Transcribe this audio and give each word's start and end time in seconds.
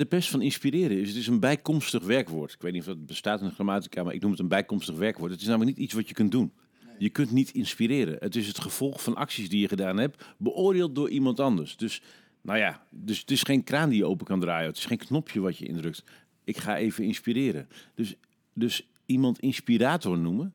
De 0.00 0.06
pest 0.06 0.30
van 0.30 0.42
inspireren 0.42 1.00
is, 1.00 1.08
het 1.08 1.16
is 1.16 1.26
een 1.26 1.40
bijkomstig 1.40 2.02
werkwoord. 2.02 2.52
Ik 2.52 2.62
weet 2.62 2.72
niet 2.72 2.80
of 2.80 2.86
dat 2.86 3.06
bestaat 3.06 3.40
in 3.40 3.46
de 3.46 3.54
grammatica, 3.54 4.02
maar 4.02 4.14
ik 4.14 4.20
noem 4.20 4.30
het 4.30 4.40
een 4.40 4.48
bijkomstig 4.48 4.96
werkwoord. 4.96 5.30
Het 5.30 5.40
is 5.40 5.46
namelijk 5.46 5.76
niet 5.76 5.86
iets 5.86 5.94
wat 5.94 6.08
je 6.08 6.14
kunt 6.14 6.30
doen. 6.30 6.52
Je 6.98 7.08
kunt 7.08 7.30
niet 7.30 7.50
inspireren. 7.50 8.16
Het 8.18 8.36
is 8.36 8.46
het 8.46 8.60
gevolg 8.60 9.02
van 9.02 9.14
acties 9.14 9.48
die 9.48 9.60
je 9.60 9.68
gedaan 9.68 9.96
hebt, 9.96 10.24
beoordeeld 10.38 10.94
door 10.94 11.10
iemand 11.10 11.40
anders. 11.40 11.76
Dus, 11.76 12.02
nou 12.40 12.58
ja, 12.58 12.86
dus 12.90 13.20
het 13.20 13.30
is 13.30 13.42
geen 13.42 13.64
kraan 13.64 13.88
die 13.88 13.98
je 13.98 14.04
open 14.04 14.26
kan 14.26 14.40
draaien. 14.40 14.68
Het 14.68 14.76
is 14.76 14.84
geen 14.84 14.98
knopje 14.98 15.40
wat 15.40 15.58
je 15.58 15.66
indrukt. 15.66 16.04
Ik 16.44 16.56
ga 16.56 16.76
even 16.76 17.04
inspireren. 17.04 17.68
Dus, 17.94 18.14
dus 18.52 18.86
iemand 19.06 19.38
inspirator 19.38 20.18
noemen, 20.18 20.54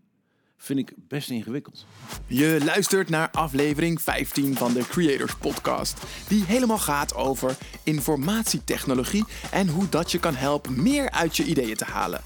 vind 0.66 0.80
ik 0.80 0.94
best 1.08 1.30
ingewikkeld. 1.30 1.86
Je 2.28 2.62
luistert 2.66 3.10
naar 3.10 3.30
aflevering 3.32 4.02
15 4.02 4.56
van 4.56 4.74
de 4.74 4.88
Creators 4.88 5.36
Podcast, 5.36 6.04
die 6.28 6.44
helemaal 6.44 6.78
gaat 6.78 7.16
over 7.16 7.58
informatietechnologie 7.84 9.26
en 9.52 9.68
hoe 9.68 9.90
dat 9.90 10.12
je 10.12 10.20
kan 10.20 10.36
helpen 10.36 10.84
meer 10.84 11.12
uit 11.12 11.38
je 11.38 11.44
ideeën 11.44 11.76
te 11.76 11.86
halen. 11.86 12.22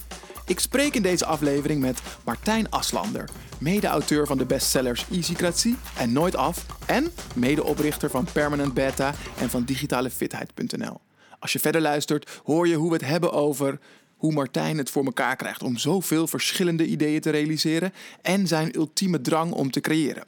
Ik 0.45 0.59
spreek 0.59 0.95
in 0.95 1.01
deze 1.01 1.25
aflevering 1.25 1.81
met 1.81 2.01
Martijn 2.25 2.69
Aslander, 2.69 3.29
mede-auteur 3.57 4.27
van 4.27 4.37
de 4.37 4.45
bestsellers 4.45 5.05
Easycratie 5.11 5.77
en 5.97 6.11
Nooit 6.11 6.35
Af 6.35 6.65
en 6.85 7.11
medeoprichter 7.35 8.09
van 8.09 8.27
Permanent 8.33 8.73
Beta 8.73 9.13
en 9.39 9.49
van 9.49 9.63
digitalefitheid.nl. 9.63 10.99
Als 11.39 11.53
je 11.53 11.59
verder 11.59 11.81
luistert, 11.81 12.39
hoor 12.43 12.67
je 12.67 12.75
hoe 12.75 12.89
we 12.89 12.95
het 12.95 13.05
hebben 13.05 13.31
over 13.31 13.79
hoe 14.19 14.33
Martijn 14.33 14.77
het 14.77 14.89
voor 14.89 15.05
elkaar 15.05 15.35
krijgt 15.35 15.63
om 15.63 15.77
zoveel 15.77 16.27
verschillende 16.27 16.85
ideeën 16.85 17.21
te 17.21 17.29
realiseren 17.29 17.93
en 18.21 18.47
zijn 18.47 18.75
ultieme 18.75 19.21
drang 19.21 19.51
om 19.51 19.71
te 19.71 19.81
creëren. 19.81 20.23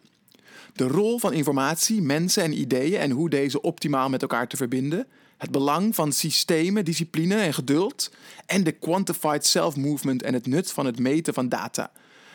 De 0.74 0.88
rol 0.88 1.20
van 1.20 1.34
informatie, 1.34 2.02
mensen 2.02 2.44
en 2.44 2.60
ideeën 2.60 3.00
en 3.00 3.12
hoe 3.12 3.30
deze 3.30 3.62
optimaal 3.62 4.10
met 4.10 4.22
elkaar 4.22 4.48
te 4.48 4.58
verbinden. 4.58 5.08
Het 5.38 5.52
belang 5.52 5.96
van 5.96 6.12
systemen, 6.12 6.86
discipline 6.86 7.36
en 7.36 7.54
geduld. 7.54 8.12
En 8.46 8.64
de 8.64 8.72
quantified 8.72 9.46
self-movement 9.46 10.24
en 10.24 10.34
het 10.34 10.48
nut 10.48 10.72
van 10.72 10.86
het 10.86 11.00
meten 11.00 11.34
van 11.34 11.50
data. 11.50 11.92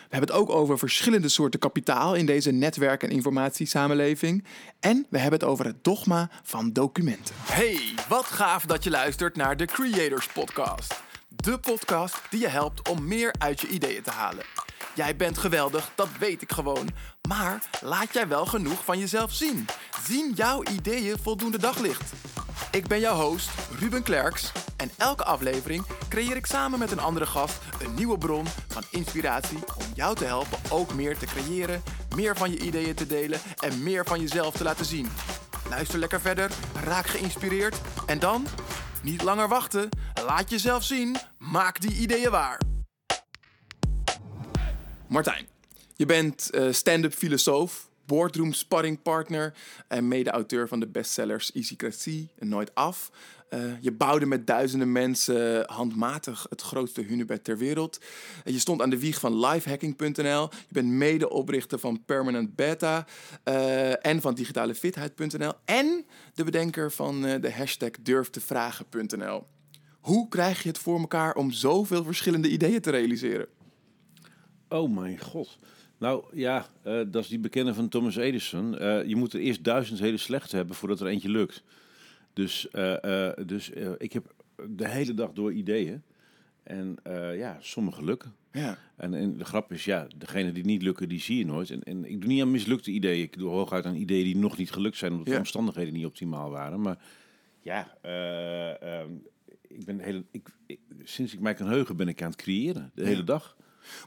We 0.08 0.16
hebben 0.16 0.34
het 0.34 0.38
ook 0.38 0.50
over 0.50 0.78
verschillende 0.78 1.28
soorten 1.28 1.60
kapitaal 1.60 2.14
in 2.14 2.26
deze 2.26 2.50
netwerk- 2.50 3.02
en 3.02 3.10
informatiesamenleving. 3.10 4.44
En 4.80 5.06
we 5.10 5.18
hebben 5.18 5.38
het 5.40 5.48
over 5.48 5.64
het 5.64 5.84
dogma 5.84 6.30
van 6.42 6.72
documenten. 6.72 7.34
Hey, 7.38 7.80
wat 8.08 8.24
gaaf 8.24 8.64
dat 8.64 8.84
je 8.84 8.90
luistert 8.90 9.36
naar 9.36 9.56
de 9.56 9.64
Creators 9.64 10.26
Podcast. 10.26 11.05
De 11.36 11.58
podcast 11.58 12.20
die 12.30 12.40
je 12.40 12.48
helpt 12.48 12.88
om 12.88 13.06
meer 13.08 13.34
uit 13.38 13.60
je 13.60 13.68
ideeën 13.68 14.02
te 14.02 14.10
halen. 14.10 14.44
Jij 14.94 15.16
bent 15.16 15.38
geweldig, 15.38 15.90
dat 15.94 16.08
weet 16.18 16.42
ik 16.42 16.52
gewoon. 16.52 16.88
Maar 17.28 17.62
laat 17.80 18.12
jij 18.12 18.28
wel 18.28 18.46
genoeg 18.46 18.84
van 18.84 18.98
jezelf 18.98 19.32
zien? 19.32 19.66
Zien 20.06 20.32
jouw 20.34 20.62
ideeën 20.62 21.18
voldoende 21.22 21.58
daglicht? 21.58 22.12
Ik 22.70 22.86
ben 22.86 23.00
jouw 23.00 23.16
host, 23.16 23.50
Ruben 23.78 24.02
Klerks. 24.02 24.52
En 24.76 24.90
elke 24.96 25.24
aflevering 25.24 25.84
creëer 26.08 26.36
ik 26.36 26.46
samen 26.46 26.78
met 26.78 26.90
een 26.90 27.00
andere 27.00 27.26
gast 27.26 27.58
een 27.82 27.94
nieuwe 27.94 28.18
bron 28.18 28.46
van 28.68 28.82
inspiratie 28.90 29.58
om 29.76 29.84
jou 29.94 30.14
te 30.14 30.24
helpen 30.24 30.58
ook 30.70 30.94
meer 30.94 31.18
te 31.18 31.26
creëren, 31.26 31.82
meer 32.14 32.36
van 32.36 32.50
je 32.50 32.58
ideeën 32.58 32.94
te 32.94 33.06
delen 33.06 33.40
en 33.58 33.82
meer 33.82 34.04
van 34.04 34.20
jezelf 34.20 34.54
te 34.54 34.64
laten 34.64 34.84
zien. 34.84 35.08
Luister 35.68 35.98
lekker 35.98 36.20
verder, 36.20 36.50
raak 36.84 37.06
geïnspireerd 37.06 37.76
en 38.06 38.18
dan 38.18 38.46
niet 39.06 39.22
langer 39.22 39.48
wachten. 39.48 39.88
Laat 40.26 40.50
jezelf 40.50 40.84
zien, 40.84 41.16
maak 41.38 41.80
die 41.80 41.94
ideeën 41.94 42.30
waar. 42.30 42.60
Martijn, 45.08 45.46
je 45.94 46.06
bent 46.06 46.50
uh, 46.52 46.72
stand-up 46.72 47.14
filosoof, 47.14 47.85
boardroom 48.06 48.52
sparringpartner 48.52 49.54
en 49.88 50.08
mede-auteur 50.08 50.68
van 50.68 50.80
de 50.80 50.86
bestsellers 50.86 51.52
Easycratie 51.52 52.30
en 52.38 52.48
Nooit 52.48 52.74
Af. 52.74 53.10
Uh, 53.50 53.72
je 53.80 53.92
bouwde 53.92 54.26
met 54.26 54.46
duizenden 54.46 54.92
mensen 54.92 55.64
handmatig 55.66 56.46
het 56.48 56.62
grootste 56.62 57.02
hunebed 57.02 57.44
ter 57.44 57.58
wereld. 57.58 58.00
Je 58.44 58.58
stond 58.58 58.82
aan 58.82 58.90
de 58.90 58.98
wieg 58.98 59.20
van 59.20 59.46
lifehacking.nl. 59.46 60.48
Je 60.50 60.72
bent 60.72 60.88
medeoprichter 60.88 61.78
van 61.78 62.04
Permanent 62.04 62.54
Beta 62.54 63.06
uh, 63.44 64.06
en 64.06 64.20
van 64.20 64.34
digitalefitheid.nl. 64.34 65.52
En 65.64 66.04
de 66.34 66.44
bedenker 66.44 66.92
van 66.92 67.22
de 67.22 67.52
hashtag 67.52 67.90
durftevragen.nl. 68.02 69.46
Hoe 70.00 70.28
krijg 70.28 70.62
je 70.62 70.68
het 70.68 70.78
voor 70.78 71.00
elkaar 71.00 71.34
om 71.34 71.50
zoveel 71.50 72.04
verschillende 72.04 72.48
ideeën 72.48 72.80
te 72.80 72.90
realiseren? 72.90 73.46
Oh 74.68 74.96
mijn 74.96 75.18
god. 75.18 75.58
Nou 75.98 76.24
ja, 76.32 76.66
uh, 76.86 77.00
dat 77.06 77.22
is 77.22 77.28
die 77.28 77.38
bekende 77.38 77.74
van 77.74 77.88
Thomas 77.88 78.16
Edison. 78.16 78.82
Uh, 78.82 79.04
je 79.04 79.16
moet 79.16 79.32
er 79.32 79.40
eerst 79.40 79.64
duizend 79.64 79.98
hele 79.98 80.16
slechte 80.16 80.56
hebben 80.56 80.76
voordat 80.76 81.00
er 81.00 81.06
eentje 81.06 81.28
lukt. 81.28 81.62
Dus, 82.32 82.68
uh, 82.72 83.30
dus 83.46 83.70
ik 83.98 84.12
heb 84.12 84.34
de 84.68 84.88
hele 84.88 85.14
dag 85.14 85.32
door 85.32 85.52
ideeën. 85.52 86.02
En 86.62 86.96
ja, 87.36 87.56
sommige 87.60 88.04
lukken. 88.04 88.34
Ja. 88.52 88.78
En, 88.96 89.14
en, 89.14 89.36
de 89.36 89.44
grap 89.44 89.72
is, 89.72 89.84
ja, 89.84 90.06
degene 90.16 90.52
die 90.52 90.64
niet 90.64 90.82
lukken, 90.82 91.08
die 91.08 91.20
zie 91.20 91.38
je 91.38 91.46
nooit. 91.46 91.70
En, 91.70 91.82
en 91.82 92.04
ik 92.04 92.20
doe 92.20 92.30
niet 92.30 92.42
aan 92.42 92.50
mislukte 92.50 92.90
ideeën. 92.90 93.22
Ik 93.22 93.38
doe 93.38 93.50
hooguit 93.50 93.86
aan 93.86 93.94
ideeën 93.94 94.24
die 94.24 94.36
nog 94.36 94.56
niet 94.56 94.70
gelukt 94.70 94.96
zijn, 94.96 95.12
omdat 95.12 95.26
ja. 95.26 95.32
de 95.32 95.38
omstandigheden 95.38 95.92
niet 95.92 96.06
optimaal 96.06 96.50
waren. 96.50 96.80
Maar 96.80 96.98
ja, 97.60 97.98
ehm, 98.02 99.10
ik 99.68 99.84
ben 99.84 99.98
hele, 99.98 100.24
ik, 100.30 100.48
ik, 100.66 100.80
sinds 101.04 101.34
ik 101.34 101.40
mij 101.40 101.54
kan 101.54 101.68
heugen 101.68 101.96
ben 101.96 102.08
ik 102.08 102.22
aan 102.22 102.30
het 102.30 102.40
creëren, 102.40 102.90
de 102.94 103.02
ja. 103.02 103.08
hele 103.08 103.24
dag. 103.24 103.56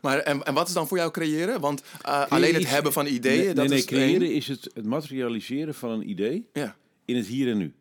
Maar 0.02 0.18
en, 0.18 0.44
en 0.44 0.54
wat 0.54 0.68
is 0.68 0.74
dan 0.74 0.88
voor 0.88 0.98
jou 0.98 1.12
creëren? 1.12 1.60
Want 1.60 1.84
uh, 2.06 2.26
alleen 2.28 2.54
het 2.54 2.70
hebben 2.70 2.94
van 2.94 3.06
ideeën. 3.06 3.44
Nee, 3.46 3.54
dat 3.54 3.68
nee, 3.68 3.78
is 3.78 3.86
creëren 3.86 4.28
één. 4.28 4.36
is 4.36 4.48
het, 4.48 4.70
het 4.74 4.86
materialiseren 4.86 5.74
van 5.76 5.90
een 5.90 6.10
idee 6.10 6.50
Ja. 6.54 6.76
in 7.06 7.16
het 7.16 7.26
hier 7.28 7.52
en 7.52 7.58
nu. 7.58 7.74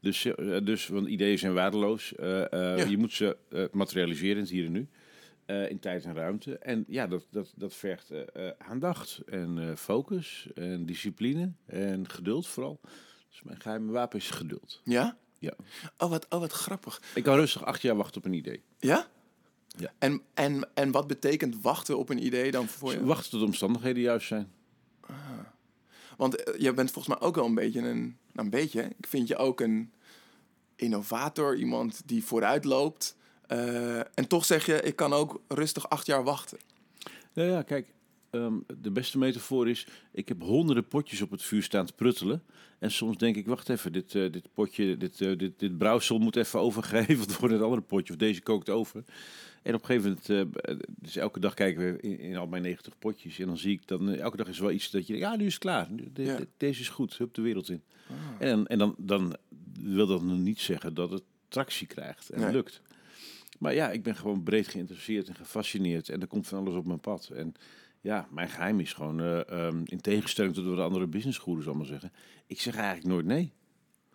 Dus, 0.00 0.24
uh, 0.24 0.56
dus 0.64 0.86
want 0.86 1.08
ideeën 1.08 1.38
zijn 1.38 1.54
waardeloos. 1.54 2.12
Uh, 2.20 2.26
ja. 2.50 2.76
Je 2.76 2.98
moet 2.98 3.12
ze 3.12 3.36
materialiseren 3.72 4.36
in 4.36 4.42
het 4.42 4.50
hier 4.50 4.64
en 4.66 4.72
nu. 4.72 4.88
in 5.68 5.78
tijd 5.78 6.04
en 6.04 6.14
ruimte. 6.14 6.58
En 6.58 6.84
ja, 6.88 7.06
dat, 7.06 7.26
dat, 7.30 7.52
dat 7.56 7.74
vergt 7.74 8.10
aandacht 8.58 9.20
en 9.26 9.74
focus 9.78 10.46
en 10.54 10.86
discipline 10.86 11.52
en 11.66 12.08
geduld 12.10 12.46
vooral. 12.46 12.80
Dus 13.30 13.42
mijn 13.42 13.60
geheime 13.60 13.92
wapen 13.92 14.18
is 14.18 14.30
geduld. 14.30 14.80
Ja? 14.84 15.16
Ja. 15.38 15.52
Oh, 15.98 16.10
wat, 16.10 16.26
oh, 16.28 16.40
wat 16.40 16.52
grappig. 16.52 17.02
Ik 17.14 17.22
kan 17.22 17.36
rustig 17.36 17.64
acht 17.64 17.82
jaar 17.82 17.96
wachten 17.96 18.16
op 18.16 18.24
een 18.24 18.32
idee. 18.32 18.62
Ja? 18.78 19.06
Ja. 19.76 19.92
En, 19.98 20.22
en, 20.34 20.68
en 20.74 20.90
wat 20.90 21.06
betekent 21.06 21.62
wachten 21.62 21.98
op 21.98 22.08
een 22.08 22.24
idee 22.24 22.50
dan 22.50 22.68
voor 22.68 22.92
je? 22.92 23.04
Wachten 23.04 23.30
tot 23.30 23.40
de 23.40 23.46
omstandigheden 23.46 24.02
juist 24.02 24.26
zijn. 24.26 24.52
Ah. 25.00 25.16
Want 26.16 26.48
uh, 26.48 26.60
je 26.60 26.72
bent 26.72 26.90
volgens 26.90 27.18
mij 27.18 27.28
ook 27.28 27.34
wel 27.34 27.46
een 27.46 27.54
beetje 27.54 27.80
een... 27.80 28.16
Nou, 28.32 28.46
een 28.46 28.50
beetje. 28.50 28.82
Ik 28.82 29.06
vind 29.06 29.28
je 29.28 29.36
ook 29.36 29.60
een 29.60 29.92
innovator. 30.76 31.56
Iemand 31.56 32.02
die 32.04 32.24
vooruit 32.24 32.64
loopt. 32.64 33.16
Uh, 33.48 33.98
en 33.98 34.28
toch 34.28 34.44
zeg 34.44 34.66
je, 34.66 34.82
ik 34.82 34.96
kan 34.96 35.12
ook 35.12 35.40
rustig 35.48 35.88
acht 35.88 36.06
jaar 36.06 36.24
wachten. 36.24 36.58
Ja, 37.32 37.44
ja 37.44 37.62
kijk. 37.62 37.94
Um, 38.30 38.64
de 38.80 38.90
beste 38.90 39.18
metafoor 39.18 39.68
is, 39.68 39.86
ik 40.12 40.28
heb 40.28 40.42
honderden 40.42 40.88
potjes 40.88 41.20
op 41.20 41.30
het 41.30 41.42
vuur 41.42 41.62
staan 41.62 41.86
te 41.86 41.92
pruttelen. 41.92 42.42
En 42.78 42.90
soms 42.90 43.16
denk 43.16 43.36
ik, 43.36 43.46
wacht 43.46 43.68
even, 43.68 43.92
dit, 43.92 44.14
uh, 44.14 44.32
dit 44.32 44.52
potje, 44.52 44.96
dit, 44.96 45.18
dit, 45.18 45.58
dit 45.58 45.78
brouwsel 45.78 46.18
moet 46.18 46.36
even 46.36 46.60
overgegeven 46.66 47.38
worden 47.38 47.56
het 47.56 47.66
andere 47.66 47.82
potje. 47.82 48.12
Of 48.12 48.18
deze 48.18 48.40
kookt 48.40 48.70
over. 48.70 49.04
En 49.62 49.74
op 49.74 49.80
een 49.80 49.86
gegeven 49.86 50.18
moment, 50.28 50.56
uh, 50.68 50.76
dus 50.86 51.16
elke 51.16 51.40
dag 51.40 51.54
kijken 51.54 51.84
we 51.84 52.00
in, 52.00 52.18
in, 52.18 52.36
al 52.36 52.46
mijn 52.46 52.62
90 52.62 52.98
potjes. 52.98 53.38
En 53.38 53.46
dan 53.46 53.56
zie 53.56 53.72
ik, 53.72 53.86
dan, 53.86 54.14
elke 54.14 54.36
dag 54.36 54.48
is 54.48 54.58
wel 54.58 54.70
iets 54.70 54.90
dat 54.90 55.06
je 55.06 55.16
ja, 55.16 55.36
nu 55.36 55.46
is 55.46 55.52
het 55.52 55.62
klaar. 55.62 55.88
De, 55.90 56.22
ja. 56.24 56.36
de, 56.36 56.48
deze 56.56 56.80
is 56.80 56.88
goed, 56.88 57.18
hup 57.18 57.34
de 57.34 57.42
wereld 57.42 57.68
in. 57.68 57.82
Ah. 58.08 58.48
En, 58.48 58.66
en 58.66 58.78
dan, 58.78 58.94
dan 58.98 59.36
wil 59.80 60.06
dat 60.06 60.22
nog 60.22 60.38
niet 60.38 60.60
zeggen 60.60 60.94
dat 60.94 61.10
het 61.10 61.22
tractie 61.48 61.86
krijgt 61.86 62.30
en 62.30 62.40
Nee. 62.40 62.52
lukt. 62.52 62.82
Maar 63.58 63.74
ja, 63.74 63.90
ik 63.90 64.02
ben 64.02 64.16
gewoon 64.16 64.42
breed 64.42 64.68
geïnteresseerd 64.68 65.28
en 65.28 65.34
gefascineerd. 65.34 66.08
En 66.08 66.20
er 66.20 66.26
komt 66.26 66.48
van 66.48 66.58
alles 66.58 66.74
op 66.74 66.86
mijn 66.86 67.00
pad. 67.00 67.28
En 67.28 67.54
ja, 68.00 68.28
mijn 68.30 68.48
geheim 68.48 68.80
is 68.80 68.92
gewoon, 68.92 69.20
uh, 69.20 69.40
um, 69.50 69.82
in 69.84 70.00
tegenstelling 70.00 70.54
tot 70.54 70.64
wat 70.64 70.76
de 70.76 70.82
andere 70.82 71.06
businessgoeders 71.06 71.66
allemaal 71.66 71.86
zeggen, 71.86 72.12
ik 72.46 72.60
zeg 72.60 72.76
eigenlijk 72.76 73.06
nooit 73.06 73.26
nee. 73.26 73.52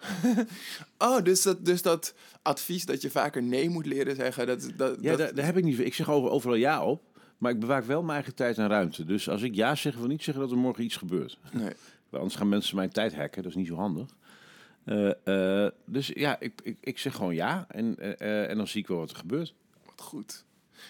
oh, 0.98 1.24
dus 1.24 1.42
dat, 1.42 1.66
dus 1.66 1.82
dat 1.82 2.14
advies 2.42 2.86
dat 2.86 3.02
je 3.02 3.10
vaker 3.10 3.44
nee 3.44 3.70
moet 3.70 3.86
leren 3.86 4.16
zeggen, 4.16 4.48
dat... 4.48 4.72
dat 4.76 4.98
ja, 5.02 5.10
dat... 5.10 5.18
Daar, 5.18 5.36
daar 5.36 5.46
heb 5.46 5.58
ik 5.58 5.64
niet. 5.64 5.80
Ik 5.80 5.94
zeg 5.94 6.10
over, 6.10 6.30
overal 6.30 6.56
ja 6.56 6.84
op, 6.84 7.04
maar 7.38 7.52
ik 7.52 7.60
bewaak 7.60 7.84
wel 7.84 8.02
mijn 8.02 8.16
eigen 8.16 8.36
tijd 8.36 8.58
en 8.58 8.68
ruimte. 8.68 9.06
Dus 9.06 9.30
als 9.30 9.42
ik 9.42 9.56
ja 9.56 9.76
zeg, 9.76 9.96
wil 9.96 10.08
niet 10.08 10.24
zeggen 10.24 10.44
dat 10.44 10.52
er 10.52 10.58
morgen 10.58 10.84
iets 10.84 10.96
gebeurt. 10.96 11.38
Nee. 11.52 11.74
Anders 12.12 12.36
gaan 12.36 12.50
mensen 12.50 12.76
mijn 12.76 12.90
tijd 12.90 13.16
hacken, 13.16 13.44
dat 13.44 13.52
is 13.52 13.58
niet 13.58 13.68
zo 13.68 13.76
handig. 13.76 14.16
Uh, 14.86 15.12
uh, 15.26 15.68
dus 15.86 16.08
ja, 16.08 16.40
ik, 16.40 16.54
ik, 16.64 16.78
ik 16.82 16.98
zeg 16.98 17.16
gewoon 17.16 17.36
ja 17.36 17.66
en, 17.68 17.96
uh, 18.00 18.50
en 18.50 18.58
dan 18.58 18.68
zie 18.68 18.82
ik 18.82 18.88
wel 18.88 18.98
wat 18.98 19.10
er 19.10 19.16
gebeurt. 19.16 19.54
Wat 19.86 20.02
goed. 20.02 20.46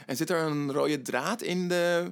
En 0.05 0.15
zit 0.15 0.29
er 0.29 0.41
een 0.41 0.71
rode 0.71 1.01
draad 1.01 1.41
in 1.41 1.67
de 1.67 2.11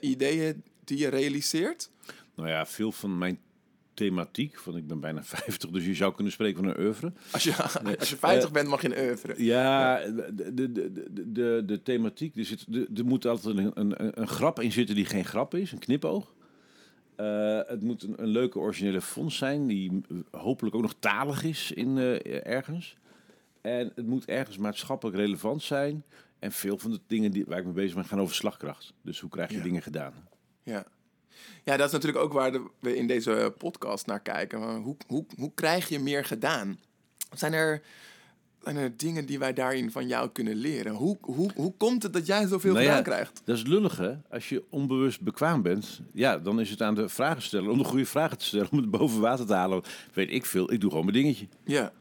ideeën 0.00 0.62
die 0.84 0.98
je 0.98 1.08
realiseert? 1.08 1.90
Nou 2.34 2.48
ja, 2.48 2.66
veel 2.66 2.92
van 2.92 3.18
mijn 3.18 3.38
thematiek, 3.98 4.58
van 4.58 4.76
ik 4.76 4.86
ben 4.86 5.00
bijna 5.00 5.22
50, 5.44 5.70
dus 5.70 5.84
je 5.84 5.94
zou 5.94 6.14
kunnen 6.14 6.32
spreken 6.32 6.64
van 6.64 6.68
een 6.68 6.80
oeuvre. 6.80 7.12
Als 7.32 7.42
je, 7.44 7.56
als 7.98 8.10
je 8.10 8.16
50 8.16 8.48
uh, 8.48 8.54
bent, 8.54 8.68
mag 8.68 8.82
je 8.82 8.96
een 8.96 9.04
oeuvre. 9.08 9.44
Ja, 9.44 9.98
de, 9.98 10.54
de, 10.54 10.72
de, 10.72 11.32
de, 11.32 11.62
de 11.66 11.82
thematiek, 11.82 12.36
er, 12.36 12.44
zit, 12.44 12.66
er 12.96 13.04
moet 13.04 13.26
altijd 13.26 13.56
een, 13.56 13.70
een, 13.74 14.20
een 14.20 14.28
grap 14.28 14.60
in 14.60 14.72
zitten 14.72 14.94
die 14.94 15.04
geen 15.04 15.24
grap 15.24 15.54
is, 15.54 15.72
een 15.72 15.78
knipoog. 15.78 16.34
Uh, 17.16 17.60
het 17.66 17.82
moet 17.82 18.02
een, 18.02 18.14
een, 18.22 18.28
leuke 18.28 18.58
originele 18.58 19.00
fonds 19.00 19.36
zijn, 19.36 19.66
die 19.66 20.00
hopelijk 20.30 20.76
ook 20.76 20.82
nog 20.82 20.94
talig 20.98 21.44
is 21.44 21.72
in, 21.72 21.96
uh, 21.96 22.46
ergens. 22.46 22.96
En 23.60 23.92
het 23.94 24.06
moet 24.06 24.24
ergens 24.24 24.56
maatschappelijk 24.58 25.16
relevant 25.16 25.62
zijn. 25.62 26.04
En 26.38 26.52
veel 26.52 26.78
van 26.78 26.90
de 26.90 27.00
dingen 27.06 27.30
die, 27.30 27.44
waar 27.46 27.58
ik 27.58 27.64
mee 27.64 27.74
bezig 27.74 27.94
ben 27.94 28.04
gaan 28.04 28.20
over 28.20 28.34
slagkracht. 28.34 28.92
Dus 29.02 29.20
hoe 29.20 29.30
krijg 29.30 29.50
je 29.50 29.56
Ja. 29.56 29.62
dingen 29.62 29.82
gedaan? 29.82 30.12
Ja. 30.62 30.86
Ja, 31.64 31.76
dat 31.76 31.86
is 31.86 31.92
natuurlijk 31.92 32.24
ook 32.24 32.32
waar 32.32 32.52
we 32.80 32.96
in 32.96 33.06
deze 33.06 33.54
podcast 33.58 34.06
naar 34.06 34.20
kijken. 34.20 34.76
Hoe, 34.76 34.96
hoe, 35.06 35.24
hoe 35.36 35.52
krijg 35.54 35.88
je 35.88 35.98
meer 35.98 36.24
gedaan? 36.24 36.78
Zijn 37.36 37.52
er, 37.52 37.82
zijn 38.62 38.76
er 38.76 38.96
dingen 38.96 39.26
die 39.26 39.38
wij 39.38 39.52
daarin 39.52 39.90
van 39.90 40.06
jou 40.06 40.30
kunnen 40.30 40.54
leren? 40.54 40.92
Hoe, 40.94 41.16
hoe, 41.20 41.50
hoe 41.54 41.74
komt 41.76 42.02
het 42.02 42.12
dat 42.12 42.26
jij 42.26 42.46
zoveel 42.46 42.72
Nou 42.72 42.84
ja, 42.84 42.88
gedaan 42.96 43.12
krijgt? 43.12 43.40
Dat 43.44 43.56
is 43.56 43.62
lullig, 43.62 43.96
hè? 43.96 44.14
Als 44.30 44.48
je 44.48 44.64
onbewust 44.70 45.20
bekwaam 45.20 45.62
bent, 45.62 46.00
ja, 46.12 46.38
dan 46.38 46.60
is 46.60 46.70
het 46.70 46.82
aan 46.82 46.94
de 46.94 47.08
vragensteller 47.08 47.70
om 47.70 47.78
de 47.78 47.84
goede 47.84 48.06
vragen 48.06 48.38
te 48.38 48.44
stellen, 48.44 48.70
om 48.72 48.78
het 48.78 48.90
boven 48.90 49.20
water 49.20 49.46
te 49.46 49.54
halen. 49.54 49.82
Weet 50.14 50.30
ik 50.32 50.46
veel, 50.46 50.72
ik 50.72 50.80
doe 50.80 50.90
gewoon 50.90 51.04
mijn 51.04 51.16
dingetje. 51.16 51.48
Ja. 51.64 51.92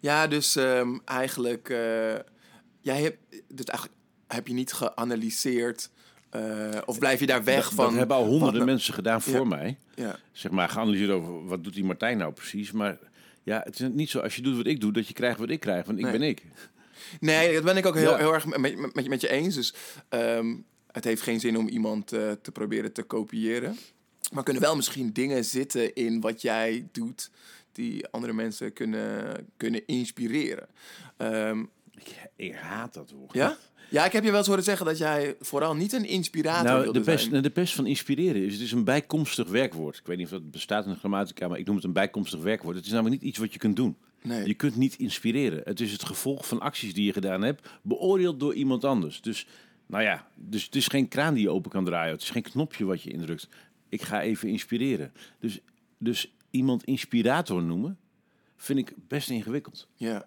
Ja, 0.00 0.26
dus 0.26 0.56
ehm, 0.56 0.98
eigenlijk... 1.04 1.68
eh, 1.68 1.78
jij 2.80 3.02
hebt, 3.02 3.18
dus 3.30 3.66
eigenlijk 3.66 3.98
heb 4.26 4.46
je 4.46 4.54
niet 4.54 4.72
geanalyseerd... 4.72 5.90
eh, 6.32 6.78
of 6.84 6.98
blijf 6.98 7.20
je 7.20 7.26
daar 7.26 7.44
weg 7.44 7.64
dat, 7.64 7.72
van... 7.74 7.86
dat 7.88 7.94
hebben 7.94 8.16
al 8.16 8.24
honderden 8.26 8.64
mensen 8.64 8.94
gedaan 8.94 9.22
voor 9.22 9.32
Ja. 9.34 9.44
mij. 9.44 9.78
Ja, 9.94 10.16
Zeg 10.32 10.50
maar, 10.52 10.68
geanalyseerd 10.68 11.10
over 11.10 11.44
wat 11.46 11.64
doet 11.64 11.74
die 11.74 11.84
Martijn 11.84 12.18
nou 12.18 12.32
precies. 12.32 12.72
Maar 12.72 12.98
ja, 13.42 13.60
het 13.64 13.80
is 13.80 13.88
niet 13.92 14.10
zo 14.10 14.18
als 14.18 14.36
je 14.36 14.42
doet 14.42 14.56
wat 14.56 14.66
ik 14.66 14.80
doe, 14.80 14.92
dat 14.92 15.06
je 15.08 15.14
krijgt 15.14 15.38
wat 15.38 15.50
ik 15.50 15.60
krijg. 15.60 15.86
Want 15.86 15.98
ik 15.98 16.04
Nee. 16.04 16.18
ben 16.18 16.28
ik. 16.28 16.42
Nee, 17.20 17.54
dat 17.54 17.64
ben 17.64 17.76
ik 17.76 17.86
ook 17.86 17.94
heel, 17.94 18.10
Ja. 18.10 18.16
heel 18.16 18.34
erg 18.34 18.46
met, 18.46 18.58
met, 18.58 18.94
met, 18.94 19.04
je- 19.04 19.10
met 19.10 19.20
je 19.20 19.28
eens. 19.30 19.54
Dus 19.54 19.74
ehm, 20.08 20.54
het 20.92 21.04
heeft 21.04 21.22
geen 21.22 21.40
zin 21.40 21.56
om 21.56 21.68
iemand 21.68 22.12
eh, 22.12 22.30
te 22.42 22.52
proberen 22.52 22.92
te 22.92 23.02
kopiëren. 23.02 23.76
Maar 24.32 24.42
kunnen 24.44 24.62
wel 24.62 24.76
misschien 24.76 25.12
dingen 25.12 25.44
zitten 25.44 25.94
in 25.94 26.20
wat 26.20 26.42
jij 26.42 26.88
doet... 26.92 27.30
die 27.72 28.06
andere 28.08 28.32
mensen 28.32 28.72
kunnen, 28.72 29.34
kunnen 29.56 29.86
inspireren. 29.86 30.66
Ehm, 31.16 31.60
Ik, 31.94 32.16
ik 32.36 32.54
haat 32.54 32.94
dat 32.94 33.10
woord. 33.10 33.34
ja? 33.34 33.56
Ja, 33.92 34.04
ik 34.04 34.12
heb 34.12 34.24
je 34.24 34.28
wel 34.28 34.38
eens 34.38 34.48
horen 34.48 34.64
zeggen 34.64 34.86
dat 34.86 34.98
jij 34.98 35.36
vooral 35.40 35.76
niet 35.76 35.92
een 35.92 36.04
inspirator 36.04 36.64
Nou, 36.64 36.82
wilde 36.82 36.98
de 36.98 37.04
pest, 37.04 37.28
zijn. 37.30 37.42
de 37.42 37.50
pest 37.50 37.74
van 37.74 37.86
inspireren 37.86 38.44
is, 38.44 38.52
het 38.52 38.62
is 38.62 38.72
een 38.72 38.84
bijkomstig 38.84 39.48
werkwoord. 39.48 39.96
Ik 39.96 40.06
weet 40.06 40.16
niet 40.16 40.26
of 40.26 40.32
dat 40.32 40.50
bestaat 40.50 40.84
in 40.84 40.92
de 40.92 40.98
grammatica, 40.98 41.48
maar 41.48 41.58
ik 41.58 41.66
noem 41.66 41.76
het 41.76 41.84
een 41.84 41.92
bijkomstig 41.92 42.40
werkwoord. 42.40 42.76
Het 42.76 42.84
is 42.84 42.92
namelijk 42.92 43.20
niet 43.20 43.30
iets 43.30 43.38
wat 43.38 43.52
je 43.52 43.58
kunt 43.58 43.76
doen. 43.76 43.96
Nee. 44.22 44.46
Je 44.46 44.54
kunt 44.54 44.76
niet 44.76 44.98
inspireren. 44.98 45.60
Het 45.64 45.80
is 45.80 45.92
het 45.92 46.04
gevolg 46.04 46.46
van 46.46 46.60
acties 46.60 46.94
die 46.94 47.04
je 47.04 47.12
gedaan 47.12 47.42
hebt, 47.42 47.68
beoordeeld 47.82 48.40
door 48.40 48.54
iemand 48.54 48.84
anders. 48.84 49.20
Dus, 49.20 49.46
nou 49.86 50.02
ja, 50.02 50.26
dus 50.34 50.64
het 50.64 50.74
is 50.74 50.86
geen 50.86 51.08
kraan 51.08 51.34
die 51.34 51.42
je 51.42 51.50
open 51.50 51.70
kan 51.70 51.84
draaien. 51.84 52.12
Het 52.12 52.22
is 52.22 52.30
geen 52.30 52.42
knopje 52.42 52.84
wat 52.84 53.02
je 53.02 53.10
indrukt. 53.10 53.48
Ik 53.88 54.02
ga 54.02 54.22
even 54.22 54.48
inspireren. 54.48 55.12
Dus, 55.38 55.60
dus 55.98 56.34
iemand 56.50 56.84
inspirator 56.84 57.62
noemen, 57.62 57.98
vind 58.56 58.78
ik 58.78 58.92
best 59.08 59.30
ingewikkeld. 59.30 59.88
Ja. 59.96 60.26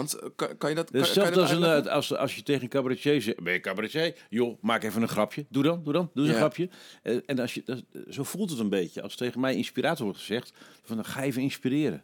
Want 0.00 0.14
eh, 0.14 0.28
kan, 0.36 0.56
kan 0.56 0.68
je 0.70 0.76
dat... 0.76 0.90
Kan, 0.90 1.00
je 1.00 1.14
dat 1.14 1.36
als, 1.36 1.50
een, 1.50 1.62
eh, 1.64 1.86
als, 1.92 2.14
als 2.16 2.34
je 2.36 2.42
tegen 2.42 2.62
een 2.62 2.68
cabaretier 2.68 3.22
zegt, 3.22 3.42
ben 3.42 3.52
je 3.52 3.60
cabaretier? 3.60 4.16
Joh, 4.28 4.62
maak 4.62 4.82
even 4.82 5.02
een 5.02 5.08
grapje. 5.08 5.46
Doe 5.48 5.62
dan, 5.62 5.82
doe 5.84 5.92
dan, 5.92 6.10
doe 6.14 6.24
eens 6.24 6.34
Ja. 6.34 6.40
een 6.44 6.50
grapje. 6.50 6.68
Eh, 7.02 7.16
en 7.26 7.38
als 7.38 7.54
je, 7.54 7.62
dat, 7.64 7.82
zo 8.08 8.22
voelt 8.22 8.50
het 8.50 8.58
een 8.58 8.68
beetje. 8.68 9.02
Als 9.02 9.16
tegen 9.16 9.40
mij 9.40 9.54
inspirator 9.56 10.04
wordt 10.04 10.18
gezegd, 10.18 10.52
van 10.82 10.96
dan 10.96 11.04
ga 11.04 11.22
even 11.22 11.42
inspireren. 11.42 12.02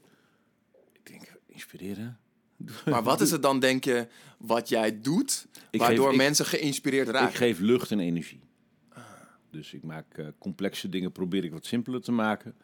Ik 0.93 1.07
denk, 1.07 1.33
inspireren? 1.47 2.19
Maar 2.85 3.03
wat 3.03 3.21
is 3.21 3.31
het 3.31 3.43
dan, 3.43 3.61
denk 3.61 3.85
je, 3.85 4.07
wat 4.39 4.69
jij 4.69 5.01
doet... 5.01 5.47
Ik 5.71 5.81
waardoor 5.81 6.05
geef- 6.05 6.15
ik- 6.15 6.21
mensen 6.21 6.47
geïnspireerd 6.47 7.09
raken? 7.09 7.29
Ik 7.29 7.35
geef 7.35 7.59
lucht 7.59 7.91
en 7.91 8.01
energie. 8.01 8.41
Dus 9.51 9.73
ik 9.73 9.83
maak 9.83 10.19
eh, 10.19 10.27
complexe 10.39 10.89
dingen, 10.89 11.13
probeer 11.13 11.45
ik 11.45 11.53
wat 11.53 11.65
simpeler 11.67 12.01
te 12.03 12.13
maken. 12.13 12.55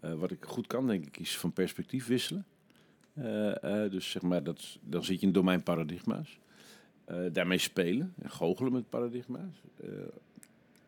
Eh, 0.00 0.14
wat 0.14 0.30
ik 0.30 0.44
goed 0.46 0.66
kan, 0.66 0.86
denk 0.86 1.06
ik, 1.06 1.16
is 1.18 1.38
van 1.38 1.52
perspectief 1.52 2.06
wisselen. 2.06 2.46
Eh, 3.14 3.84
eh, 3.84 3.90
dus 3.90 4.10
zeg 4.10 4.22
maar, 4.22 4.42
dat, 4.42 4.78
dan 4.82 5.04
zit 5.04 5.20
je 5.20 5.26
in 5.26 5.32
domein 5.32 5.62
paradigma's. 5.62 6.38
Eh, 7.04 7.16
daarmee 7.32 7.58
spelen 7.58 8.14
en 8.22 8.30
goochelen 8.30 8.72
met 8.72 8.88
paradigma's. 8.88 9.62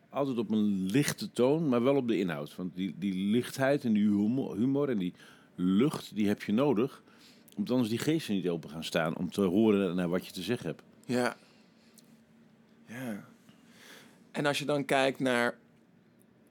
Altijd 0.09 0.37
op 0.37 0.51
een 0.51 0.85
lichte 0.85 1.31
toon, 1.31 1.69
maar 1.69 1.83
wel 1.83 1.95
op 1.95 2.07
de 2.07 2.17
inhoud. 2.17 2.55
Want 2.55 2.75
die, 2.75 2.95
die 2.97 3.13
lichtheid 3.13 3.83
en 3.85 3.93
die 3.93 4.03
humor, 4.03 4.55
humor 4.55 4.89
en 4.89 4.97
die 4.97 5.13
lucht, 5.55 6.15
die 6.15 6.27
heb 6.27 6.43
je 6.43 6.51
nodig. 6.51 7.03
Omdat 7.55 7.71
anders 7.71 7.89
die 7.89 7.99
geesten 7.99 8.35
niet 8.35 8.49
open 8.49 8.69
gaan 8.69 8.83
staan 8.83 9.17
om 9.17 9.31
te 9.31 9.41
horen 9.41 9.95
naar 9.95 10.09
wat 10.09 10.25
je 10.25 10.31
te 10.31 10.41
zeggen 10.41 10.67
hebt. 10.67 10.83
Ja. 11.05 11.35
Ja. 12.85 13.25
En 14.31 14.45
als 14.45 14.59
je 14.59 14.65
dan 14.65 14.85
kijkt 14.85 15.19
naar 15.19 15.57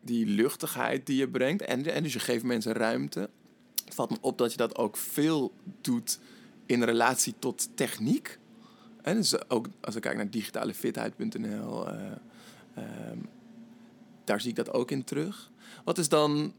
die 0.01 0.27
luchtigheid 0.27 1.07
die 1.07 1.17
je 1.17 1.29
brengt, 1.29 1.63
en, 1.63 1.85
en 1.95 2.03
dus 2.03 2.13
je 2.13 2.19
geeft 2.19 2.45
mensen 2.45 2.73
ruimte, 2.73 3.21
het 3.21 3.31
valt 3.94 4.11
me 4.11 4.17
op 4.21 4.39
dat 4.39 4.50
je 4.50 4.56
dat 4.56 4.77
ook 4.77 4.97
veel 4.97 5.53
doet 5.81 6.19
in 6.67 6.83
relatie 6.83 7.35
tot 7.39 7.69
techniek. 7.75 8.39
En 9.03 9.17
dus 9.17 9.50
ook 9.50 9.69
als 9.81 9.94
ik 9.94 10.03
kijk 10.03 10.17
naar 10.17 10.31
digitalefitheid.nl, 10.31 11.89
eh, 11.89 12.12
ehm, 12.75 13.19
daar 14.25 14.41
zie 14.41 14.50
ik 14.50 14.56
dat 14.56 14.73
ook 14.73 14.91
in 14.91 15.05
terug. 15.05 15.50
Wat 15.85 15.99
is 15.99 16.09
dan, 16.09 16.55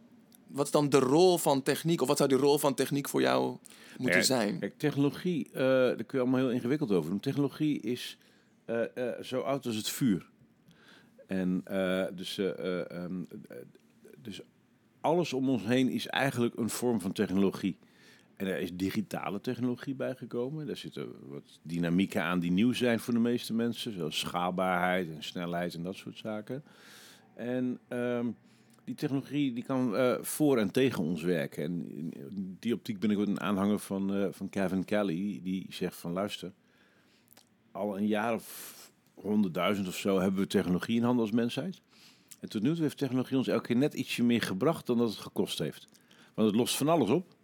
wat 0.47 0.65
is 0.65 0.71
dan 0.71 0.89
de 0.89 0.99
rol 0.99 1.37
van 1.37 1.63
techniek, 1.63 2.01
of 2.01 2.07
wat 2.07 2.17
zou 2.17 2.29
de 2.29 2.35
rol 2.35 2.57
van 2.57 2.73
techniek 2.73 3.09
voor 3.09 3.21
jou 3.21 3.57
moeten 3.97 4.19
Ja, 4.19 4.25
zijn? 4.25 4.59
Kijk, 4.59 4.77
technologie, 4.77 5.49
eh, 5.51 5.61
daar 5.61 5.95
kun 5.95 6.17
je 6.17 6.19
allemaal 6.19 6.39
heel 6.39 6.51
ingewikkeld 6.51 6.91
over 6.91 7.09
doen. 7.09 7.19
Technologie 7.19 7.81
is 7.81 8.17
eh, 8.65 8.81
zo 9.21 9.41
oud 9.41 9.65
als 9.65 9.75
het 9.75 9.89
vuur. 9.89 10.31
En 11.27 11.63
dus, 12.15 12.37
eh, 12.37 12.49
eh, 12.49 12.91
ehm, 12.91 13.23
eh, 13.49 13.57
dus 14.21 14.41
alles 15.03 15.33
om 15.33 15.49
ons 15.49 15.65
heen 15.65 15.89
is 15.89 16.07
eigenlijk 16.07 16.57
een 16.57 16.69
vorm 16.69 17.01
van 17.01 17.11
technologie. 17.11 17.77
En 18.35 18.47
er 18.47 18.59
is 18.59 18.75
digitale 18.75 19.41
technologie 19.41 19.95
bijgekomen. 19.95 20.67
Daar 20.67 20.77
zitten 20.77 21.07
wat 21.29 21.59
dynamieken 21.61 22.23
aan 22.23 22.39
die 22.39 22.51
nieuw 22.51 22.73
zijn 22.73 22.99
voor 22.99 23.13
de 23.13 23.19
meeste 23.19 23.53
mensen. 23.53 23.93
Zoals 23.93 24.19
schaalbaarheid 24.19 25.09
en 25.09 25.23
snelheid 25.23 25.75
en 25.75 25.83
dat 25.83 25.95
soort 25.95 26.17
zaken. 26.17 26.63
En 27.35 27.79
ehm, 27.87 28.27
die 28.83 28.95
technologie 28.95 29.53
die 29.53 29.63
kan 29.63 29.95
eh, 29.95 30.15
voor 30.21 30.57
en 30.57 30.71
tegen 30.71 31.03
ons 31.03 31.21
werken. 31.21 31.63
En 31.63 31.91
in 31.91 32.57
die 32.59 32.73
optiek 32.73 32.99
ben 32.99 33.11
ik 33.11 33.17
ook 33.17 33.27
een 33.27 33.41
aanhanger 33.41 33.79
van, 33.79 34.15
eh, 34.15 34.27
van 34.31 34.49
Kevin 34.49 34.85
Kelly. 34.85 35.39
Die 35.43 35.65
zegt 35.69 35.95
van 35.95 36.11
luister, 36.11 36.51
al 37.71 37.97
een 37.97 38.07
jaar 38.07 38.33
of 38.33 38.91
honderdduizend 39.13 39.87
of 39.87 39.95
zo 39.95 40.19
hebben 40.19 40.41
we 40.41 40.47
technologie 40.47 40.97
in 40.97 41.03
handen 41.03 41.21
als 41.21 41.33
mensheid. 41.33 41.81
En 42.43 42.49
tot 42.49 42.61
nu 42.61 42.73
toe 42.73 42.81
heeft 42.81 42.97
technologie 42.97 43.37
ons 43.37 43.47
elke 43.47 43.67
keer 43.67 43.75
net 43.75 43.93
ietsje 43.93 44.23
meer 44.23 44.41
gebracht 44.41 44.85
dan 44.85 44.97
dat 44.97 45.09
het 45.09 45.19
gekost 45.19 45.59
heeft. 45.59 45.87
Want 46.33 46.47
het 46.47 46.57
lost 46.57 46.77
van 46.77 46.87
alles 46.87 47.09
op. 47.09 47.35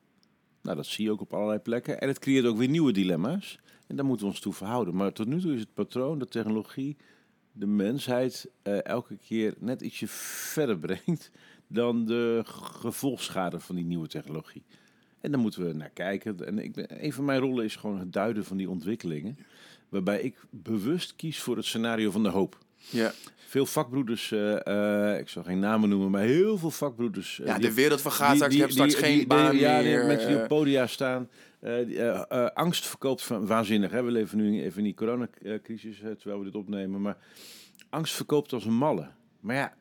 Nou, 0.61 0.75
dat 0.75 0.85
zie 0.85 1.05
je 1.05 1.11
ook 1.11 1.21
op 1.21 1.33
allerlei 1.33 1.59
plekken. 1.59 2.01
En 2.01 2.07
het 2.07 2.19
creëert 2.19 2.45
ook 2.45 2.57
weer 2.57 2.69
nieuwe 2.69 2.91
dilemma's. 2.91 3.59
En 3.87 3.95
daar 3.95 4.05
moeten 4.05 4.25
we 4.25 4.31
ons 4.31 4.41
toe 4.41 4.53
verhouden. 4.53 4.95
Maar 4.95 5.13
tot 5.13 5.27
nu 5.27 5.39
toe 5.39 5.53
is 5.53 5.59
het 5.59 5.73
patroon 5.73 6.19
dat 6.19 6.31
technologie 6.31 6.97
de 7.51 7.65
mensheid 7.65 8.49
eh, 8.61 8.83
elke 8.85 9.17
keer 9.17 9.53
net 9.59 9.81
ietsje 9.81 10.07
verder 10.07 10.79
brengt 10.87 11.31
dan 11.67 12.05
de 12.05 12.41
gevolgschade 12.45 13.59
van 13.59 13.75
die 13.75 13.85
nieuwe 13.85 14.07
technologie. 14.07 14.63
En 15.21 15.31
daar 15.31 15.41
moeten 15.41 15.65
we 15.65 15.73
naar 15.73 15.89
kijken. 15.89 16.45
En 16.45 16.59
ik 16.59 16.73
ben, 16.73 17.05
een 17.05 17.13
van 17.13 17.25
mijn 17.25 17.39
rollen 17.39 17.65
is 17.65 17.75
gewoon 17.75 17.99
het 17.99 18.13
duiden 18.13 18.45
van 18.45 18.57
die 18.57 18.69
ontwikkelingen. 18.69 19.37
Waarbij 19.89 20.21
ik 20.21 20.45
bewust 20.49 21.15
kies 21.15 21.39
voor 21.39 21.55
het 21.55 21.65
scenario 21.65 22.11
van 22.11 22.23
de 22.23 22.29
hoop. 22.29 22.67
Ja, 22.89 23.11
Veel 23.35 23.65
vakbroeders, 23.65 24.31
eh, 24.31 25.11
eh, 25.13 25.19
ik 25.19 25.29
zal 25.29 25.43
geen 25.43 25.59
namen 25.59 25.89
noemen, 25.89 26.11
maar 26.11 26.21
heel 26.21 26.57
veel 26.57 26.71
vakbroeders. 26.71 27.39
eh, 27.39 27.45
ja 27.47 27.57
de 27.59 27.73
wereld 27.73 27.99
straks, 27.99 28.53
je 28.53 28.59
hebt 28.59 28.71
straks 28.73 28.95
geen 28.95 29.09
die- 29.09 29.17
die- 29.17 29.27
baan 29.27 29.57
ja, 29.57 29.79
die 29.81 29.87
meer. 29.89 30.05
mensen 30.05 30.27
die 30.27 30.41
op 30.41 30.47
podia 30.47 30.87
staan. 30.87 31.29
angst 32.53 32.87
verkoopt 32.87 33.23
van 33.23 33.45
waanzinnig. 33.47 33.91
Hè? 33.91 34.03
We 34.03 34.11
leven 34.11 34.37
nu 34.37 34.61
even 34.63 34.77
in 34.77 34.83
die 34.83 34.93
coronacrisis, 34.93 35.97
terwijl 35.97 36.39
we 36.39 36.45
dit 36.45 36.55
opnemen. 36.55 37.01
Maar 37.01 37.17
angst 37.89 38.13
verkoopt 38.13 38.53
als 38.53 38.65
een 38.65 38.73
malle. 38.73 39.07
Maar 39.39 39.55
ja, 39.55 39.73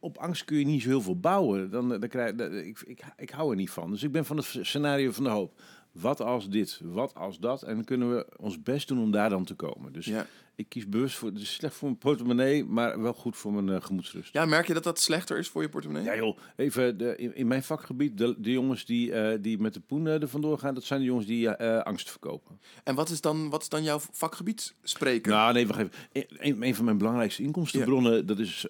op 0.00 0.18
angst 0.18 0.44
kun 0.44 0.58
je 0.58 0.64
niet 0.64 0.82
zo 0.82 0.88
heel 0.88 1.00
veel 1.02 1.18
bouwen. 1.20 1.70
Dan, 1.70 1.88
dan 1.88 2.08
krijg, 2.08 2.32
ik, 2.64 2.80
ik, 2.86 3.00
ik 3.16 3.30
hou 3.30 3.50
er 3.50 3.56
niet 3.56 3.70
van. 3.70 3.90
Dus 3.90 4.02
ik 4.02 4.12
ben 4.12 4.24
van 4.24 4.36
het 4.36 4.56
scenario 4.60 5.10
van 5.12 5.24
de 5.24 5.30
hoop. 5.30 5.60
Wat 6.00 6.20
als 6.20 6.48
dit? 6.48 6.80
Wat 6.84 7.14
als 7.14 7.38
dat? 7.38 7.62
En 7.62 7.74
dan 7.74 7.84
kunnen 7.84 8.16
we 8.16 8.26
ons 8.36 8.62
best 8.62 8.88
doen 8.88 8.98
om 8.98 9.10
daar 9.10 9.30
dan 9.30 9.44
te 9.44 9.54
komen. 9.54 9.92
Dus 9.92 10.06
ja. 10.06 10.26
ik 10.54 10.68
kies 10.68 10.88
bewust 10.88 11.16
voor. 11.16 11.28
Het 11.28 11.40
is 11.40 11.54
slecht 11.54 11.74
voor 11.74 11.88
mijn 11.88 11.98
portemonnee, 12.00 12.64
maar 12.64 13.00
wel 13.02 13.12
goed 13.12 13.36
voor 13.36 13.52
mijn 13.52 13.68
eh, 13.78 13.84
gemoedsrust. 13.86 14.32
ja, 14.32 14.44
merk 14.44 14.66
je 14.66 14.74
dat 14.74 14.84
dat 14.84 15.00
slechter 15.00 15.38
is 15.38 15.48
voor 15.48 15.62
je 15.62 15.68
portemonnee? 15.68 16.04
Ja 16.04 16.16
joh, 16.16 16.38
even 16.56 16.98
de, 16.98 17.16
in, 17.16 17.34
in 17.34 17.46
mijn 17.46 17.62
vakgebied, 17.62 18.18
de, 18.18 18.34
de 18.38 18.50
jongens 18.52 18.84
die, 18.84 19.12
eh, 19.12 19.38
die 19.40 19.58
met 19.58 19.74
de 19.74 19.80
poen 19.80 20.06
eh, 20.06 20.22
er 20.22 20.28
vandoor 20.28 20.58
gaan, 20.58 20.74
dat 20.74 20.84
zijn 20.84 21.00
de 21.00 21.06
jongens 21.06 21.26
die 21.26 21.50
angst 21.50 22.10
verkopen. 22.10 22.60
En 22.84 22.94
wat 22.94 23.08
is, 23.10 23.20
dan, 23.20 23.50
wat 23.50 23.62
is 23.62 23.68
dan 23.68 23.82
jouw 23.82 23.98
vakgebied? 24.10 24.74
Spreken. 24.82 25.32
Nou 25.32 25.52
nee, 25.52 25.66
wacht 25.66 25.80
even. 25.80 25.90
Een, 26.38 26.62
een- 26.62 26.74
van 26.74 26.84
mijn 26.84 26.98
belangrijkste 26.98 27.42
inkomstenbronnen, 27.42 28.26
dat 28.26 28.38
is 28.38 28.66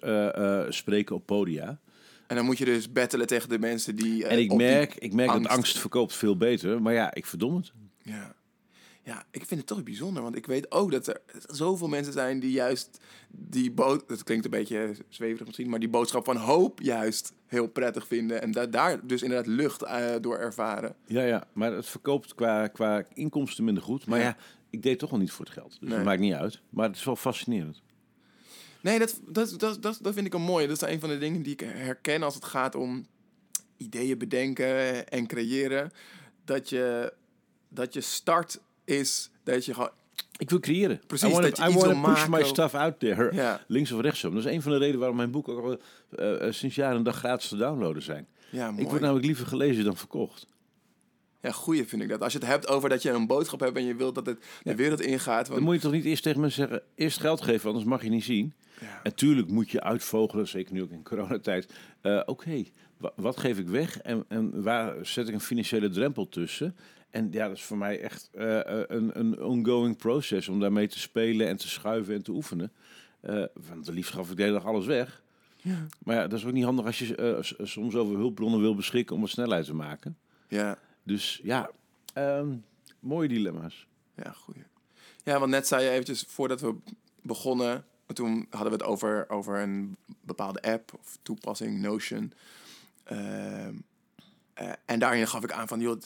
spreken 0.69 1.15
op 1.15 1.25
podia. 1.25 1.79
En 2.27 2.35
dan 2.35 2.45
moet 2.45 2.57
je 2.57 2.65
dus 2.65 2.91
battelen 2.91 3.27
tegen 3.27 3.49
de 3.49 3.59
mensen 3.59 3.95
die... 3.95 4.25
eh, 4.25 4.31
en 4.31 4.39
ik 4.39 4.53
merk, 4.53 4.95
ik 4.95 5.13
merk 5.13 5.29
angst. 5.29 5.43
dat 5.47 5.57
angst 5.57 5.79
verkoopt 5.79 6.13
veel 6.13 6.37
beter, 6.37 6.81
maar 6.81 6.93
ja, 6.93 7.13
ik 7.13 7.25
verdom 7.25 7.55
het. 7.55 7.71
Ja. 8.01 8.35
ja, 9.03 9.23
ik 9.31 9.45
vind 9.45 9.59
het 9.59 9.69
toch 9.69 9.83
bijzonder, 9.83 10.23
want 10.23 10.35
ik 10.35 10.45
weet 10.45 10.71
ook 10.71 10.91
dat 10.91 11.07
er 11.07 11.21
zoveel 11.47 11.87
mensen 11.87 12.13
zijn 12.13 12.39
die 12.39 12.51
juist 12.51 12.99
die 13.29 13.71
bood... 13.71 14.07
Dat 14.07 14.23
klinkt 14.23 14.45
een 14.45 14.51
beetje 14.51 14.95
zweverig 15.09 15.45
misschien, 15.45 15.69
maar 15.69 15.79
die 15.79 15.89
boodschap 15.89 16.25
van 16.25 16.37
hoop 16.37 16.81
juist 16.81 17.33
heel 17.45 17.67
prettig 17.67 18.07
vinden. 18.07 18.41
En 18.41 18.51
da 18.51 18.65
daar 18.65 19.07
dus 19.07 19.21
inderdaad 19.21 19.47
lucht 19.47 19.83
uh, 19.83 20.05
door 20.21 20.37
ervaren. 20.37 20.95
Ja, 21.05 21.23
ja, 21.23 21.47
maar 21.53 21.71
het 21.71 21.87
verkoopt 21.87 22.35
qua, 22.35 22.67
qua 22.67 23.03
inkomsten 23.13 23.63
minder 23.63 23.83
goed. 23.83 24.05
Maar 24.05 24.19
ja, 24.19 24.37
ik 24.69 24.83
deed 24.83 24.99
toch 24.99 25.11
al 25.11 25.17
niet 25.17 25.31
voor 25.31 25.45
het 25.45 25.53
geld. 25.53 25.77
Dus 25.79 25.89
dat 25.89 26.03
maakt 26.03 26.19
niet 26.19 26.33
uit. 26.33 26.61
Maar 26.69 26.87
het 26.87 26.95
is 26.95 27.03
wel 27.03 27.15
fascinerend. 27.15 27.81
Nee, 28.87 28.99
dat, 28.99 29.19
dat, 29.25 29.59
dat, 29.59 29.81
dat, 29.81 29.99
dat 30.01 30.13
vind 30.13 30.25
ik 30.25 30.33
een 30.33 30.41
mooie. 30.41 30.67
Dat 30.67 30.81
is 30.81 30.89
een 30.89 30.99
van 30.99 31.09
de 31.09 31.17
dingen 31.17 31.41
die 31.41 31.53
ik 31.53 31.59
herken 31.59 32.23
als 32.23 32.35
het 32.35 32.45
gaat 32.45 32.75
om 32.75 33.05
ideeën 33.77 34.17
bedenken 34.17 35.07
en 35.07 35.27
creëren. 35.27 35.91
Dat 36.45 36.69
je, 36.69 37.13
dat 37.69 37.93
je 37.93 38.01
start 38.01 38.59
is 38.85 39.29
dat 39.43 39.65
je 39.65 39.73
gewoon 39.73 39.89
ik 40.37 40.49
wil 40.49 40.59
creëren. 40.59 41.01
Precies, 41.07 41.37
I 41.59 41.73
wil 41.73 42.01
push 42.01 42.27
my 42.27 42.43
stuff 42.43 42.73
out 42.73 42.99
there. 42.99 43.33
Ja. 43.33 43.61
Links 43.67 43.91
of 43.91 44.01
rechtsom. 44.01 44.33
Dat 44.33 44.45
is 44.45 44.51
een 44.51 44.61
van 44.61 44.71
de 44.71 44.77
redenen 44.77 44.99
waarom 44.99 45.17
mijn 45.17 45.31
boek 45.31 45.47
ook 45.47 45.63
al 45.63 45.79
uh, 46.43 46.51
sinds 46.51 46.75
jaren 46.75 46.97
een 46.97 47.03
dag 47.03 47.17
gratis 47.17 47.47
te 47.47 47.57
downloaden 47.57 48.03
zijn. 48.03 48.27
Ja, 48.49 48.71
mooi. 48.71 48.83
Ik 48.83 48.89
word 48.89 49.01
namelijk 49.01 49.25
liever 49.25 49.45
gelezen 49.47 49.83
dan 49.83 49.97
verkocht. 49.97 50.47
Ja, 51.41 51.51
goeie 51.51 51.87
vind 51.87 52.01
ik 52.01 52.09
dat. 52.09 52.21
Als 52.21 52.33
je 52.33 52.39
het 52.39 52.47
hebt 52.47 52.67
over 52.67 52.89
dat 52.89 53.01
je 53.01 53.09
een 53.09 53.27
boodschap 53.27 53.59
hebt 53.59 53.77
en 53.77 53.85
je 53.85 53.95
wilt 53.95 54.15
dat 54.15 54.25
het 54.25 54.45
de 54.63 54.75
wereld 54.75 55.01
ingaat. 55.01 55.47
Want... 55.47 55.59
Dan 55.59 55.63
moet 55.63 55.75
je 55.75 55.81
toch 55.81 55.91
niet 55.91 56.05
eerst 56.05 56.23
tegen 56.23 56.39
mensen 56.41 56.67
zeggen, 56.67 56.87
eerst 56.95 57.19
geld 57.19 57.41
geven, 57.41 57.67
anders 57.67 57.85
mag 57.85 58.03
je 58.03 58.09
niet 58.09 58.23
zien. 58.23 58.53
Ja. 58.79 58.99
En 59.03 59.15
tuurlijk 59.15 59.47
moet 59.49 59.69
je 59.69 59.81
uitvogelen, 59.81 60.47
zeker 60.47 60.73
nu 60.73 60.81
ook 60.81 60.91
in 60.91 61.03
coronatijd. 61.03 61.73
Uh, 62.01 62.21
Oké, 62.25 62.63
wat 63.15 63.37
geef 63.37 63.57
ik 63.57 63.67
weg 63.67 63.99
en, 64.01 64.25
en 64.27 64.63
waar 64.63 65.05
zet 65.05 65.27
ik 65.27 65.33
een 65.33 65.39
financiële 65.39 65.89
drempel 65.89 66.29
tussen? 66.29 66.75
En 67.09 67.31
ja, 67.31 67.47
dat 67.47 67.57
is 67.57 67.63
voor 67.63 67.77
mij 67.77 67.99
echt 67.99 68.29
uh, 68.35 68.59
een, 68.63 69.19
een 69.19 69.43
ongoing 69.43 69.97
proces 69.97 70.47
om 70.47 70.59
daarmee 70.59 70.87
te 70.87 70.99
spelen 70.99 71.47
en 71.47 71.57
te 71.57 71.67
schuiven 71.67 72.13
en 72.13 72.23
te 72.23 72.31
oefenen. 72.31 72.71
Uh, 73.21 73.45
want 73.69 73.85
de 73.85 73.93
liefst 73.93 74.13
gaf 74.13 74.29
ik 74.29 74.35
de 74.35 74.41
hele 74.41 74.53
dag 74.53 74.65
alles 74.65 74.85
weg. 74.85 75.23
Ja. 75.55 75.87
Maar 76.03 76.15
ja, 76.15 76.27
dat 76.27 76.39
is 76.39 76.45
ook 76.45 76.51
niet 76.51 76.63
handig 76.63 76.85
als 76.85 76.99
je 76.99 77.55
soms 77.63 77.95
over 77.95 78.15
hulpbronnen 78.15 78.59
wil 78.59 78.75
beschikken 78.75 79.15
om 79.15 79.21
een 79.21 79.27
snelheid 79.27 79.65
te 79.65 79.73
maken. 79.73 80.17
Ja. 80.47 80.79
Dus 81.03 81.39
ja, 81.43 81.69
um, 82.13 82.63
mooie 82.99 83.27
dilemma's. 83.27 83.87
Ja, 84.15 84.31
goeie. 84.31 84.63
Ja, 85.23 85.39
want 85.39 85.51
net 85.51 85.67
zei 85.67 85.83
je 85.83 85.89
eventjes 85.89 86.25
voordat 86.27 86.61
we 86.61 86.75
begonnen, 87.21 87.85
toen 88.15 88.47
hadden 88.49 88.71
we 88.71 88.77
het 88.77 88.87
over, 88.87 89.29
over 89.29 89.59
een 89.59 89.97
bepaalde 90.21 90.61
app 90.61 90.93
of 90.93 91.17
toepassing, 91.21 91.81
Notion. 91.81 92.33
Uh, 93.11 93.67
en 94.85 94.99
daarin 94.99 95.27
gaf 95.27 95.43
ik 95.43 95.51
aan 95.51 95.67
van, 95.67 95.79
joh, 95.79 96.01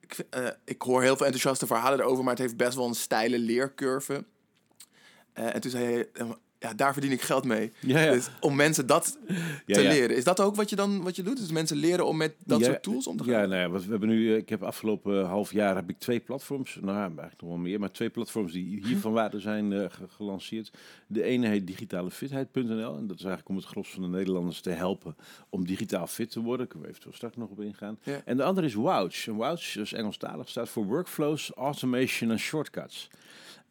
ik, 0.00 0.26
uh, 0.36 0.48
ik 0.64 0.82
hoor 0.82 1.02
heel 1.02 1.16
veel 1.16 1.26
enthousiaste 1.26 1.66
verhalen 1.66 2.00
erover, 2.00 2.24
maar 2.24 2.32
het 2.32 2.42
heeft 2.42 2.56
best 2.56 2.76
wel 2.76 2.86
een 2.86 2.94
steile 2.94 3.38
leercurve. 3.38 4.24
Uh, 5.34 5.54
en 5.54 5.60
toen 5.60 5.70
zei 5.70 5.84
hij, 5.84 6.08
ja, 6.62 6.74
daar 6.74 6.92
verdien 6.92 7.12
ik 7.12 7.20
geld 7.20 7.44
mee. 7.44 7.72
Ja, 7.80 8.00
ja. 8.00 8.12
Dus 8.12 8.30
om 8.40 8.56
mensen 8.56 8.86
dat 8.86 9.18
te 9.66 9.82
leren. 9.82 10.16
Is 10.16 10.24
dat 10.24 10.40
ook 10.40 10.56
wat 10.56 10.70
je 10.70 10.76
dan 10.76 11.02
wat 11.02 11.16
je 11.16 11.22
doet? 11.22 11.36
Dus 11.36 11.50
mensen 11.50 11.76
leren 11.76 12.06
om 12.06 12.16
met 12.16 12.34
dat 12.44 12.64
soort 12.64 12.82
tools 12.82 13.06
om 13.06 13.16
te 13.16 13.24
gaan? 13.24 13.32
Ja, 13.32 13.46
nou 13.46 13.60
ja, 13.60 13.70
we 13.70 13.90
hebben 13.90 14.08
nu, 14.08 14.36
ik 14.36 14.48
heb 14.48 14.62
afgelopen 14.62 15.26
half 15.26 15.52
jaar 15.52 15.74
heb 15.74 15.90
ik 15.90 15.98
twee 15.98 16.20
platforms, 16.20 16.78
nou 16.80 16.96
eigenlijk 16.96 17.40
nog 17.40 17.50
wel 17.50 17.58
meer, 17.58 17.80
maar 17.80 17.90
twee 17.90 18.10
platforms 18.10 18.52
die 18.52 18.80
hier 18.84 18.96
van 18.96 19.12
waarde 19.12 19.40
zijn 19.40 19.70
uh, 19.70 19.84
gelanceerd. 20.08 20.70
De 21.06 21.22
ene 21.22 21.46
heet 21.46 21.66
digitalefitheid.nl 21.66 22.96
en 22.96 23.06
dat 23.06 23.16
is 23.16 23.24
eigenlijk 23.24 23.48
om 23.48 23.56
het 23.56 23.64
gros 23.64 23.90
van 23.90 24.02
de 24.02 24.08
Nederlanders 24.08 24.60
te 24.60 24.70
helpen 24.70 25.16
om 25.48 25.66
digitaal 25.66 26.06
fit 26.06 26.30
te 26.30 26.40
worden. 26.40 26.66
Kunnen 26.66 26.82
we 26.82 26.88
eventueel 26.88 27.16
straks 27.16 27.36
nog 27.36 27.50
op 27.50 27.60
ingaan. 27.60 27.98
En 28.24 28.36
de 28.36 28.44
andere 28.44 28.66
is 28.66 28.74
Wouch. 28.74 29.26
En 29.26 29.36
Wouch, 29.36 29.76
is 29.76 29.92
Engelstalig, 29.92 30.48
staat 30.48 30.68
voor 30.68 30.84
Workflows, 30.84 31.50
Automation 31.54 32.30
en 32.30 32.38
Shortcuts. 32.38 33.08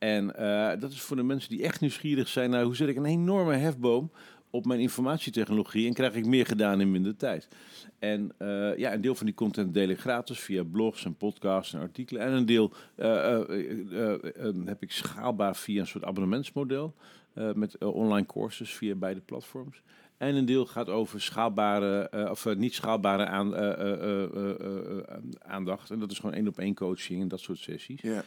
En 0.02 0.34
uh, 0.40 0.72
dat 0.80 0.92
is 0.92 1.02
voor 1.02 1.16
de 1.16 1.24
mensen 1.24 1.50
die 1.50 1.64
echt 1.64 1.82
nieuwsgierig 1.82 2.28
zijn 2.28 2.50
naar 2.50 2.64
hoe 2.64 2.76
zet 2.76 2.88
ik 2.88 2.96
een 2.96 3.06
enorme 3.06 3.56
hefboom 3.56 4.12
op 4.50 4.66
mijn 4.66 4.80
informatietechnologie 4.80 5.88
en 5.88 5.94
krijg 5.94 6.14
ik 6.14 6.26
meer 6.26 6.46
gedaan 6.46 6.82
in 6.82 6.92
minder 6.92 7.16
tijd. 7.16 7.48
En 8.00 8.32
uh, 8.40 8.78
ja, 8.78 8.94
een 8.94 9.02
deel 9.02 9.16
van 9.16 9.26
die 9.26 9.36
content 9.36 9.74
deel 9.74 9.90
ik 9.90 10.00
gratis 10.00 10.40
via 10.40 10.64
blogs 10.64 11.06
en 11.06 11.16
podcasts 11.16 11.74
en 11.74 11.80
artikelen. 11.80 12.22
En 12.22 12.32
een 12.32 12.46
deel 12.46 12.72
uh, 12.98 13.40
heb 14.66 14.84
ik 14.84 14.92
schaalbaar 14.92 15.56
via 15.56 15.80
een 15.80 15.88
soort 15.88 16.04
abonnementsmodel 16.04 16.94
met 17.56 17.78
online 17.78 18.26
courses 18.26 18.74
via 18.74 18.96
beide 18.96 19.22
platforms. 19.22 19.82
En 20.18 20.36
een 20.36 20.46
deel 20.46 20.66
gaat 20.66 20.90
over 20.90 21.22
schaalbare 21.22 22.30
of 22.30 22.56
niet 22.56 22.74
schaalbare 22.74 23.26
aan, 23.26 23.56
aandacht. 25.40 25.92
En 25.92 26.00
dat 26.00 26.12
is 26.12 26.20
gewoon 26.20 26.36
één 26.36 26.48
op 26.48 26.60
één 26.60 26.76
coaching 26.76 27.22
en 27.22 27.28
dat 27.28 27.40
soort 27.40 27.60
sessies. 27.60 28.02
Ja. 28.02 28.24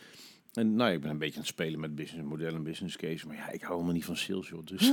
En 0.54 0.74
nou, 0.74 0.92
ik 0.92 1.00
ben 1.00 1.10
een 1.10 1.18
beetje 1.18 1.34
aan 1.34 1.40
het 1.40 1.50
spelen 1.50 1.80
met 1.80 1.94
businessmodellen 1.94 2.54
en 2.54 2.62
business 2.62 2.96
case. 2.96 3.26
Maar 3.26 3.36
ja, 3.36 3.50
ik 3.50 3.60
hou 3.60 3.72
helemaal 3.72 3.94
niet 3.94 4.04
van 4.04 4.16
sales, 4.16 4.48
joh. 4.48 4.66
Dus 4.66 4.92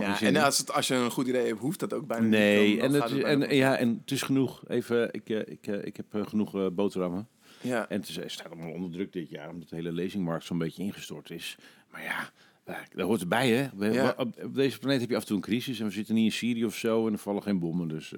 ja, 0.00 0.20
en 0.20 0.36
als, 0.36 0.58
het, 0.58 0.72
als 0.72 0.88
je 0.88 0.94
een 0.94 1.10
goed 1.10 1.26
idee 1.26 1.46
hebt, 1.46 1.58
hoeft 1.58 1.80
dat 1.80 1.92
ook 1.92 2.06
bijna 2.06 2.26
nee, 2.26 2.70
niet. 2.70 2.90
Nee, 2.90 3.24
en, 3.24 3.42
en, 3.42 3.56
ja, 3.56 3.76
en 3.76 3.98
het 4.00 4.10
is 4.10 4.22
genoeg. 4.22 4.68
Even, 4.68 5.12
ik, 5.12 5.28
uh, 5.28 5.38
ik, 5.38 5.66
uh, 5.66 5.84
ik 5.84 5.96
heb 5.96 6.14
uh, 6.14 6.26
genoeg 6.26 6.72
boterhammen. 6.72 7.28
Ja. 7.60 7.88
En 7.88 8.00
het, 8.00 8.08
is, 8.08 8.16
het 8.16 8.32
staat 8.32 8.46
allemaal 8.46 8.72
onder 8.72 8.90
druk 8.90 9.12
dit 9.12 9.30
jaar, 9.30 9.50
omdat 9.50 9.68
de 9.68 9.76
hele 9.76 9.92
lezingmarkt 9.92 10.44
zo'n 10.44 10.58
beetje 10.58 10.82
ingestort 10.82 11.30
is. 11.30 11.56
Maar 11.90 12.02
ja, 12.02 12.30
daar 12.64 13.06
hoort 13.06 13.20
erbij, 13.20 13.50
hè. 13.50 13.88
Ja. 13.88 14.14
Op, 14.16 14.42
op, 14.42 14.54
deze 14.54 14.78
planeet 14.78 15.00
heb 15.00 15.10
je 15.10 15.16
af 15.16 15.22
en 15.22 15.28
toe 15.28 15.36
een 15.36 15.42
crisis 15.42 15.80
en 15.80 15.86
we 15.86 15.92
zitten 15.92 16.14
niet 16.14 16.24
in 16.24 16.32
Syrië 16.32 16.64
of 16.64 16.76
zo 16.76 17.06
en 17.06 17.12
er 17.12 17.18
vallen 17.18 17.42
geen 17.42 17.58
bommen. 17.58 17.88
Dus 17.88 18.14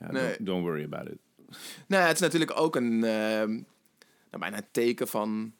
ja, 0.00 0.12
nee. 0.12 0.22
don't, 0.22 0.46
don't, 0.46 0.62
worry 0.62 0.84
about 0.84 1.08
it. 1.08 1.18
Nou, 1.86 2.02
het 2.02 2.14
is 2.14 2.20
natuurlijk 2.20 2.60
ook 2.60 2.76
een 2.76 3.04
ehm, 3.04 3.60
nou, 4.30 4.42
bijna 4.42 4.56
een 4.56 4.68
teken 4.70 5.08
van 5.08 5.52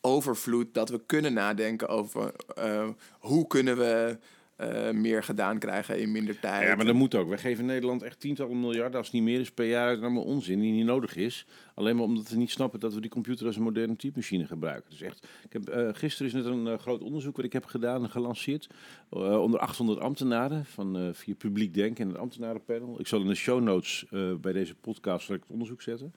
overvloed 0.00 0.74
dat 0.74 0.88
we 0.88 1.00
kunnen 1.06 1.32
nadenken 1.32 1.88
over 1.88 2.32
uh, 2.58 2.88
hoe 3.18 3.46
kunnen 3.46 3.76
we 3.76 4.18
uh, 4.60 4.90
meer 4.90 5.22
gedaan 5.22 5.58
krijgen 5.58 6.00
in 6.00 6.12
minder 6.12 6.40
tijd. 6.40 6.68
Ja, 6.68 6.74
maar 6.74 6.84
dat 6.84 6.94
moet 6.94 7.14
ook. 7.14 7.28
We 7.28 7.38
geven 7.38 7.64
Nederland 7.64 8.02
echt 8.02 8.20
tientallen 8.20 8.60
miljarden, 8.60 8.96
als 8.96 9.06
het 9.06 9.14
niet 9.14 9.24
meer 9.24 9.40
is, 9.40 9.50
per 9.50 9.66
jaar 9.66 9.86
uit 9.86 10.00
allemaal 10.00 10.22
onzin 10.22 10.60
die 10.60 10.72
niet 10.72 10.84
nodig 10.84 11.16
is. 11.16 11.46
Alleen 11.74 11.96
maar 11.96 12.04
omdat 12.04 12.28
we 12.28 12.36
niet 12.36 12.50
snappen 12.50 12.80
dat 12.80 12.94
we 12.94 13.00
die 13.00 13.10
computer 13.10 13.46
als 13.46 13.56
een 13.56 13.62
moderne 13.62 13.96
typemachine 13.96 14.46
gebruiken. 14.46 14.90
Dus 14.90 15.00
echt, 15.00 15.26
ik 15.44 15.52
heb, 15.52 15.70
uh, 15.70 15.88
gisteren 15.92 16.26
is 16.26 16.32
net 16.32 16.44
een 16.44 16.78
groot 16.78 17.02
onderzoek 17.02 17.36
wat 17.36 17.44
ik 17.44 17.52
heb 17.52 17.64
gedaan 17.64 18.02
en 18.02 18.10
gelanceerd. 18.10 18.66
onder 19.08 19.60
800 19.60 20.00
ambtenaren 20.00 20.64
van 20.64 21.14
via 21.14 21.34
Publiek 21.34 21.74
Denken 21.74 22.04
en 22.04 22.10
het 22.10 22.20
ambtenarenpanel. 22.20 23.00
Ik 23.00 23.06
zal 23.06 23.20
in 23.20 23.26
de 23.26 23.34
show 23.34 23.62
notes 23.62 24.04
bij 24.40 24.52
deze 24.52 24.74
podcast 24.74 25.28
het 25.28 25.42
onderzoek 25.48 25.82
zetten. 25.82 26.14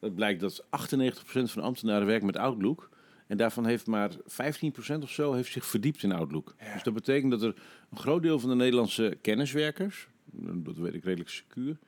Het 0.00 0.14
blijkt 0.14 0.40
dat 0.40 0.64
98% 0.64 0.66
van 1.24 1.46
de 1.54 1.60
ambtenaren 1.60 2.06
werkt 2.06 2.24
met 2.24 2.36
Outlook. 2.36 2.90
En 3.26 3.36
daarvan 3.36 3.66
heeft 3.66 3.86
maar 3.86 4.10
15% 4.10 4.16
of 5.02 5.10
zo 5.10 5.32
heeft 5.32 5.52
zich 5.52 5.66
verdiept 5.66 6.02
in 6.02 6.12
Outlook. 6.12 6.54
Dus 6.72 6.82
dat 6.82 6.94
betekent 6.94 7.30
dat 7.30 7.42
er 7.42 7.54
een 7.90 7.98
groot 7.98 8.22
deel 8.22 8.38
van 8.38 8.48
de 8.48 8.56
Nederlandse 8.56 9.18
kenniswerkers, 9.20 10.08
dat 10.54 10.76
weet 10.76 10.94
ik 10.94 11.04
redelijk 11.04 11.30
secuur, 11.30 11.78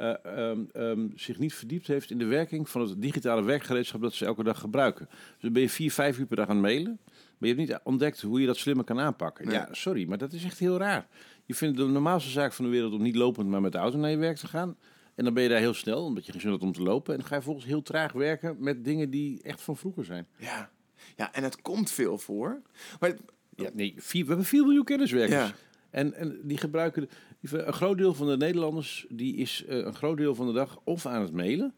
uh, 0.00 0.50
um, 0.76 1.12
zich 1.14 1.38
niet 1.38 1.54
verdiept 1.54 1.86
heeft 1.86 2.10
in 2.10 2.18
de 2.18 2.24
werking 2.24 2.68
van 2.68 2.80
het 2.80 3.02
digitale 3.02 3.42
werkgereedschap 3.42 4.00
dat 4.00 4.14
ze 4.14 4.24
elke 4.24 4.42
dag 4.42 4.60
gebruiken. 4.60 5.06
Dus 5.10 5.40
dan 5.40 5.52
ben 5.52 5.62
je 5.62 5.68
vier, 5.68 5.92
vijf 5.92 6.18
uur 6.18 6.26
per 6.26 6.36
dag 6.36 6.48
aan 6.48 6.56
het 6.56 6.64
mailen. 6.64 6.98
Maar 7.04 7.48
je 7.48 7.54
hebt 7.54 7.68
niet 7.68 7.80
ontdekt 7.84 8.20
hoe 8.20 8.40
je 8.40 8.46
dat 8.46 8.56
slimmer 8.56 8.84
kan 8.84 9.00
aanpakken. 9.00 9.50
Ja, 9.50 9.68
sorry, 9.70 10.08
maar 10.08 10.18
dat 10.18 10.32
is 10.32 10.44
echt 10.44 10.58
heel 10.58 10.76
raar. 10.76 11.08
Je 11.44 11.54
vindt 11.54 11.76
de 11.76 11.86
normaalste 11.86 12.30
zaak 12.30 12.52
van 12.52 12.64
de 12.64 12.70
wereld 12.70 12.92
om 12.92 13.02
niet 13.02 13.16
lopend 13.16 13.48
maar 13.48 13.60
met 13.60 13.72
de 13.72 13.78
auto 13.78 13.98
naar 13.98 14.10
je 14.10 14.16
werk 14.16 14.36
te 14.36 14.48
gaan. 14.48 14.76
En 15.20 15.26
dan 15.26 15.34
ben 15.34 15.42
je 15.42 15.48
daar 15.48 15.58
heel 15.58 15.74
snel, 15.74 16.04
omdat 16.04 16.26
je 16.26 16.32
geen 16.32 16.40
zin 16.40 16.50
hebt 16.50 16.62
om 16.62 16.72
te 16.72 16.82
lopen. 16.82 17.14
En 17.14 17.20
dan 17.20 17.28
ga 17.28 17.36
je 17.36 17.42
volgens 17.42 17.66
heel 17.66 17.82
traag 17.82 18.12
werken 18.12 18.56
met 18.58 18.84
dingen 18.84 19.10
die 19.10 19.42
echt 19.42 19.60
van 19.60 19.76
vroeger 19.76 20.04
zijn. 20.04 20.26
Ja, 20.36 20.70
ja 21.16 21.32
en 21.32 21.42
het 21.42 21.62
komt 21.62 21.90
veel 21.90 22.18
voor. 22.18 22.62
Maar 23.00 23.16
ja, 23.56 23.70
nee, 23.72 23.94
vier, 23.96 24.22
we 24.22 24.28
hebben 24.28 24.46
4 24.46 24.62
miljoen 24.62 24.84
kenniswerkers. 24.84 25.48
Ja. 25.48 25.54
En, 25.90 26.14
en 26.14 26.40
die 26.42 26.58
gebruiken, 26.58 27.08
een 27.40 27.72
groot 27.72 27.98
deel 27.98 28.14
van 28.14 28.26
de 28.26 28.36
Nederlanders, 28.36 29.06
die 29.08 29.36
is 29.36 29.64
uh, 29.68 29.76
een 29.76 29.94
groot 29.94 30.16
deel 30.16 30.34
van 30.34 30.46
de 30.46 30.52
dag 30.52 30.80
of 30.84 31.06
aan 31.06 31.22
het 31.22 31.32
mailen, 31.32 31.74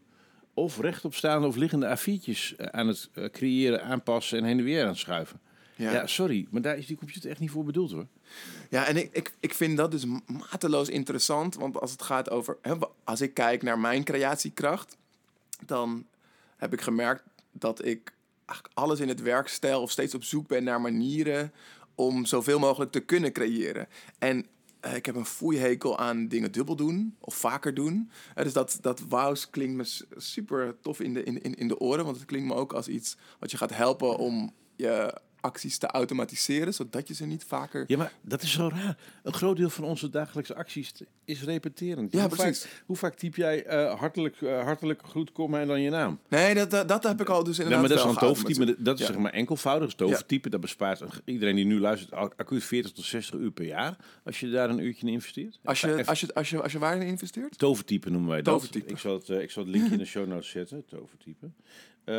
of 0.55 0.81
rechtop 0.81 1.15
staande 1.15 1.47
of 1.47 1.57
liggende 1.57 1.99
A4'tjes 1.99 2.57
uh, 2.57 2.67
aan 2.67 2.89
het 2.89 3.11
uh, 3.15 3.25
creëren, 3.25 3.85
aanpassen 3.85 4.39
en 4.39 4.45
heen 4.45 4.59
en 4.59 4.65
weer 4.65 4.83
aan 4.83 4.89
het 4.89 4.99
schuiven. 4.99 5.41
Ja. 5.77 5.93
ja. 5.93 6.07
sorry, 6.07 6.47
maar 6.51 6.63
daar 6.63 6.79
is 6.79 6.87
die 6.87 6.97
computer 6.97 7.31
echt 7.31 7.41
niet 7.41 7.51
voor 7.51 7.65
bedoeld 7.65 7.91
hoor. 7.91 8.07
Ja, 8.71 8.87
en 8.87 8.97
ik, 8.97 9.09
ik, 9.12 9.33
ik 9.41 9.55
vind 9.55 9.77
dat 9.77 9.91
dus 9.91 10.05
mateloos 10.27 10.89
interessant. 10.89 11.55
Want 11.55 11.81
als 11.81 11.91
het 11.91 12.03
gaat 12.03 12.31
over. 12.31 12.59
Als 13.05 13.21
ik 13.21 13.35
kijk 13.35 13.62
naar 13.62 13.79
mijn 13.79 14.05
creatiekracht. 14.05 14.97
dan 15.67 16.07
heb 16.57 16.73
ik 16.73 16.81
gemerkt 16.81 17.23
dat 17.53 17.85
ik 17.85 18.12
eigenlijk 18.47 18.79
alles 18.79 19.01
in 19.01 19.09
het 19.09 19.23
werkstijl. 19.23 19.83
of 19.83 19.91
steeds 19.91 20.15
op 20.15 20.25
zoek 20.25 20.47
ben 20.49 20.65
naar 20.65 20.81
manieren. 20.81 21.53
om 21.95 22.27
zoveel 22.27 22.59
mogelijk 22.59 22.91
te 22.91 23.01
kunnen 23.01 23.33
creëren. 23.33 23.89
En 24.19 24.47
uh, 24.85 24.95
ik 24.95 25.07
heb 25.07 25.15
een 25.15 25.27
foeihekel 25.27 25.99
aan 25.99 26.29
dingen 26.29 26.53
dubbel 26.53 26.77
doen 26.77 27.17
of 27.21 27.35
vaker 27.35 27.75
doen. 27.75 28.11
Uh, 28.37 28.45
dus 28.45 28.53
dat, 28.53 28.79
dat 28.81 29.01
wows 29.09 29.51
klinkt 29.51 29.77
me 29.77 30.17
super 30.21 30.75
tof 30.81 31.01
in 31.01 31.15
de, 31.15 31.23
in, 31.23 31.43
in, 31.43 31.55
in 31.55 31.69
de 31.69 31.79
oren. 31.79 32.05
Want 32.05 32.17
het 32.17 32.27
klinkt 32.27 32.49
me 32.49 32.55
ook 32.55 32.73
als 32.73 32.89
iets 32.89 33.17
wat 33.39 33.51
je 33.51 33.57
gaat 33.57 33.75
helpen 33.75 34.17
om 34.17 34.55
je 34.77 35.21
acties 35.43 35.79
te 35.79 35.87
automatiseren, 35.87 36.75
zodat 36.75 37.09
je 37.09 37.15
ze 37.15 37.27
niet 37.27 37.45
vaker... 37.45 37.85
Ja, 37.87 37.97
maar 37.97 38.13
dat 38.21 38.43
is 38.43 38.53
zo 38.53 38.69
raar. 38.69 38.97
Een 39.23 39.33
groot 39.33 39.57
deel 39.57 39.71
van 39.71 39.85
onze 39.85 40.09
dagelijkse 40.11 40.55
acties 40.55 40.93
is 41.25 41.43
repeterend. 41.43 42.13
Ja, 42.13 42.21
hoe 42.21 42.29
precies. 42.37 42.61
Vaak, 42.63 42.83
hoe 42.87 42.97
vaak 42.97 43.15
typ 43.15 43.37
jij 43.37 43.65
eh, 43.65 43.99
hartelijk, 43.99 44.41
uh, 44.41 44.63
hartelijk 44.63 45.03
groet, 45.05 45.33
kom 45.33 45.55
en 45.55 45.67
dan 45.67 45.81
je 45.81 45.91
naam? 45.91 46.19
Nee, 46.29 46.55
dat, 46.55 46.71
dat, 46.71 46.89
dat 46.89 47.03
heb 47.03 47.21
ik 47.21 47.29
al 47.29 47.45
dus 47.45 47.59
inderdaad 47.59 47.81
maar 47.81 47.89
dat 47.89 47.99
is 47.99 48.05
een 48.05 48.17
tovertype. 48.19 48.75
Dat 48.83 48.95
is 49.01 49.07
Ja. 49.07 49.13
zeg 49.13 49.23
maar 49.23 49.33
enkelvoudig. 49.33 49.95
Dat 49.95 50.09
tovertype. 50.09 50.49
Dat 50.51 50.61
bespaart 50.61 51.03
iedereen 51.25 51.57
die 51.57 51.65
nu 51.65 51.81
luistert 51.81 52.13
ac- 52.13 52.35
acuut 52.37 52.65
40 52.65 52.93
tot 52.93 53.05
60 53.05 53.35
uur 53.41 53.51
per 53.51 53.65
jaar. 53.65 53.97
Als 54.25 54.41
je 54.41 54.51
daar 54.51 54.71
een 54.71 54.79
uurtje 54.79 55.07
in 55.07 55.13
investeert. 55.13 55.59
Als 55.65 55.81
je, 55.81 55.93
Even- 55.93 56.07
als, 56.07 56.21
je, 56.21 56.35
als, 56.35 56.51
je, 56.51 56.63
als 56.63 56.73
je 56.73 56.79
waarin 56.79 57.07
investeert? 57.07 57.59
Tovertype 57.59 58.11
noemen 58.11 58.29
wij 58.31 58.43
dat. 58.43 58.55
Tovertype. 58.55 58.91
Ik 58.91 58.99
zal 58.99 59.15
het, 59.15 59.29
eh, 59.29 59.41
ik 59.41 59.51
zal 59.51 59.63
het 59.63 59.73
linkje 59.73 59.93
in 59.93 59.99
de 59.99 60.05
show 60.05 60.27
notes 60.27 60.49
zetten. 60.51 60.85
Tovertype. 60.87 61.51
Eh, 62.04 62.14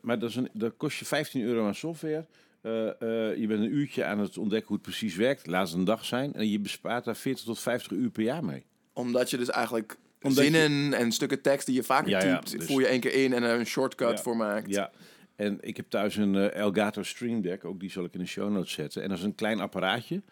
maar 0.00 0.18
dat, 0.18 0.30
is 0.30 0.36
een, 0.36 0.48
dat 0.52 0.76
kost 0.76 0.98
je 0.98 1.04
15 1.04 1.42
euro 1.42 1.66
aan 1.66 1.74
software. 1.74 2.26
Eh, 2.60 2.86
eh, 2.88 3.36
je 3.38 3.46
bent 3.46 3.60
een 3.60 3.74
uurtje 3.74 4.04
aan 4.04 4.18
het 4.18 4.38
ontdekken 4.38 4.68
hoe 4.68 4.76
het 4.76 4.86
precies 4.86 5.16
werkt. 5.16 5.46
Laat 5.46 5.68
het 5.68 5.76
een 5.78 5.84
dag 5.84 6.04
zijn. 6.04 6.32
En 6.34 6.50
je 6.50 6.60
bespaart 6.60 7.04
daar 7.04 7.16
40 7.16 7.44
tot 7.44 7.60
50 7.60 7.92
uur 7.92 8.10
per 8.10 8.22
jaar 8.22 8.44
mee. 8.44 8.64
Omdat 8.92 9.30
je 9.30 9.36
dus 9.36 9.50
eigenlijk 9.50 9.96
Omdat 10.22 10.44
je- 10.44 10.50
zinnen 10.50 10.92
en 10.98 11.12
stukken 11.12 11.42
tekst 11.42 11.66
die 11.66 11.74
je 11.74 11.82
vaker 11.82 12.10
Ja, 12.10 12.24
ja, 12.24 12.38
typt, 12.38 12.58
dus- 12.58 12.66
voer 12.68 12.80
je 12.80 12.86
één 12.86 13.00
keer 13.00 13.14
in 13.24 13.32
en 13.32 13.42
er 13.42 13.58
een 13.58 13.66
shortcut 13.66 14.10
Ja. 14.10 14.16
voor 14.22 14.36
maakt. 14.36 14.70
Ja, 14.74 14.90
en 15.36 15.58
ik 15.60 15.76
heb 15.76 15.86
thuis 15.88 16.16
een 16.16 16.34
Elgato 16.50 17.02
Stream 17.02 17.40
Deck, 17.40 17.64
ook 17.64 17.80
die 17.80 17.90
zal 17.90 18.04
ik 18.04 18.14
in 18.14 18.20
de 18.20 18.26
show 18.26 18.50
notes 18.52 18.72
zetten. 18.72 19.02
En 19.02 19.08
dat 19.08 19.18
is 19.18 19.24
een 19.24 19.34
klein 19.34 19.60
apparaatje, 19.60 20.22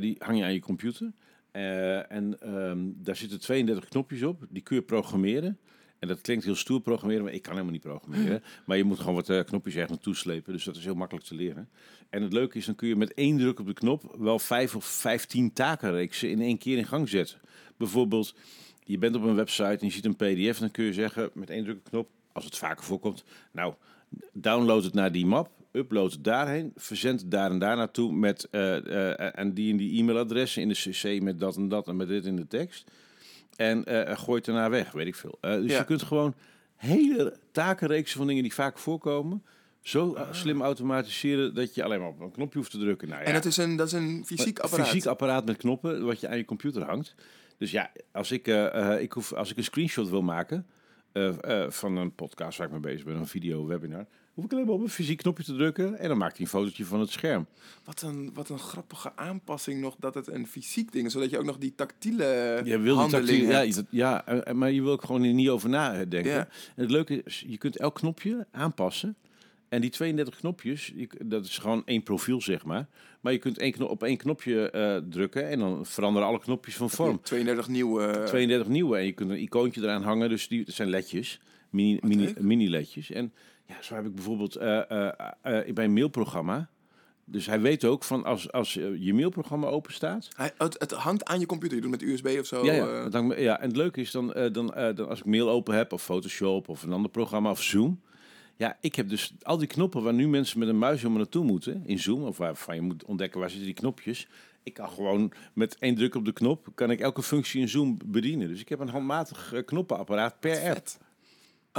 die 0.00 0.16
hang 0.18 0.38
je 0.38 0.44
aan 0.44 0.52
je 0.52 0.60
computer. 0.60 1.12
En 1.52 2.36
ehm, 2.40 2.78
daar 2.94 3.16
zitten 3.16 3.40
32 3.40 3.88
knopjes 3.88 4.22
op, 4.22 4.46
die 4.48 4.62
kun 4.62 4.76
je 4.76 4.82
programmeren. 4.82 5.58
En 5.98 6.08
dat 6.08 6.20
klinkt 6.20 6.44
heel 6.44 6.54
stoer 6.54 6.80
programmeren, 6.80 7.24
maar 7.24 7.32
ik 7.32 7.42
kan 7.42 7.52
helemaal 7.52 7.72
niet 7.72 7.82
programmeren. 7.82 8.42
Maar 8.66 8.76
je 8.76 8.84
moet 8.84 8.98
gewoon 8.98 9.14
wat 9.14 9.28
eh, 9.28 9.44
knopjes 9.44 9.74
ergens 9.74 9.92
naartoe 9.92 10.14
slepen, 10.14 10.52
dus 10.52 10.64
dat 10.64 10.76
is 10.76 10.84
heel 10.84 10.94
makkelijk 10.94 11.26
te 11.26 11.34
leren. 11.34 11.68
En 12.10 12.22
het 12.22 12.32
leuke 12.32 12.58
is, 12.58 12.66
dan 12.66 12.74
kun 12.74 12.88
je 12.88 12.96
met 12.96 13.14
één 13.14 13.38
druk 13.38 13.60
op 13.60 13.66
de 13.66 13.72
knop 13.72 14.14
wel 14.18 14.38
vijf 14.38 14.76
of 14.76 14.84
vijftien 14.84 15.52
takenreeksen 15.52 16.30
in 16.30 16.40
één 16.40 16.58
keer 16.58 16.78
in 16.78 16.86
gang 16.86 17.08
zetten. 17.08 17.38
Bijvoorbeeld, 17.76 18.34
je 18.84 18.98
bent 18.98 19.16
op 19.16 19.22
een 19.22 19.34
website 19.34 19.64
en 19.64 19.86
je 19.86 19.90
ziet 19.90 20.04
een 20.04 20.16
pdf, 20.16 20.58
dan 20.58 20.70
kun 20.70 20.84
je 20.84 20.92
zeggen 20.92 21.30
met 21.34 21.50
één 21.50 21.64
druk 21.64 21.76
op 21.76 21.84
de 21.84 21.90
knop, 21.90 22.08
als 22.32 22.44
het 22.44 22.56
vaker 22.56 22.84
voorkomt, 22.84 23.24
nou, 23.52 23.74
download 24.32 24.84
het 24.84 24.94
naar 24.94 25.12
die 25.12 25.26
map, 25.26 25.50
upload 25.72 26.12
het 26.12 26.24
daarheen, 26.24 26.72
verzend 26.76 27.20
het 27.20 27.30
daar 27.30 27.50
en 27.50 27.58
daar 27.58 27.76
naartoe 27.76 28.12
met 28.12 28.48
eh, 28.50 29.38
en 29.38 29.54
die 29.54 29.70
en 29.70 29.76
die 29.76 30.00
e-mailadressen 30.00 30.62
in 30.62 30.68
de 30.68 30.74
cc 30.74 31.22
met 31.22 31.40
dat 31.40 31.56
en 31.56 31.68
dat 31.68 31.88
en 31.88 31.96
met 31.96 32.08
dit 32.08 32.24
in 32.24 32.36
de 32.36 32.46
tekst. 32.46 32.90
En 33.58 33.84
eh 33.84 34.18
gooi 34.18 34.36
het 34.36 34.44
daarna 34.44 34.70
weg, 34.70 34.92
weet 34.92 35.06
ik 35.06 35.14
veel. 35.14 35.38
Eh, 35.40 35.52
dus 35.54 35.70
Ja. 35.72 35.78
je 35.78 35.84
kunt 35.84 36.02
gewoon 36.02 36.34
hele 36.76 37.36
takenreeksen 37.52 38.18
van 38.18 38.26
dingen 38.26 38.42
die 38.42 38.54
vaak 38.54 38.78
voorkomen, 38.78 39.44
zo 39.80 40.14
eh, 40.14 40.32
slim 40.32 40.62
automatiseren 40.62 41.54
dat 41.54 41.74
je 41.74 41.84
alleen 41.84 42.00
maar 42.00 42.08
op 42.08 42.20
een 42.20 42.30
knopje 42.30 42.58
hoeft 42.58 42.70
te 42.70 42.78
drukken. 42.78 43.08
Nou, 43.08 43.20
ja, 43.20 43.26
En 43.26 43.32
dat 43.34 43.44
is 43.44 43.56
een, 43.56 43.76
dat 43.76 43.86
is 43.86 43.92
een 43.92 44.22
fysiek 44.26 44.58
een 44.58 44.64
apparaat. 44.64 44.86
fysiek 44.88 45.06
apparaat 45.06 45.44
met 45.46 45.56
knoppen 45.56 46.04
wat 46.04 46.20
je 46.20 46.28
aan 46.28 46.36
je 46.36 46.44
computer 46.44 46.82
hangt. 46.82 47.14
Dus 47.56 47.70
ja, 47.70 47.92
als 48.12 48.30
ik, 48.32 48.46
ik, 49.00 49.12
hoef, 49.12 49.32
als 49.32 49.50
ik 49.50 49.56
een 49.56 49.64
screenshot 49.64 50.08
wil 50.08 50.22
maken 50.22 50.66
van 51.68 51.96
een 51.96 52.14
podcast 52.14 52.58
waar 52.58 52.66
ik 52.66 52.72
mee 52.72 52.82
bezig 52.82 53.04
ben, 53.04 53.16
een 53.16 53.26
video, 53.26 53.66
webinar, 53.66 54.06
hoef 54.38 54.46
ik 54.46 54.52
alleen 54.52 54.66
maar 54.66 54.74
op 54.74 54.80
een 54.80 54.88
fysiek 54.88 55.18
knopje 55.18 55.44
te 55.44 55.54
drukken 55.54 55.98
en 55.98 56.08
dan 56.08 56.18
maakt 56.18 56.36
hij 56.36 56.44
een 56.44 56.50
fotootje 56.50 56.84
van 56.84 57.00
het 57.00 57.10
scherm. 57.10 57.46
Wat 57.84 58.02
een, 58.02 58.30
wat 58.34 58.48
een 58.48 58.58
grappige 58.58 59.12
aanpassing 59.16 59.80
nog 59.80 59.96
dat 59.98 60.14
het 60.14 60.28
een 60.28 60.46
fysiek 60.46 60.92
ding 60.92 61.06
is, 61.06 61.12
zodat 61.12 61.30
je 61.30 61.38
ook 61.38 61.44
nog 61.44 61.58
die 61.58 61.74
tactiele 61.74 62.60
Je 62.64 62.78
wil 62.78 62.96
handeling 62.96 63.48
ja, 63.48 63.84
ja, 63.90 64.26
eh, 64.26 64.54
maar 64.54 64.70
je 64.70 64.82
wil 64.82 64.92
ook 64.92 65.04
gewoon 65.04 65.24
er 65.24 65.32
niet 65.32 65.48
over 65.48 65.68
nadenken. 65.68 66.30
Ja. 66.32 66.48
En 66.76 66.82
het 66.82 66.90
leuke 66.90 67.22
is, 67.24 67.44
je 67.46 67.58
kunt 67.58 67.76
elk 67.76 67.94
knopje 67.94 68.46
aanpassen. 68.50 69.16
En 69.68 69.80
die 69.80 69.90
32 69.90 70.36
knopjes, 70.36 70.92
je, 70.96 71.08
dat 71.24 71.44
is 71.44 71.58
gewoon 71.58 71.82
één 71.84 72.02
profiel, 72.02 72.40
zeg 72.40 72.64
maar. 72.64 72.88
Maar 73.20 73.32
je 73.32 73.38
kunt 73.38 73.58
één 73.58 73.72
knop, 73.72 73.90
op 73.90 74.02
één 74.02 74.16
knopje 74.16 74.70
eh, 74.70 74.96
drukken 75.10 75.48
en 75.48 75.58
dan 75.58 75.86
veranderen 75.86 76.28
alle 76.28 76.40
knopjes 76.40 76.76
van 76.76 76.90
vorm. 76.90 77.22
32 77.22 77.68
nieuwe... 77.68 78.22
32 78.24 78.68
nieuwe 78.68 78.96
en 78.98 79.04
je 79.04 79.12
kunt 79.12 79.30
een 79.30 79.42
icoontje 79.42 79.82
eraan 79.82 80.02
hangen. 80.02 80.28
Dus 80.28 80.48
die 80.48 80.64
dat 80.64 80.74
zijn 80.74 80.88
ledjes, 80.88 81.40
mini, 81.70 81.98
mini, 82.02 82.24
leuk. 82.24 82.40
mini 82.40 82.70
ledjes. 82.70 83.10
En 83.10 83.32
ja, 83.68 83.82
zo 83.82 83.94
heb 83.94 84.06
ik 84.06 84.14
bijvoorbeeld 84.14 84.56
eh, 84.56 84.90
eh, 84.90 85.12
eh, 85.42 85.74
bij 85.74 85.84
een 85.84 85.92
mailprogramma. 85.92 86.68
Dus 87.24 87.46
hij 87.46 87.60
weet 87.60 87.84
ook 87.84 88.04
van 88.04 88.24
als, 88.24 88.52
als 88.52 88.74
je 88.74 89.14
mailprogramma 89.14 89.66
open 89.66 89.92
staat. 89.92 90.28
Hij, 90.36 90.52
het, 90.58 90.76
het 90.78 90.90
hangt 90.92 91.24
aan 91.24 91.40
je 91.40 91.46
computer. 91.46 91.76
Je 91.76 91.82
doet 91.82 91.90
met 91.90 92.02
USB 92.02 92.36
of 92.40 92.46
zo. 92.46 92.64
ja, 92.64 92.72
ja, 92.72 93.34
ja, 93.36 93.60
en 93.60 93.66
het 93.66 93.76
leuke 93.76 94.00
is 94.00 94.10
dan, 94.10 94.26
dan, 94.52 94.66
dan 94.94 95.08
als 95.08 95.18
ik 95.18 95.24
mail 95.24 95.50
open 95.50 95.74
heb 95.74 95.92
of 95.92 96.02
Photoshop 96.02 96.68
of 96.68 96.82
een 96.82 96.92
ander 96.92 97.10
programma 97.10 97.50
of 97.50 97.62
Zoom. 97.62 98.00
Ja, 98.56 98.76
ik 98.80 98.94
heb 98.94 99.08
dus 99.08 99.34
al 99.42 99.58
die 99.58 99.66
knoppen 99.66 100.02
waar 100.02 100.14
nu 100.14 100.28
mensen 100.28 100.58
met 100.58 100.68
een 100.68 100.78
muis 100.78 100.96
helemaal 100.96 101.18
naartoe 101.18 101.44
moeten 101.44 101.82
in 101.86 101.98
Zoom. 101.98 102.22
Of 102.22 102.36
waarvan 102.36 102.74
je 102.74 102.80
moet 102.80 103.04
ontdekken 103.04 103.40
waar 103.40 103.48
zitten 103.48 103.66
die 103.66 103.76
knopjes. 103.76 104.28
Ik 104.62 104.74
kan 104.74 104.88
gewoon 104.88 105.32
met 105.52 105.76
één 105.78 105.94
druk 105.94 106.14
op 106.14 106.24
de 106.24 106.32
knop, 106.32 106.68
kan 106.74 106.90
ik 106.90 107.00
elke 107.00 107.22
functie 107.22 107.60
in 107.60 107.68
Zoom 107.68 107.98
bedienen. 108.04 108.48
Dus 108.48 108.60
ik 108.60 108.68
heb 108.68 108.80
een 108.80 108.88
handmatig 108.88 109.62
knoppenapparaat 109.64 110.40
per 110.40 110.70
app. 110.70 110.88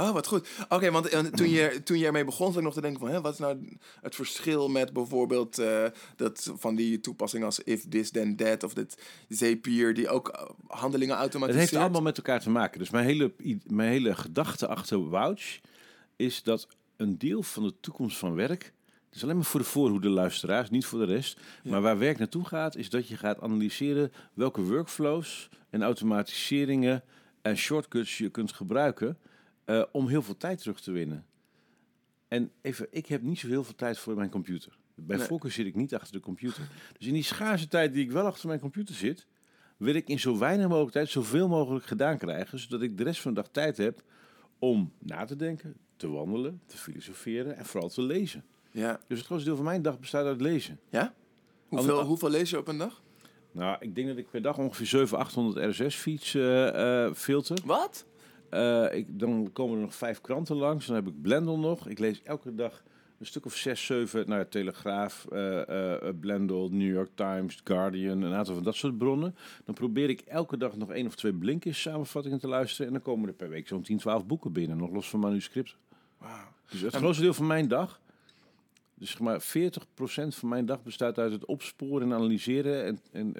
Oh, 0.00 0.10
wat 0.10 0.26
goed. 0.26 0.48
Oké, 0.68 0.90
want 0.90 1.08
eh, 1.08 1.20
toen 1.20 1.48
je, 1.48 1.82
toen 1.84 1.98
je 1.98 2.06
ermee 2.06 2.24
begon, 2.24 2.46
zat 2.46 2.56
ik 2.56 2.62
nog 2.62 2.74
te 2.74 2.80
denken 2.80 3.00
van... 3.00 3.10
Hè, 3.10 3.20
wat 3.20 3.32
is 3.32 3.38
nou 3.38 3.78
het 4.00 4.14
verschil 4.14 4.68
met 4.68 4.92
bijvoorbeeld 4.92 5.58
eh, 5.58 5.84
dat 6.16 6.52
van 6.54 6.74
die 6.74 7.00
toepassing 7.00 7.44
als 7.44 7.60
if 7.60 7.88
this 7.88 8.10
then 8.10 8.36
that... 8.36 8.62
of 8.62 8.74
dit 8.74 8.98
Zapier, 9.28 9.94
die 9.94 10.08
ook 10.08 10.28
eh, 10.28 10.42
handelingen 10.66 11.14
Het 11.14 11.22
automatiseert? 11.22 11.70
heeft 11.70 11.82
allemaal 11.82 12.02
met 12.02 12.16
elkaar 12.16 12.40
te 12.40 12.50
maken. 12.50 12.78
Dus 12.78 12.90
mijn 12.90 13.04
hele, 13.04 13.32
mijn 13.66 13.90
hele 13.90 14.14
gedachte 14.14 14.66
achter 14.66 15.08
Wouch 15.08 15.60
is 16.16 16.42
dat 16.42 16.68
een 16.96 17.18
deel 17.18 17.42
van 17.42 17.62
de 17.62 17.74
toekomst 17.80 18.18
van 18.18 18.34
werk. 18.34 18.72
Het 19.06 19.14
is 19.14 19.22
alleen 19.22 19.36
maar 19.36 19.44
voor 19.44 19.60
de 19.60 19.66
voorhoede 19.66 20.08
luisteraars, 20.08 20.70
niet 20.70 20.86
voor 20.86 20.98
de 20.98 21.12
rest. 21.12 21.40
Maar 21.62 21.80
waar 21.80 21.98
werk 21.98 22.18
naartoe 22.18 22.44
gaat, 22.44 22.76
is 22.76 22.90
dat 22.90 23.08
je 23.08 23.16
gaat 23.16 23.40
analyseren 23.40 24.12
welke 24.34 24.62
workflows 24.62 25.48
en 25.70 25.82
automatiseringen 25.82 27.02
en 27.42 27.56
shortcuts 27.56 28.18
je 28.18 28.28
kunt 28.28 28.52
gebruiken 28.52 29.18
eh, 29.70 29.82
om 29.92 30.08
heel 30.08 30.22
veel 30.22 30.36
tijd 30.36 30.58
terug 30.58 30.80
te 30.80 30.90
winnen. 30.90 31.26
En 32.28 32.50
even, 32.60 32.86
ik 32.90 33.06
heb 33.06 33.22
niet 33.22 33.38
zo 33.38 33.46
heel 33.48 33.64
veel 33.64 33.74
tijd 33.74 33.98
voor 33.98 34.14
mijn 34.14 34.30
computer. 34.30 34.78
Bij 34.94 35.16
Nee. 35.16 35.26
voorkeur 35.26 35.50
zit 35.50 35.66
ik 35.66 35.74
niet 35.74 35.94
achter 35.94 36.12
de 36.12 36.20
computer. 36.20 36.68
Dus 36.98 37.06
in 37.06 37.12
die 37.12 37.22
schaarse 37.22 37.68
tijd 37.68 37.92
die 37.92 38.04
ik 38.04 38.10
wel 38.10 38.26
achter 38.26 38.48
mijn 38.48 38.60
computer 38.60 38.94
zit, 38.94 39.26
wil 39.76 39.94
ik 39.94 40.08
in 40.08 40.20
zo 40.20 40.38
weinig 40.38 40.68
mogelijk 40.68 40.92
tijd 40.92 41.08
zoveel 41.08 41.48
mogelijk 41.48 41.84
gedaan 41.84 42.18
krijgen, 42.18 42.58
zodat 42.58 42.82
ik 42.82 42.96
de 42.96 43.02
rest 43.02 43.20
van 43.20 43.34
de 43.34 43.40
dag 43.40 43.50
tijd 43.50 43.76
heb 43.76 44.02
om 44.58 44.92
na 44.98 45.24
te 45.24 45.36
denken, 45.36 45.76
te 45.96 46.08
wandelen, 46.08 46.60
te 46.66 46.76
filosoferen 46.76 47.56
en 47.56 47.64
vooral 47.66 47.88
te 47.88 48.02
lezen. 48.02 48.44
Ja. 48.70 49.00
Dus 49.08 49.18
het 49.18 49.26
grootste 49.26 49.48
deel 49.48 49.56
van 49.56 49.64
mijn 49.64 49.82
dag 49.82 49.98
bestaat 50.00 50.26
uit 50.26 50.40
lezen. 50.40 50.80
ja? 50.90 51.14
Hoeveel, 51.68 52.04
hoeveel 52.04 52.30
lees 52.30 52.50
je 52.50 52.58
op 52.58 52.68
een 52.68 52.78
dag? 52.78 53.02
Nou, 53.52 53.76
ik 53.80 53.94
denk 53.94 54.08
dat 54.08 54.16
ik 54.16 54.30
per 54.30 54.42
dag 54.42 54.58
ongeveer 54.58 54.86
700, 54.86 55.22
800 55.28 55.78
RSS-feeds 55.78 56.34
eh, 56.34 57.04
eh, 57.06 57.14
filter. 57.14 57.58
Wat? 57.64 58.06
Eh, 58.50 58.94
ik, 58.94 59.18
dan 59.18 59.50
komen 59.52 59.76
er 59.76 59.82
nog 59.82 59.94
vijf 59.94 60.20
kranten 60.20 60.56
langs. 60.56 60.86
Dan 60.86 60.94
heb 60.94 61.06
ik 61.06 61.22
Blendel 61.22 61.58
nog. 61.58 61.88
Ik 61.88 61.98
lees 61.98 62.22
elke 62.22 62.54
dag 62.54 62.82
een 63.18 63.26
stuk 63.26 63.44
of 63.44 63.56
zes, 63.56 63.86
zeven. 63.86 64.24
Ja, 64.26 64.44
Telegraaf, 64.44 65.26
eh, 65.26 66.08
Blendel, 66.20 66.68
New 66.72 66.94
York 66.94 67.10
Times, 67.14 67.60
Guardian. 67.64 68.22
Een 68.22 68.34
aantal 68.34 68.54
van 68.54 68.64
dat 68.64 68.74
soort 68.74 68.98
bronnen. 68.98 69.34
Dan 69.64 69.74
probeer 69.74 70.08
ik 70.08 70.20
elke 70.20 70.56
dag 70.56 70.76
nog 70.76 70.90
één 70.90 71.06
of 71.06 71.14
twee 71.14 71.32
blinkjes 71.32 71.80
samenvattingen 71.80 72.38
te 72.38 72.48
luisteren. 72.48 72.86
En 72.86 72.92
dan 72.92 73.02
komen 73.02 73.28
er 73.28 73.34
per 73.34 73.48
week 73.48 73.68
zo'n 73.68 73.82
10, 73.82 73.98
12 73.98 74.26
boeken 74.26 74.52
binnen. 74.52 74.76
Nog 74.76 74.90
los 74.90 75.08
van 75.08 75.20
manuscripten. 75.20 75.76
Dus 76.70 76.80
het 76.80 76.96
grootste 76.96 77.22
deel 77.22 77.34
van 77.34 77.46
mijn 77.46 77.68
dag... 77.68 78.00
Dus 78.94 79.10
zeg 79.10 79.20
maar 79.20 79.42
40% 79.42 79.44
van 80.28 80.48
mijn 80.48 80.66
dag 80.66 80.82
bestaat 80.82 81.18
uit 81.18 81.32
het 81.32 81.44
opsporen 81.44 82.08
en 82.10 82.16
analyseren 82.16 82.84
en, 82.84 82.98
en 83.12 83.32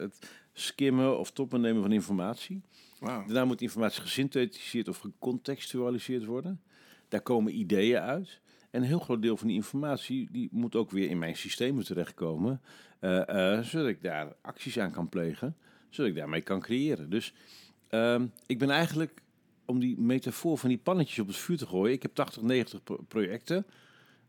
het 0.00 0.30
skimmen 0.52 1.18
of 1.18 1.30
toppen 1.30 1.60
nemen 1.60 1.82
van 1.82 1.92
informatie. 1.92 2.62
Daarna 3.00 3.44
moet 3.44 3.60
informatie 3.62 4.02
gesynthetiseerd 4.02 4.88
of 4.88 4.98
gecontextualiseerd 4.98 6.24
worden. 6.24 6.60
Daar 7.08 7.20
komen 7.20 7.58
ideeën 7.58 8.00
uit. 8.00 8.40
En 8.70 8.82
een 8.82 8.88
heel 8.88 8.98
groot 8.98 9.22
deel 9.22 9.36
van 9.36 9.46
die 9.46 9.56
informatie 9.56 10.28
die 10.30 10.48
moet 10.52 10.74
ook 10.76 10.90
weer 10.90 11.10
in 11.10 11.18
mijn 11.18 11.36
systemen 11.36 11.84
terechtkomen. 11.84 12.60
eh, 13.00 13.54
eh, 13.58 13.64
zodat 13.64 13.88
ik 13.88 14.02
daar 14.02 14.36
acties 14.42 14.78
aan 14.78 14.90
kan 14.90 15.08
plegen. 15.08 15.56
Zodat 15.90 16.10
ik 16.10 16.16
daarmee 16.16 16.40
kan 16.42 16.60
creëren. 16.60 17.10
Dus 17.10 17.32
ehm, 17.88 18.26
ik 18.46 18.58
ben 18.58 18.70
eigenlijk, 18.70 19.22
om 19.64 19.78
die 19.80 19.98
metafoor 20.00 20.58
van 20.58 20.68
die 20.68 20.78
pannetjes 20.78 21.18
op 21.18 21.26
het 21.26 21.36
vuur 21.36 21.56
te 21.56 21.66
gooien. 21.66 21.92
Ik 21.94 22.02
heb 22.02 22.14
80, 22.14 22.42
90 22.42 22.82
pro- 22.82 23.04
projecten 23.08 23.66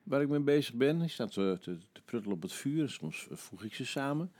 waar 0.03 0.21
ik 0.21 0.29
mee 0.29 0.39
bezig 0.39 0.73
ben. 0.73 0.99
Die 0.99 1.09
staan 1.09 1.29
te, 1.29 1.57
te, 1.61 1.77
te 1.91 2.01
pruttelen 2.05 2.35
op 2.35 2.41
het 2.41 2.53
vuur. 2.53 2.89
Soms 2.89 3.27
voeg 3.31 3.63
ik 3.63 3.73
ze 3.75 3.85
samen. 3.85 4.31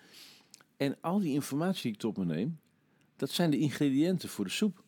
En 0.77 0.97
al 1.01 1.19
die 1.19 1.33
informatie 1.33 1.81
die 1.83 1.91
ik 1.91 1.97
tot 1.99 2.17
me 2.17 2.25
neem, 2.25 2.59
dat 3.17 3.29
zijn 3.29 3.49
de 3.49 3.57
ingrediënten 3.57 4.29
voor 4.29 4.45
de 4.45 4.51
soep. 4.51 4.83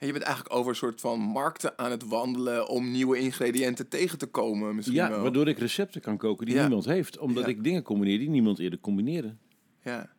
Ja, 0.00 0.06
je 0.06 0.12
bent 0.12 0.24
eigenlijk 0.24 0.54
over 0.54 0.70
een 0.70 0.76
soort 0.76 1.00
van 1.00 1.20
markten 1.20 1.78
aan 1.78 1.90
het 1.90 2.04
wandelen 2.08 2.68
om 2.68 2.90
nieuwe 2.90 3.18
ingrediënten 3.18 3.88
tegen 3.88 4.18
te 4.18 4.26
komen 4.26 4.74
misschien 4.74 4.96
Ja, 4.96 5.10
wel. 5.10 5.22
waardoor 5.22 5.48
ik 5.48 5.58
recepten 5.58 6.00
kan 6.00 6.16
koken 6.16 6.46
die 6.46 6.54
Ja. 6.54 6.60
niemand 6.60 6.84
heeft. 6.84 7.18
Omdat 7.18 7.44
Ja. 7.44 7.50
ik 7.50 7.64
dingen 7.64 7.82
combineer 7.82 8.18
die 8.18 8.28
niemand 8.28 8.58
eerder 8.58 8.78
combineerde. 8.80 9.36
Ja. 9.82 10.10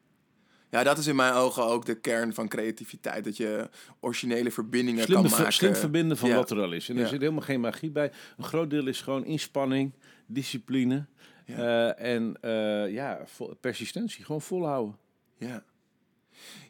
Ja, 0.70 0.84
dat 0.84 0.98
is 0.98 1.08
in 1.08 1.16
mijn 1.16 1.34
ogen 1.34 1.64
ook 1.64 1.86
de 1.86 1.96
kern 2.00 2.34
van 2.34 2.48
creativiteit. 2.48 3.24
Dat 3.24 3.38
je 3.38 3.70
originele 4.00 4.52
verbindingen 4.52 5.04
Slim, 5.04 5.22
kan 5.22 5.32
maken. 5.32 5.54
slim 5.54 5.76
verbinden 5.76 6.18
van 6.18 6.30
Ja. 6.30 6.36
wat 6.36 6.52
er 6.52 6.62
al 6.62 6.72
is. 6.74 6.90
En 6.90 6.96
er 6.96 7.02
Ja. 7.02 7.08
zit 7.08 7.20
helemaal 7.22 7.42
geen 7.42 7.60
magie 7.60 7.92
bij. 7.92 8.12
Een 8.38 8.44
groot 8.44 8.70
deel 8.70 8.88
is 8.88 9.02
gewoon 9.02 9.26
inspanning, 9.26 9.94
discipline 10.28 11.06
eh, 11.46 12.00
en 12.02 12.38
eh, 12.42 12.94
ja, 12.94 13.26
persistentie. 13.60 14.26
Gewoon 14.26 14.42
volhouden. 14.42 14.98
Ja, 15.38 15.64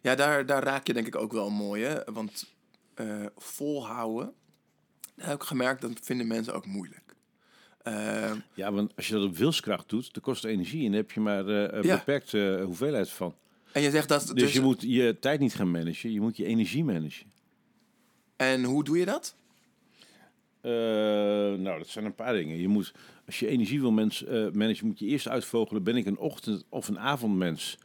ja 0.01 0.15
daar, 0.15 0.45
daar 0.45 0.63
raak 0.63 0.87
je 0.87 0.93
denk 0.93 1.07
ik 1.07 1.15
ook 1.15 1.31
wel 1.31 1.49
mooi, 1.49 1.83
hè? 1.83 1.99
Want 2.13 2.45
eh, 2.93 3.25
volhouden, 3.37 4.33
heb 5.15 5.35
ik 5.35 5.43
gemerkt, 5.47 5.81
dat 5.81 5.99
vinden 6.03 6.27
mensen 6.27 6.53
ook 6.53 6.65
moeilijk. 6.65 7.15
Eh, 7.83 8.31
Ja, 8.53 8.71
want 8.71 8.95
als 8.95 9.07
je 9.07 9.13
dat 9.13 9.23
op 9.23 9.37
wilskracht 9.37 9.89
doet, 9.89 10.13
dan 10.13 10.23
kost 10.23 10.41
het 10.43 10.51
energie. 10.51 10.85
En 10.85 10.91
daar 10.91 10.99
heb 11.01 11.11
je 11.11 11.19
maar 11.19 11.47
eh, 11.47 11.77
een 11.77 11.83
Ja. 11.85 11.97
beperkte 11.97 12.61
hoeveelheid 12.65 13.09
van. 13.09 13.35
en 13.71 13.81
je 13.81 13.91
zegt 13.91 14.07
dat... 14.07 14.21
Dus, 14.27 14.33
Dus, 14.33 14.53
je 14.53 14.61
moet 14.61 14.81
je 14.81 15.17
tijd 15.19 15.39
niet 15.39 15.53
gaan 15.55 15.71
managen, 15.71 16.11
je 16.11 16.21
moet 16.21 16.37
je 16.37 16.45
energie 16.45 16.83
managen. 16.83 17.31
En 18.35 18.63
hoe 18.63 18.83
doe 18.83 18.97
je 18.97 19.05
dat? 19.05 19.35
Nou, 20.61 21.77
dat 21.77 21.87
zijn 21.87 22.05
een 22.05 22.15
paar 22.15 22.33
dingen. 22.33 22.57
Je 22.57 22.67
moet, 22.67 22.93
als 23.25 23.39
je 23.39 23.47
energie 23.47 23.79
wil 23.79 23.91
mens, 23.91 24.23
managen, 24.53 24.87
moet 24.87 24.99
je 24.99 25.05
eerst 25.05 25.27
uitvogelen: 25.27 25.83
ben 25.83 25.95
ik 25.95 26.05
een 26.05 26.17
ochtend- 26.17 26.65
of 26.69 26.87
een 26.87 26.99
avondmens? 26.99 27.77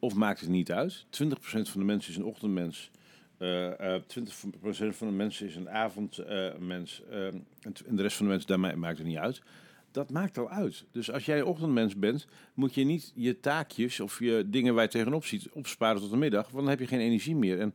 Of 0.00 0.14
maakt 0.14 0.40
het 0.40 0.48
niet 0.48 0.72
uit? 0.72 1.04
20% 1.10 1.68
van 1.68 1.80
de 1.80 1.86
mensen 1.86 2.10
is 2.10 2.16
een 2.18 2.24
ochtendmens. 2.24 2.90
eh 3.38 3.94
eh 3.94 4.02
20% 4.06 4.96
van 4.96 5.08
de 5.08 5.14
mensen 5.14 5.46
is 5.46 5.56
een 5.56 5.70
avondmens. 5.70 7.02
eh, 7.10 7.26
en 7.26 7.72
t- 7.72 7.84
en 7.86 7.96
de 7.96 8.02
rest 8.02 8.16
van 8.16 8.26
de 8.26 8.30
mensen, 8.32 8.48
daar 8.48 8.60
ma- 8.60 8.76
maakt 8.76 8.98
het 8.98 9.06
niet 9.06 9.16
uit. 9.16 9.42
Dat 9.90 10.10
maakt 10.10 10.38
al 10.38 10.50
uit. 10.50 10.84
Dus 10.92 11.10
als 11.12 11.24
jij 11.24 11.42
ochtendmens 11.42 11.96
bent, 11.96 12.26
moet 12.54 12.74
je 12.74 12.84
niet 12.84 13.12
je 13.14 13.40
taakjes 13.40 14.00
of 14.00 14.18
je 14.18 14.44
dingen 14.46 14.74
waar 14.74 14.82
je 14.82 14.88
tegenop 14.90 15.24
ziet 15.24 15.48
opsparen 15.52 16.00
tot 16.00 16.10
de 16.10 16.16
middag. 16.16 16.42
Want 16.42 16.56
dan 16.56 16.68
heb 16.68 16.78
je 16.78 16.86
geen 16.86 17.00
energie 17.00 17.36
meer. 17.36 17.60
En 17.60 17.74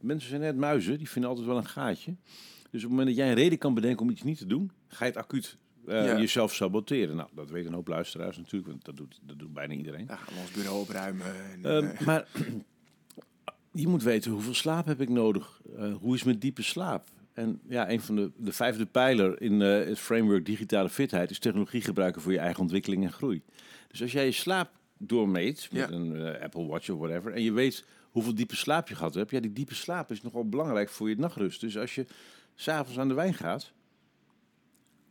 mensen 0.00 0.28
zijn 0.28 0.40
net 0.40 0.56
muizen, 0.56 0.98
die 0.98 1.08
vinden 1.08 1.30
altijd 1.30 1.48
wel 1.48 1.56
een 1.56 1.66
gaatje. 1.66 2.14
Dus 2.70 2.84
op 2.84 2.90
het 2.90 2.98
moment 2.98 3.06
dat 3.08 3.16
jij 3.16 3.28
een 3.28 3.34
reden 3.34 3.58
kan 3.58 3.74
bedenken 3.74 4.02
om 4.02 4.10
iets 4.10 4.22
niet 4.22 4.38
te 4.38 4.46
doen, 4.46 4.70
ga 4.88 5.04
je 5.04 5.10
het 5.10 5.20
acuut 5.20 5.56
eh, 5.86 6.04
Ja. 6.04 6.18
jezelf 6.18 6.54
saboteren. 6.54 7.16
Nou, 7.16 7.28
dat 7.34 7.50
weten 7.50 7.68
een 7.68 7.74
hoop 7.74 7.88
luisteraars 7.88 8.36
natuurlijk, 8.36 8.66
want 8.70 8.84
dat 8.84 8.96
doet, 8.96 9.18
dat 9.22 9.38
doet 9.38 9.52
bijna 9.52 9.74
iedereen. 9.74 10.04
Ja, 10.08 10.16
gaan 10.16 10.34
we 10.34 10.40
ons 10.40 10.50
bureau 10.50 10.80
opruimen. 10.80 11.26
En, 11.52 11.64
Ehm, 11.64 11.84
eh, 11.86 12.06
maar 12.06 12.26
je 13.72 13.88
moet 13.88 14.02
weten 14.02 14.30
hoeveel 14.30 14.54
slaap 14.54 14.86
heb 14.86 15.00
ik 15.00 15.08
nodig? 15.08 15.60
Eh, 15.76 15.94
hoe 15.94 16.14
is 16.14 16.22
mijn 16.22 16.38
diepe 16.38 16.62
slaap? 16.62 17.08
En 17.32 17.60
ja, 17.68 17.90
een 17.90 18.00
van 18.00 18.16
de, 18.16 18.30
de 18.36 18.52
vijfde 18.52 18.86
pijler 18.86 19.40
in 19.40 19.62
eh, 19.62 19.86
het 19.86 19.98
framework 19.98 20.46
digitale 20.46 20.88
fitheid 20.88 21.30
is 21.30 21.38
technologie 21.38 21.80
gebruiken 21.80 22.22
voor 22.22 22.32
je 22.32 22.38
eigen 22.38 22.60
ontwikkeling 22.60 23.04
en 23.04 23.12
groei. 23.12 23.42
Dus 23.88 24.02
als 24.02 24.12
jij 24.12 24.24
je 24.24 24.32
slaap 24.32 24.70
doormeet 24.98 25.68
met 25.72 25.88
Ja. 25.88 25.96
een 25.96 26.16
eh, 26.16 26.42
Apple 26.42 26.66
Watch 26.66 26.90
of 26.90 26.98
whatever, 26.98 27.32
en 27.32 27.42
je 27.42 27.52
weet 27.52 27.84
hoeveel 28.10 28.34
diepe 28.34 28.56
slaap 28.56 28.88
je 28.88 28.94
gehad 28.94 29.14
hebt, 29.14 29.30
ja, 29.30 29.40
die 29.40 29.52
diepe 29.52 29.74
slaap 29.74 30.10
is 30.10 30.22
nogal 30.22 30.48
belangrijk 30.48 30.88
voor 30.88 31.08
je 31.08 31.16
nachtrust. 31.16 31.60
Dus 31.60 31.78
als 31.78 31.94
je 31.94 32.06
s'avonds 32.54 32.98
aan 32.98 33.08
de 33.08 33.14
wijn 33.14 33.34
gaat 33.34 33.72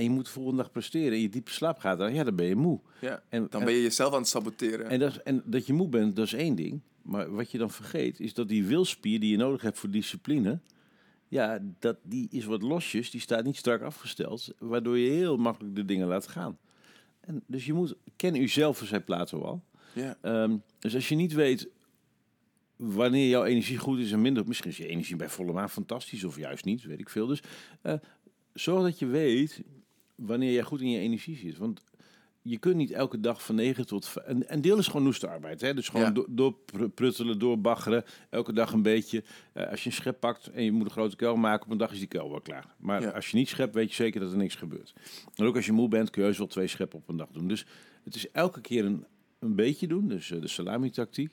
en 0.01 0.07
je 0.07 0.13
moet 0.13 0.25
de 0.25 0.31
volgende 0.31 0.61
dag 0.61 0.71
presteren 0.71 1.11
en 1.11 1.21
je 1.21 1.29
diepe 1.29 1.51
slaap 1.51 1.79
gaat, 1.79 1.97
dan, 1.97 2.13
ja, 2.13 2.23
dan 2.23 2.35
ben 2.35 2.45
je 2.45 2.55
moe. 2.55 2.79
ja, 3.01 3.23
En, 3.29 3.47
dan 3.49 3.59
en- 3.59 3.65
ben 3.65 3.75
je 3.75 3.81
jezelf 3.81 4.13
aan 4.13 4.19
het 4.19 4.27
saboteren. 4.27 4.89
en 4.89 4.99
dat, 4.99 5.15
en 5.15 5.41
dat 5.45 5.65
je 5.65 5.73
moe 5.73 5.87
bent, 5.87 6.15
dat 6.15 6.25
is 6.25 6.33
één 6.33 6.55
ding. 6.55 6.81
Maar 7.01 7.31
wat 7.31 7.51
je 7.51 7.57
dan 7.57 7.71
vergeet, 7.71 8.19
is 8.19 8.33
dat 8.33 8.47
die 8.47 8.65
wilspier 8.65 9.19
die 9.19 9.31
je 9.31 9.37
nodig 9.37 9.61
hebt 9.61 9.77
voor 9.79 9.89
discipline... 9.89 10.59
Ja, 11.27 11.59
dat, 11.79 11.97
die 12.03 12.27
is 12.31 12.45
wat 12.45 12.61
losjes, 12.61 13.11
die 13.11 13.21
staat 13.21 13.43
niet 13.43 13.55
strak 13.57 13.81
afgesteld... 13.81 14.53
waardoor 14.59 14.97
je 14.97 15.09
heel 15.09 15.37
makkelijk 15.37 15.75
de 15.75 15.85
dingen 15.85 16.07
laat 16.07 16.27
gaan. 16.27 16.57
En 17.19 17.43
dus 17.47 17.65
je 17.65 17.73
moet, 17.73 17.95
ken 18.15 18.35
uzelf, 18.41 18.81
zei 18.85 19.01
Plato 19.01 19.41
al. 19.41 19.63
ja. 19.93 20.17
Ehm, 20.21 20.57
dus 20.79 20.95
als 20.95 21.09
je 21.09 21.15
niet 21.15 21.33
weet 21.33 21.67
wanneer 22.75 23.27
jouw 23.29 23.43
energie 23.43 23.77
goed 23.77 23.99
is 23.99 24.11
en 24.11 24.21
minder... 24.21 24.47
misschien 24.47 24.69
is 24.71 24.77
je 24.77 24.87
energie 24.87 25.15
bij 25.15 25.29
volle 25.29 25.53
maan 25.53 25.69
fantastisch 25.69 26.23
of 26.23 26.37
juist 26.37 26.65
niet, 26.65 26.83
weet 26.83 26.99
ik 26.99 27.09
veel. 27.09 27.27
Dus 27.27 27.41
eh, 27.81 27.93
zorg 28.53 28.83
dat 28.83 28.99
je 28.99 29.05
weet 29.05 29.61
wanneer 30.25 30.51
jij 30.51 30.63
goed 30.63 30.81
in 30.81 30.89
je 30.89 30.99
energie 30.99 31.37
zit. 31.37 31.57
Want 31.57 31.83
je 32.43 32.57
kunt 32.57 32.75
niet 32.75 32.91
elke 32.91 33.19
dag 33.19 33.45
van 33.45 33.55
9 33.55 33.85
tot... 33.85 34.13
Een, 34.25 34.43
een 34.53 34.61
deel 34.61 34.77
is 34.77 34.87
gewoon 34.87 35.03
noestenarbeid. 35.03 35.61
Hè? 35.61 35.73
Dus 35.73 35.89
gewoon 35.89 36.05
Ja. 36.05 36.11
door, 36.11 36.25
door 36.29 36.53
pr- 36.65 36.83
pruttelen, 36.85 37.39
doorbaggeren. 37.39 38.03
Elke 38.29 38.53
dag 38.53 38.71
een 38.73 38.81
beetje. 38.81 39.23
Eh, 39.53 39.69
als 39.69 39.83
je 39.83 39.89
een 39.89 39.95
schep 39.95 40.19
pakt 40.19 40.47
en 40.47 40.63
je 40.63 40.71
moet 40.71 40.85
een 40.85 40.91
grote 40.91 41.15
kuil 41.15 41.35
maken... 41.35 41.65
op 41.65 41.71
een 41.71 41.77
dag 41.77 41.91
is 41.91 41.99
die 41.99 42.07
kuil 42.07 42.29
wel 42.29 42.41
klaar. 42.41 42.75
Maar 42.79 43.01
Ja. 43.01 43.09
als 43.09 43.27
je 43.31 43.37
niet 43.37 43.49
schept, 43.49 43.73
weet 43.73 43.89
je 43.89 43.95
zeker 43.95 44.19
dat 44.19 44.31
er 44.31 44.37
niks 44.37 44.55
gebeurt. 44.55 44.93
En 45.35 45.45
ook 45.45 45.55
als 45.55 45.65
je 45.65 45.71
moe 45.71 45.87
bent, 45.87 46.09
kun 46.09 46.25
je 46.25 46.33
wel 46.37 46.47
twee 46.47 46.67
scheppen 46.67 46.99
op 46.99 47.09
een 47.09 47.17
dag 47.17 47.29
doen. 47.31 47.47
Dus 47.47 47.65
het 48.03 48.15
is 48.15 48.31
elke 48.31 48.61
keer 48.61 48.85
een, 48.85 49.05
een 49.39 49.55
beetje 49.55 49.87
doen. 49.87 50.07
Dus 50.07 50.31
eh, 50.31 50.41
de 50.41 50.47
salami-tactiek. 50.47 51.31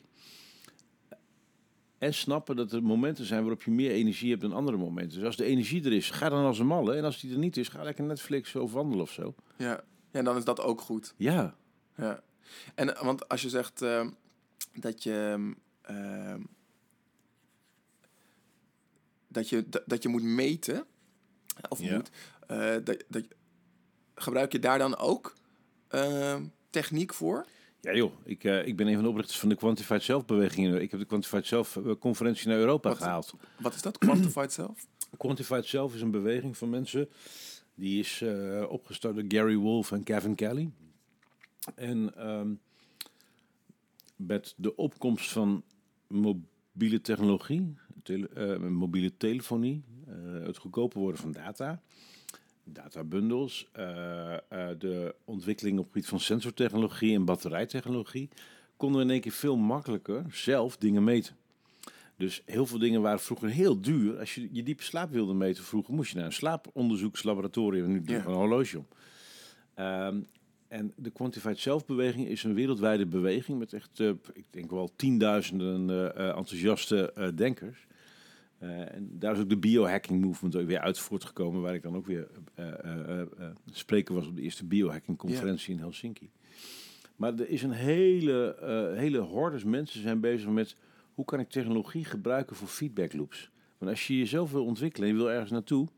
En 1.98 2.14
snappen 2.14 2.56
dat 2.56 2.72
er 2.72 2.82
momenten 2.82 3.24
zijn 3.24 3.40
waarop 3.40 3.62
je 3.62 3.70
meer 3.70 3.90
energie 3.90 4.30
hebt 4.30 4.42
dan 4.42 4.52
andere 4.52 4.76
momenten. 4.76 5.16
Dus 5.18 5.26
als 5.26 5.36
de 5.36 5.44
energie 5.44 5.84
er 5.84 5.92
is, 5.92 6.10
ga 6.10 6.28
dan 6.28 6.44
als 6.44 6.58
een 6.58 6.66
malle. 6.66 6.94
En 6.94 7.04
als 7.04 7.20
die 7.20 7.32
er 7.32 7.38
niet 7.38 7.56
is, 7.56 7.68
ga 7.68 7.82
lekker 7.82 8.04
Netflix 8.04 8.54
of 8.56 8.72
wandelen 8.72 9.02
of 9.02 9.10
zo. 9.10 9.34
Ja. 9.56 9.84
ja, 10.12 10.22
dan 10.22 10.36
is 10.36 10.44
dat 10.44 10.60
ook 10.60 10.80
goed. 10.80 11.14
Ja, 11.16 11.56
Ja. 11.96 12.22
En 12.74 12.96
want 13.02 13.28
als 13.28 13.42
je 13.42 13.48
zegt 13.48 13.82
ehm, 13.82 14.10
dat 14.74 15.02
je 15.02 15.52
ehm, 15.82 16.40
dat 19.28 19.48
je 19.48 19.68
dat, 19.68 19.82
dat 19.86 20.02
je 20.02 20.08
moet 20.08 20.22
meten 20.22 20.84
of 21.68 21.80
Ja. 21.82 21.94
moet 21.96 22.10
eh, 22.46 22.76
dat, 22.84 23.04
dat 23.08 23.24
gebruik 24.14 24.52
je 24.52 24.58
daar 24.58 24.78
dan 24.78 24.96
ook 24.96 25.34
ehm, 25.88 26.44
techniek 26.70 27.14
voor? 27.14 27.46
Ja 27.80 27.94
joh, 27.94 28.12
ik, 28.24 28.44
eh, 28.44 28.66
ik 28.66 28.76
ben 28.76 28.86
een 28.86 28.94
van 28.94 29.02
de 29.02 29.08
oprichters 29.08 29.38
van 29.38 29.48
de 29.48 29.54
Quantified 29.54 30.02
Self-beweging. 30.02 30.74
Ik 30.78 30.90
heb 30.90 31.00
de 31.00 31.06
Quantified 31.06 31.46
Self-conferentie 31.46 32.48
naar 32.48 32.58
Europa 32.58 32.88
Wat? 32.88 32.98
gehaald. 32.98 33.34
Wat 33.58 33.74
is 33.74 33.82
dat? 33.82 33.98
Quantified 33.98 34.52
self? 34.52 34.86
Quantified 35.16 35.64
Self 35.64 35.94
is 35.94 36.00
een 36.00 36.10
beweging 36.10 36.56
van 36.56 36.70
mensen. 36.70 37.08
Die 37.74 37.98
is 37.98 38.20
eh, 38.22 38.64
opgestart 38.68 39.14
door 39.14 39.24
Gary 39.28 39.56
Wolf 39.56 39.92
en 39.92 40.02
Kevin 40.02 40.34
Kelly. 40.34 40.70
En 41.74 42.14
ehm, 42.16 42.48
met 44.16 44.54
de 44.56 44.76
opkomst 44.76 45.30
van 45.32 45.62
mobiele 46.06 47.00
technologie, 47.00 47.74
tele- 48.02 48.28
eh, 48.34 48.58
mobiele 48.58 49.16
telefonie, 49.16 49.82
eh, 50.06 50.14
het 50.46 50.58
goedkoper 50.58 51.00
worden 51.00 51.20
van 51.20 51.32
data, 51.32 51.82
databundels, 52.72 53.68
eh, 53.72 54.34
eh, 54.34 54.40
de 54.78 55.14
ontwikkeling 55.24 55.78
op 55.78 55.84
het 55.84 55.92
gebied 55.92 56.08
van 56.08 56.20
sensortechnologie 56.20 57.14
en 57.14 57.24
batterijtechnologie, 57.24 58.28
konden 58.76 58.98
we 58.98 59.04
in 59.04 59.10
één 59.12 59.20
keer 59.20 59.32
veel 59.32 59.56
makkelijker 59.56 60.24
zelf 60.30 60.76
dingen 60.76 61.04
meten. 61.04 61.36
Dus 62.16 62.42
heel 62.44 62.66
veel 62.66 62.78
dingen 62.78 63.00
waren 63.02 63.20
vroeger 63.20 63.48
heel 63.48 63.80
duur. 63.80 64.18
Als 64.18 64.34
je 64.34 64.48
je 64.52 64.62
diepe 64.62 64.82
slaap 64.82 65.10
wilde 65.10 65.34
meten 65.34 65.64
vroeger, 65.64 65.94
moest 65.94 66.10
je 66.10 66.16
naar 66.16 66.26
een 66.26 66.32
slaaponderzoekslaboratorium. 66.32 67.84
En 67.84 67.90
nu 67.90 68.02
doe 68.02 68.16
je 68.16 68.22
een 68.22 68.32
horloge 68.32 68.78
om. 68.78 68.86
Ehm, 69.74 70.20
en 70.68 70.92
de 70.96 71.10
Quantified 71.10 71.58
Self-beweging 71.58 72.26
is 72.26 72.42
een 72.42 72.54
wereldwijde 72.54 73.06
beweging 73.06 73.58
met 73.58 73.72
echt, 73.72 74.00
eh, 74.00 74.08
ik 74.32 74.46
denk 74.50 74.70
wel 74.70 74.90
tienduizenden 74.96 76.14
enthousiaste 76.16 77.32
denkers. 77.34 77.86
Eh, 78.58 78.94
en 78.94 79.08
daar 79.10 79.32
is 79.32 79.40
ook 79.40 79.48
de 79.48 79.58
biohacking 79.58 80.20
movement 80.20 80.56
ook 80.56 80.66
weer 80.66 80.78
uit 80.78 80.98
voortgekomen, 80.98 81.60
waar 81.60 81.74
ik 81.74 81.82
dan 81.82 81.96
ook 81.96 82.06
weer 82.06 82.28
eh, 82.54 83.22
spreker 83.70 84.14
was 84.14 84.26
op 84.26 84.36
de 84.36 84.42
eerste 84.42 84.64
biohacking 84.64 85.16
conferentie 85.16 85.74
in 85.74 85.80
Helsinki. 85.80 86.30
Maar 87.16 87.34
er 87.34 87.48
is 87.48 87.62
een 87.62 87.70
hele, 87.70 88.56
hele 88.96 89.18
hordes 89.18 89.64
mensen 89.64 90.02
zijn 90.02 90.20
bezig 90.20 90.48
met 90.48 90.76
hoe 91.14 91.24
kan 91.24 91.40
ik 91.40 91.48
technologie 91.48 92.04
gebruiken 92.04 92.56
voor 92.56 92.68
feedback 92.68 93.12
loops. 93.12 93.50
Want 93.78 93.90
als 93.90 94.06
je 94.06 94.18
jezelf 94.18 94.52
wil 94.52 94.64
ontwikkelen 94.64 95.08
en 95.08 95.14
je 95.14 95.20
wil 95.20 95.30
ergens 95.30 95.50
naartoe, 95.50 95.88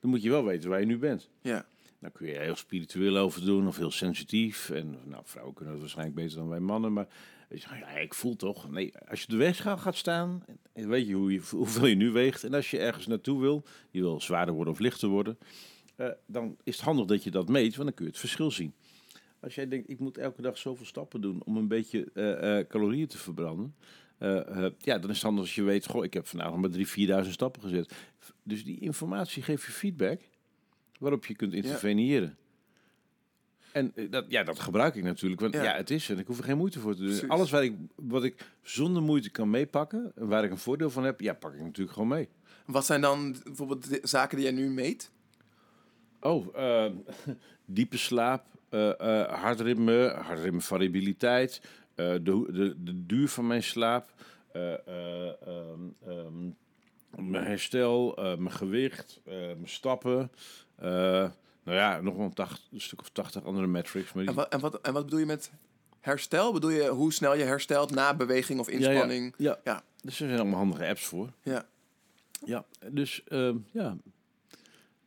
dan 0.00 0.10
moet 0.10 0.22
je 0.22 0.30
wel 0.30 0.44
weten 0.44 0.70
waar 0.70 0.80
je 0.80 0.86
nu 0.86 0.98
bent. 0.98 1.30
Ja. 1.40 1.66
Dan 1.98 2.12
kun 2.12 2.26
je 2.26 2.38
heel 2.38 2.56
spiritueel 2.56 3.16
over 3.16 3.44
doen 3.44 3.66
of 3.66 3.76
heel 3.76 3.90
sensitief. 3.90 4.70
En 4.70 4.96
nou, 5.04 5.22
vrouwen 5.24 5.54
kunnen 5.54 5.72
dat 5.72 5.82
waarschijnlijk 5.82 6.16
beter 6.16 6.36
dan 6.38 6.48
wij 6.48 6.60
mannen. 6.60 6.92
Maar 6.92 7.06
ja, 7.60 7.88
ik 7.88 8.14
voel 8.14 8.36
toch. 8.36 8.70
Nee, 8.70 8.98
als 9.08 9.18
je 9.18 9.24
op 9.24 9.30
de 9.30 9.36
weegschaal 9.36 9.78
gaat 9.78 9.96
staan, 9.96 10.44
weet 10.72 11.06
je, 11.06 11.14
hoe 11.14 11.32
je 11.32 11.40
hoeveel 11.56 11.86
je 11.86 11.94
nu 11.94 12.10
weegt. 12.10 12.44
En 12.44 12.54
als 12.54 12.70
je 12.70 12.78
ergens 12.78 13.06
naartoe 13.06 13.40
wil, 13.40 13.64
je 13.90 14.00
wil 14.00 14.20
zwaarder 14.20 14.54
worden 14.54 14.72
of 14.72 14.78
lichter 14.78 15.08
worden. 15.08 15.38
eh, 15.96 16.08
dan 16.26 16.56
is 16.62 16.76
het 16.76 16.84
handig 16.84 17.06
dat 17.06 17.24
je 17.24 17.30
dat 17.30 17.48
meet, 17.48 17.76
want 17.76 17.88
dan 17.88 17.94
kun 17.94 18.04
je 18.04 18.10
het 18.10 18.20
verschil 18.20 18.50
zien. 18.50 18.74
Als 19.40 19.54
jij 19.54 19.68
denkt, 19.68 19.90
ik 19.90 19.98
moet 19.98 20.18
elke 20.18 20.42
dag 20.42 20.58
zoveel 20.58 20.86
stappen 20.86 21.20
doen 21.20 21.42
om 21.44 21.56
een 21.56 21.68
beetje 21.68 22.10
eh, 22.14 22.58
eh, 22.58 22.66
calorieën 22.66 23.06
te 23.06 23.18
verbranden. 23.18 23.74
ja, 24.78 24.98
dan 24.98 25.10
is 25.10 25.16
het 25.16 25.22
handig 25.22 25.42
als 25.44 25.54
je 25.54 25.62
weet, 25.62 25.86
goh, 25.86 26.04
ik 26.04 26.14
heb 26.14 26.26
vandaag 26.26 26.50
nog 26.50 26.60
maar 26.60 26.70
3.000, 26.70 27.24
4.000 27.24 27.30
stappen 27.30 27.62
gezet. 27.62 27.92
Dus 28.42 28.64
die 28.64 28.80
informatie 28.80 29.42
geeft 29.42 29.64
je 29.64 29.72
feedback 29.72 30.20
waarop 30.98 31.26
je 31.26 31.34
kunt 31.34 31.52
interveneren. 31.52 32.36
En 33.72 33.92
eh, 33.94 34.10
dat, 34.10 34.24
ja, 34.28 34.42
dat 34.42 34.58
gebruik 34.58 34.94
ik 34.94 35.02
natuurlijk, 35.02 35.40
want 35.40 35.54
Ja. 35.54 35.62
ja. 35.62 35.74
het 35.74 35.90
is 35.90 36.08
en 36.10 36.18
ik 36.18 36.26
hoef 36.26 36.38
er 36.38 36.44
geen 36.44 36.56
moeite 36.56 36.80
voor 36.80 36.92
te 36.94 37.00
doen. 37.00 37.08
Precies. 37.08 37.28
Alles 37.28 37.50
wat 37.50 37.62
ik, 37.62 37.74
wat 37.94 38.24
ik 38.24 38.46
zonder 38.62 39.02
moeite 39.02 39.30
kan 39.30 39.50
meepakken, 39.50 40.12
en 40.14 40.28
waar 40.28 40.44
ik 40.44 40.50
een 40.50 40.58
voordeel 40.58 40.90
van 40.90 41.04
heb, 41.04 41.20
ja, 41.20 41.34
pak 41.34 41.54
ik 41.54 41.60
natuurlijk 41.60 41.92
gewoon 41.92 42.08
mee. 42.08 42.28
Wat 42.66 42.86
zijn 42.86 43.00
dan 43.00 43.36
bijvoorbeeld 43.44 43.88
de 43.88 44.00
zaken 44.02 44.36
die 44.36 44.46
jij 44.46 44.54
nu 44.54 44.70
meet? 44.70 45.10
Oh, 46.20 46.56
eh, 46.56 46.92
diepe 47.64 47.96
slaap, 47.96 48.44
eh 48.68 49.00
eh 49.00 49.40
hartritme, 49.42 50.08
hartritmevariabiliteit, 50.08 51.60
eh, 51.94 52.12
de, 52.12 52.48
de, 52.52 52.74
de 52.78 53.06
duur 53.06 53.28
van 53.28 53.46
mijn 53.46 53.62
slaap, 53.62 54.14
eh, 54.52 54.72
eh, 54.72 55.26
ehm, 55.46 55.80
ehm, 56.06 56.50
mijn 57.30 57.44
herstel, 57.44 58.14
mijn 58.16 58.50
gewicht, 58.52 59.20
mijn 59.24 59.58
stappen. 59.64 60.30
Nou 61.64 61.76
ja, 61.78 62.00
nog 62.00 62.16
wel 62.16 62.24
een, 62.24 62.34
tacht- 62.34 62.68
een 62.72 62.80
stuk 62.80 63.00
of 63.00 63.08
tachtig 63.08 63.44
andere 63.44 63.66
metrics. 63.66 64.12
Maar 64.12 64.22
die- 64.22 64.30
En 64.32 64.36
wat, 64.38 64.48
en, 64.52 64.60
wat, 64.60 64.80
en 64.80 64.92
wat 64.92 65.04
bedoel 65.04 65.18
je 65.20 65.26
met 65.26 65.50
herstel? 66.00 66.52
Bedoel 66.52 66.70
je 66.70 66.88
hoe 66.88 67.12
snel 67.12 67.34
je 67.36 67.44
herstelt 67.44 67.90
na 67.90 68.14
beweging 68.14 68.60
of 68.60 68.70
Ja, 68.72 68.78
ja. 68.78 68.88
inspanning? 68.90 69.34
Ja, 69.36 69.58
Ja. 69.64 69.82
dus 70.00 70.20
er 70.20 70.26
zijn 70.26 70.40
allemaal 70.40 70.58
handige 70.58 70.86
apps 70.86 71.04
voor. 71.04 71.32
Ja. 71.42 71.64
Ja, 72.44 72.64
dus 72.90 73.22
ehm, 73.28 73.56
ja. 73.70 73.96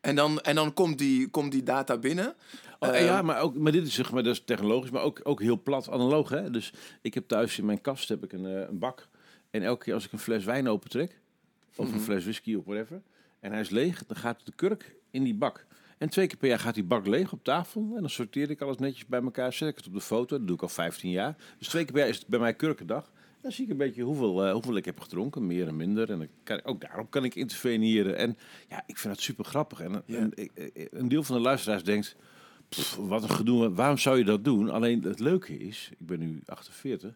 En 0.01 0.15
dan, 0.15 0.39
en 0.41 0.55
dan 0.55 0.73
komt, 0.73 0.97
die, 0.97 1.29
komt 1.29 1.51
die 1.51 1.63
data 1.63 1.97
binnen. 1.97 2.35
Oh, 2.79 2.89
Ehm, 2.95 3.03
ja, 3.05 3.21
maar, 3.21 3.41
ook, 3.41 3.55
maar 3.57 3.71
dit 3.71 3.87
is, 3.87 3.93
zeg 3.93 4.11
maar, 4.11 4.23
dat 4.23 4.33
is 4.33 4.43
technologisch, 4.43 4.89
maar 4.89 5.01
ook, 5.01 5.19
ook 5.23 5.41
heel 5.41 5.61
plat 5.61 5.89
analoog. 5.89 6.29
Hè? 6.29 6.51
Dus 6.51 6.73
ik 7.01 7.13
heb 7.13 7.27
thuis 7.27 7.57
in 7.57 7.65
mijn 7.65 7.81
kast 7.81 8.09
heb 8.09 8.23
ik 8.23 8.31
een, 8.33 8.45
eh, 8.45 8.67
een 8.69 8.79
bak. 8.79 9.07
En 9.51 9.63
elke 9.63 9.83
keer 9.83 9.93
als 9.93 10.05
ik 10.05 10.11
een 10.11 10.19
fles 10.19 10.43
wijn 10.45 10.67
opentrek, 10.67 11.19
of 11.75 11.85
Mhm. 11.87 11.95
een 11.95 12.01
fles 12.01 12.23
whisky 12.23 12.55
of 12.55 12.65
whatever, 12.65 13.01
en 13.39 13.51
hij 13.51 13.61
is 13.61 13.69
leeg, 13.69 14.05
dan 14.05 14.17
gaat 14.17 14.39
de 14.45 14.51
kurk 14.55 14.95
in 15.11 15.23
die 15.23 15.35
bak. 15.35 15.65
En 15.97 16.09
twee 16.09 16.27
keer 16.27 16.37
per 16.37 16.47
jaar 16.47 16.59
gaat 16.59 16.73
die 16.73 16.83
bak 16.83 17.07
leeg 17.07 17.31
op 17.31 17.43
tafel. 17.43 17.81
En 17.95 18.01
dan 18.01 18.09
sorteer 18.09 18.49
ik 18.49 18.61
alles 18.61 18.77
netjes 18.77 19.05
bij 19.05 19.21
elkaar, 19.21 19.53
zet 19.53 19.69
ik 19.69 19.75
het 19.75 19.87
op 19.87 19.93
de 19.93 20.01
foto. 20.01 20.37
Dat 20.37 20.47
doe 20.47 20.55
ik 20.55 20.61
al 20.61 20.69
15 20.69 21.09
jaar. 21.11 21.35
Dus 21.57 21.67
twee 21.67 21.83
keer 21.83 21.91
per 21.91 22.01
jaar 22.01 22.09
is 22.11 22.17
het 22.17 22.27
bij 22.27 22.39
mij 22.39 22.53
kurkendag. 22.53 23.11
Dan 23.41 23.51
zie 23.51 23.65
ik 23.65 23.71
een 23.71 23.77
beetje 23.77 24.03
hoeveel, 24.03 24.45
eh, 24.45 24.51
hoeveel 24.53 24.75
ik 24.75 24.85
heb 24.85 24.99
gedronken, 24.99 25.47
meer 25.47 25.67
en 25.67 25.75
minder. 25.75 26.11
En 26.11 26.17
dan 26.17 26.27
kan, 26.43 26.63
ook 26.63 26.81
daarop 26.81 27.09
kan 27.11 27.23
ik 27.23 27.35
interveneren. 27.35 28.17
En 28.17 28.37
ja, 28.69 28.83
ik 28.87 28.97
vind 28.97 29.13
het 29.13 29.23
super 29.23 29.45
grappig. 29.45 29.79
En, 29.79 30.03
Ja. 30.05 30.17
en 30.17 30.31
ik- 30.35 30.51
ik- 30.73 30.87
een 30.91 31.07
deel 31.07 31.23
van 31.23 31.35
de 31.35 31.41
luisteraars 31.41 31.83
denkt, 31.83 32.15
pff, 32.69 32.95
wat 32.95 33.23
een 33.23 33.29
gedoe, 33.29 33.73
waarom 33.73 33.97
zou 33.97 34.17
je 34.17 34.23
dat 34.23 34.43
doen? 34.43 34.69
Alleen 34.69 35.03
het 35.03 35.19
leuke 35.19 35.57
is, 35.57 35.89
ik 35.99 36.05
ben 36.07 36.19
nu 36.19 36.41
48, 36.45 37.15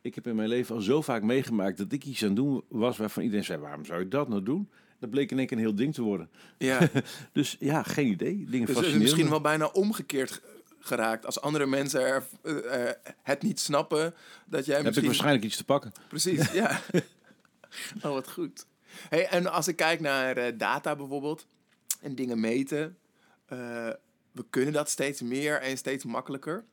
ik 0.00 0.14
heb 0.14 0.26
in 0.26 0.36
mijn 0.36 0.48
leven 0.48 0.74
al 0.74 0.80
zo 0.80 1.02
vaak 1.02 1.22
meegemaakt 1.22 1.78
dat 1.78 1.92
ik 1.92 2.04
iets 2.04 2.22
aan 2.22 2.28
het 2.28 2.36
doen 2.36 2.62
was 2.68 2.96
waarvan 2.96 3.22
iedereen 3.22 3.44
zei, 3.44 3.58
waarom 3.60 3.84
zou 3.84 4.00
je 4.00 4.08
dat 4.08 4.28
nou 4.28 4.42
doen? 4.42 4.68
Dat 4.98 5.10
bleek 5.10 5.30
in 5.30 5.38
één 5.38 5.46
keer 5.46 5.56
een 5.56 5.62
heel 5.62 5.74
ding 5.74 5.94
te 5.94 6.02
worden. 6.02 6.30
Ja. 6.58 6.88
Dus 7.32 7.56
ja, 7.60 7.82
geen 7.82 8.06
idee. 8.06 8.46
Dingen 8.50 8.66
Dus 8.66 8.80
is 8.80 8.94
misschien 8.94 9.28
wel 9.28 9.40
bijna 9.40 9.66
omgekeerd 9.66 10.40
geraakt. 10.80 11.26
Als 11.26 11.40
andere 11.40 11.66
mensen 11.66 12.00
er, 12.00 12.26
eh, 12.42 13.12
het 13.22 13.42
niet 13.42 13.60
snappen, 13.60 14.14
dat 14.46 14.66
jij 14.66 14.82
Heb 14.82 14.96
ik 14.96 15.04
waarschijnlijk 15.04 15.44
iets 15.44 15.56
te 15.56 15.64
pakken. 15.64 15.92
Precies, 16.08 16.52
ja. 16.52 16.80
oh, 18.02 18.12
wat 18.12 18.30
goed. 18.30 18.66
Hey, 19.08 19.28
en 19.28 19.46
als 19.46 19.68
ik 19.68 19.76
kijk 19.76 20.00
naar 20.00 20.36
eh, 20.36 20.52
data 20.58 20.96
bijvoorbeeld 20.96 21.46
en 22.00 22.14
dingen 22.14 22.40
meten, 22.40 22.98
eh, 23.46 23.58
we 24.32 24.44
kunnen 24.50 24.72
dat 24.72 24.90
steeds 24.90 25.22
meer 25.22 25.60
en 25.60 25.76
steeds 25.76 26.04
makkelijker. 26.04 26.64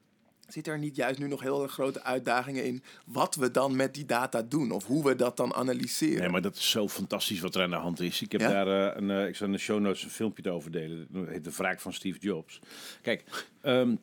Zit 0.47 0.67
er 0.67 0.79
niet 0.79 0.95
juist 0.95 1.19
nu 1.19 1.27
nog 1.27 1.41
heel 1.41 1.67
grote 1.67 2.03
uitdagingen 2.03 2.65
in 2.65 2.83
wat 3.05 3.35
we 3.35 3.51
dan 3.51 3.75
met 3.75 3.93
die 3.93 4.05
data 4.05 4.41
doen 4.41 4.71
of 4.71 4.85
hoe 4.85 5.03
we 5.03 5.15
dat 5.15 5.37
dan 5.37 5.53
analyseren? 5.53 6.19
Nee, 6.19 6.29
maar 6.29 6.41
dat 6.41 6.55
is 6.55 6.69
zo 6.69 6.87
fantastisch 6.87 7.39
wat 7.39 7.55
er 7.55 7.61
aan 7.63 7.69
de 7.69 7.75
hand 7.75 7.99
is. 7.99 8.21
Ik 8.21 8.31
heb 8.31 8.41
Ja? 8.41 8.49
daar 8.63 8.91
eh, 8.95 9.01
een, 9.01 9.11
eh, 9.11 9.27
ik 9.27 9.35
zal 9.35 9.47
in 9.47 9.53
de 9.53 9.59
show 9.59 9.79
notes 9.79 10.03
een 10.03 10.09
filmpje 10.09 10.51
over 10.51 10.71
delen. 10.71 11.07
Dat 11.09 11.27
heet 11.27 11.43
De 11.43 11.51
Wraak 11.51 11.79
van 11.79 11.93
Steve 11.93 12.19
Jobs. 12.19 12.59
Kijk, 13.01 13.45
ehm, 13.61 13.95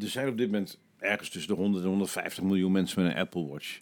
er 0.00 0.08
zijn 0.08 0.28
op 0.28 0.36
dit 0.36 0.50
moment 0.50 0.78
ergens 0.98 1.28
tussen 1.30 1.54
de 1.54 1.60
100 1.60 1.82
en 1.84 1.88
150 1.90 2.42
miljoen 2.44 2.72
mensen 2.72 3.02
met 3.02 3.12
een 3.12 3.18
Apple 3.18 3.46
Watch. 3.46 3.80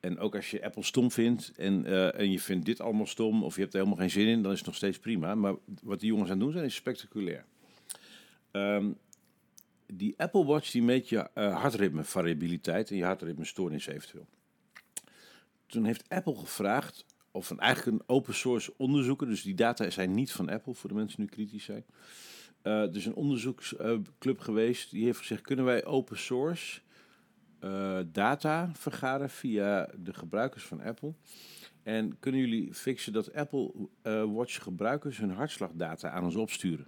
En 0.00 0.18
ook 0.18 0.34
als 0.34 0.50
je 0.50 0.64
Apple 0.64 0.82
stom 0.82 1.10
vindt 1.10 1.52
en, 1.56 1.84
eh, 1.86 2.18
en 2.20 2.30
je 2.30 2.40
vindt 2.40 2.66
dit 2.66 2.80
allemaal 2.80 3.06
stom 3.06 3.42
of 3.44 3.54
je 3.54 3.60
hebt 3.60 3.72
er 3.74 3.78
helemaal 3.78 4.00
geen 4.00 4.10
zin 4.10 4.26
in, 4.26 4.42
dan 4.42 4.52
is 4.52 4.58
het 4.58 4.66
nog 4.66 4.76
steeds 4.76 4.98
prima. 4.98 5.34
Maar 5.34 5.54
wat 5.82 6.00
die 6.00 6.08
jongens 6.08 6.30
aan 6.30 6.36
het 6.36 6.44
doen 6.44 6.52
zijn, 6.52 6.64
is 6.64 6.74
spectaculair. 6.74 7.44
Ehm, 8.50 8.86
die 9.86 10.18
Apple 10.18 10.44
Watch 10.44 10.70
die 10.70 10.82
meet 10.82 11.08
je 11.08 11.30
eh, 11.34 11.60
hartritmevariabiliteit 11.60 12.90
en 12.90 12.96
je 12.96 13.04
hartritmestoornis 13.04 13.86
eventueel. 13.86 14.26
Toen 15.66 15.84
heeft 15.84 16.08
Apple 16.08 16.36
gevraagd, 16.36 17.06
of 17.30 17.50
een, 17.50 17.58
eigenlijk 17.58 17.98
een 17.98 18.08
open 18.08 18.34
source 18.34 18.74
onderzoeker, 18.76 19.26
dus 19.26 19.42
die 19.42 19.54
data 19.54 19.90
zijn 19.90 20.14
niet 20.14 20.32
van 20.32 20.48
Apple 20.48 20.74
voor 20.74 20.88
de 20.88 20.94
mensen 20.94 21.16
die 21.16 21.26
nu 21.26 21.32
kritisch 21.32 21.64
zijn. 21.64 21.84
Eh 22.62 22.92
dus 22.92 23.06
een 23.06 23.14
onderzoeksclub 23.14 24.38
geweest, 24.38 24.90
die 24.90 25.04
heeft 25.04 25.18
gezegd, 25.18 25.40
kunnen 25.40 25.64
wij 25.64 25.84
open 25.84 26.18
source 26.18 26.80
eh, 27.58 27.98
data 28.12 28.70
vergaren 28.74 29.30
via 29.30 29.88
de 29.98 30.14
gebruikers 30.14 30.64
van 30.64 30.80
Apple? 30.80 31.14
En 31.82 32.18
kunnen 32.18 32.40
jullie 32.40 32.74
fixen 32.74 33.12
dat 33.12 33.34
Apple 33.34 33.88
Watch 34.26 34.62
gebruikers 34.62 35.18
hun 35.18 35.30
hartslagdata 35.30 36.10
aan 36.10 36.24
ons 36.24 36.36
opsturen? 36.36 36.86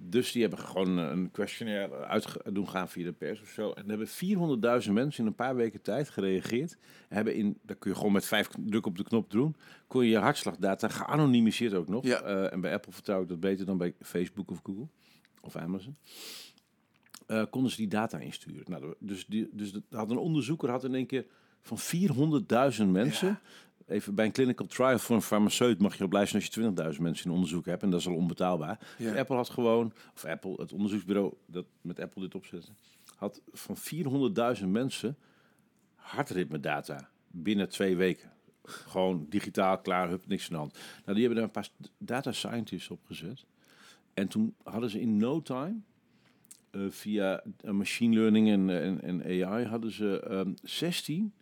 Dus 0.00 0.32
die 0.32 0.40
hebben 0.40 0.60
gewoon 0.60 0.96
een 0.96 1.30
questionnaire 1.30 1.96
uit 1.96 2.36
doen 2.52 2.68
gaan 2.68 2.88
via 2.88 3.04
de 3.04 3.12
pers 3.12 3.40
of 3.40 3.48
zo. 3.48 3.70
En 3.72 3.82
er 3.82 3.88
hebben 3.88 4.82
400.000 4.84 4.92
mensen 4.92 5.20
in 5.20 5.26
een 5.26 5.34
paar 5.34 5.56
weken 5.56 5.82
tijd 5.82 6.10
gereageerd. 6.10 6.78
En 7.08 7.16
hebben 7.16 7.34
in, 7.34 7.58
dat 7.62 7.78
kun 7.78 7.90
je 7.90 7.96
gewoon 7.96 8.12
met 8.12 8.26
vijf 8.26 8.48
druk 8.58 8.86
op 8.86 8.96
de 8.96 9.04
knop 9.04 9.30
doen. 9.30 9.56
Kon 9.86 10.04
je 10.04 10.10
je 10.10 10.18
hartslagdata 10.18 10.88
geanonimiseerd 10.88 11.74
ook 11.74 11.88
nog. 11.88 12.04
Ja. 12.04 12.20
Eh, 12.20 12.52
en 12.52 12.60
bij 12.60 12.72
Apple 12.72 12.92
vertrouw 12.92 13.22
ik 13.22 13.28
dat 13.28 13.40
beter 13.40 13.66
dan 13.66 13.78
bij 13.78 13.94
Facebook 14.00 14.50
of 14.50 14.60
Google 14.62 14.88
of 15.40 15.56
Amazon. 15.56 15.96
Eh, 17.26 17.44
konden 17.50 17.70
ze 17.70 17.76
die 17.76 17.88
data 17.88 18.18
insturen. 18.18 18.64
Nou, 18.66 18.94
dus, 18.98 19.26
die, 19.26 19.48
dus 19.52 19.72
dat 19.72 19.82
had 19.90 20.10
een 20.10 20.16
onderzoeker 20.16 20.70
had 20.70 20.84
in 20.84 20.94
één 20.94 21.06
keer 21.06 21.26
van 21.62 21.78
400.000 22.78 22.86
mensen. 22.86 23.28
Ja. 23.28 23.40
Even 23.88 24.14
bij 24.14 24.24
een 24.24 24.32
clinical 24.32 24.66
trial 24.66 24.98
voor 24.98 25.16
een 25.16 25.22
farmaceut 25.22 25.80
mag 25.80 25.98
je 25.98 26.04
op 26.04 26.12
lijst 26.12 26.34
als 26.34 26.44
je 26.44 26.72
20.000 26.94 27.00
mensen 27.00 27.24
in 27.24 27.30
onderzoek 27.30 27.66
hebt. 27.66 27.82
En 27.82 27.90
dat 27.90 28.00
is 28.00 28.06
al 28.06 28.14
onbetaalbaar. 28.14 28.78
Ja. 28.98 29.14
Apple 29.14 29.36
had 29.36 29.48
gewoon, 29.48 29.92
of 30.14 30.24
Apple, 30.24 30.54
het 30.56 30.72
onderzoeksbureau 30.72 31.34
dat 31.46 31.66
met 31.80 32.00
Apple 32.00 32.22
dit 32.22 32.34
opzette, 32.34 32.70
had 33.16 33.40
van 33.52 33.76
400.000 34.60 34.66
mensen 34.66 35.16
hartritmedata 35.94 37.10
binnen 37.26 37.68
twee 37.68 37.96
weken. 37.96 38.32
Gewoon 38.62 39.26
digitaal 39.28 39.78
klaar, 39.78 40.08
hup, 40.08 40.26
niks 40.26 40.44
aan 40.44 40.52
de 40.52 40.56
hand. 40.56 40.72
Nou, 40.72 41.18
die 41.18 41.26
hebben 41.26 41.34
daar 41.34 41.44
een 41.44 41.50
paar 41.50 41.68
data 41.98 42.32
scientists 42.32 42.90
opgezet. 42.90 43.44
En 44.14 44.28
toen 44.28 44.54
hadden 44.62 44.90
ze 44.90 45.00
in 45.00 45.16
no 45.16 45.42
time, 45.42 45.80
eh, 46.70 46.80
via 46.88 47.42
eh, 47.60 47.70
machine 47.70 48.14
learning 48.14 48.48
en, 48.48 48.70
en, 48.70 49.02
en 49.02 49.22
AI, 49.22 49.64
hadden 49.64 49.92
ze 49.92 50.20
ehm 50.20 50.52
16 50.62 51.32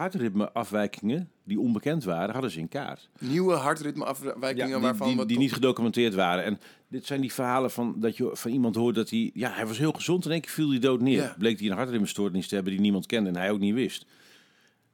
hartritmeafwijkingen 0.00 1.30
die 1.44 1.60
onbekend 1.60 2.04
waren, 2.04 2.32
hadden 2.32 2.50
ze 2.50 2.58
in 2.58 2.68
kaart. 2.68 3.08
Nieuwe 3.18 3.54
hartritmeafwijkingen 3.54 4.56
Ja, 4.68 4.74
die, 4.74 4.82
waarvan 4.82 5.08
die, 5.08 5.16
we 5.16 5.26
die 5.26 5.34
tot- 5.36 5.44
niet 5.44 5.52
gedocumenteerd 5.52 6.14
waren. 6.14 6.44
En 6.44 6.58
dit 6.88 7.06
zijn 7.06 7.20
die 7.20 7.32
verhalen 7.32 7.70
van 7.70 7.94
dat 8.00 8.16
je 8.16 8.30
van 8.32 8.50
iemand 8.50 8.74
hoort 8.74 8.94
dat 8.94 9.10
hij, 9.10 9.30
ja, 9.34 9.50
hij 9.50 9.66
was 9.66 9.78
heel 9.78 9.92
gezond 9.92 10.24
en 10.24 10.30
één 10.30 10.40
keer 10.40 10.50
viel 10.50 10.70
hij 10.70 10.78
dood 10.78 11.00
neer. 11.00 11.22
Ja. 11.22 11.34
Bleek 11.38 11.60
hij 11.60 11.70
een 11.70 11.76
hartritmestoornis 11.76 12.48
te 12.48 12.54
hebben 12.54 12.72
die 12.72 12.80
niemand 12.82 13.06
kende 13.06 13.28
en 13.28 13.36
hij 13.36 13.50
ook 13.50 13.58
niet 13.58 13.74
wist. 13.74 14.06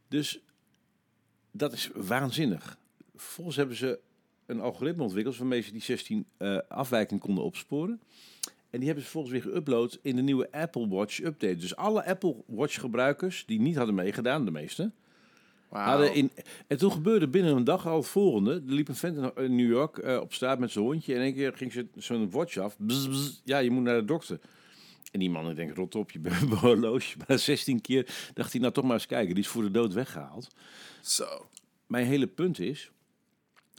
Dus 0.08 0.40
dat 1.50 1.72
is 1.72 1.90
waanzinnig. 1.94 2.78
Vervolgens 3.16 3.56
hebben 3.56 3.76
ze 3.76 3.98
een 4.46 4.60
algoritme 4.60 5.02
ontwikkeld 5.02 5.36
waarmee 5.36 5.60
ze 5.60 5.72
die 5.72 5.82
16 5.82 6.26
eh, 6.36 6.58
afwijkingen 6.68 7.22
konden 7.22 7.44
opsporen. 7.44 8.00
En 8.76 8.82
die 8.82 8.90
hebben 8.90 9.04
ze 9.06 9.10
vervolgens 9.10 9.44
weer 9.44 9.52
geüpload 9.62 10.00
in 10.02 10.16
de 10.16 10.22
nieuwe 10.22 10.52
Apple 10.52 10.88
Watch 10.88 11.18
update. 11.20 11.56
Dus 11.56 11.76
alle 11.76 12.04
Apple 12.04 12.36
Watch 12.46 12.80
gebruikers 12.80 13.44
die 13.46 13.60
niet 13.60 13.76
hadden 13.76 13.94
meegedaan, 13.94 14.44
de 14.44 14.50
meeste, 14.50 14.90
Wauw. 15.68 15.86
Hadden 15.86 16.14
in, 16.14 16.30
en 16.66 16.78
toen 16.78 16.92
gebeurde 16.92 17.28
binnen 17.28 17.56
een 17.56 17.64
dag 17.64 17.86
al 17.86 17.96
het 17.96 18.06
volgende. 18.06 18.52
Er 18.54 18.72
liep 18.72 18.88
een 18.88 18.94
vent 18.94 19.16
in- 19.36 19.56
New 19.56 19.68
York 19.68 19.98
eh, 19.98 20.20
op 20.20 20.32
straat 20.34 20.58
met 20.58 20.70
zijn 20.70 20.84
hondje. 20.84 21.12
En 21.12 21.18
in 21.18 21.24
één 21.24 21.34
keer 21.34 21.52
ging 21.56 21.72
ze 21.72 21.86
zo'n 21.96 22.30
watch 22.30 22.56
af. 22.58 22.76
Bzz, 22.78 23.08
bzz. 23.08 23.40
ja, 23.44 23.58
je 23.58 23.70
moet 23.70 23.82
naar 23.82 23.98
de 23.98 24.04
dokter. 24.04 24.40
En 25.12 25.20
die 25.20 25.30
man, 25.30 25.50
ik 25.50 25.56
denk, 25.56 25.76
rot 25.76 25.94
op, 25.94 26.10
je 26.10 26.18
bent 26.18 26.42
een 26.42 26.52
horloge. 26.66 27.16
Maar 27.26 27.38
16 27.38 27.80
keer 27.80 28.30
dacht 28.34 28.52
hij, 28.52 28.60
nou 28.60 28.72
toch 28.72 28.84
maar 28.84 28.92
eens 28.94 29.06
kijken. 29.06 29.34
Die 29.34 29.44
is 29.44 29.50
voor 29.50 29.62
de 29.62 29.70
dood 29.70 29.92
weggehaald. 29.92 30.48
Zo. 31.00 31.46
Mijn 31.86 32.06
hele 32.06 32.26
punt 32.26 32.58
is, 32.60 32.90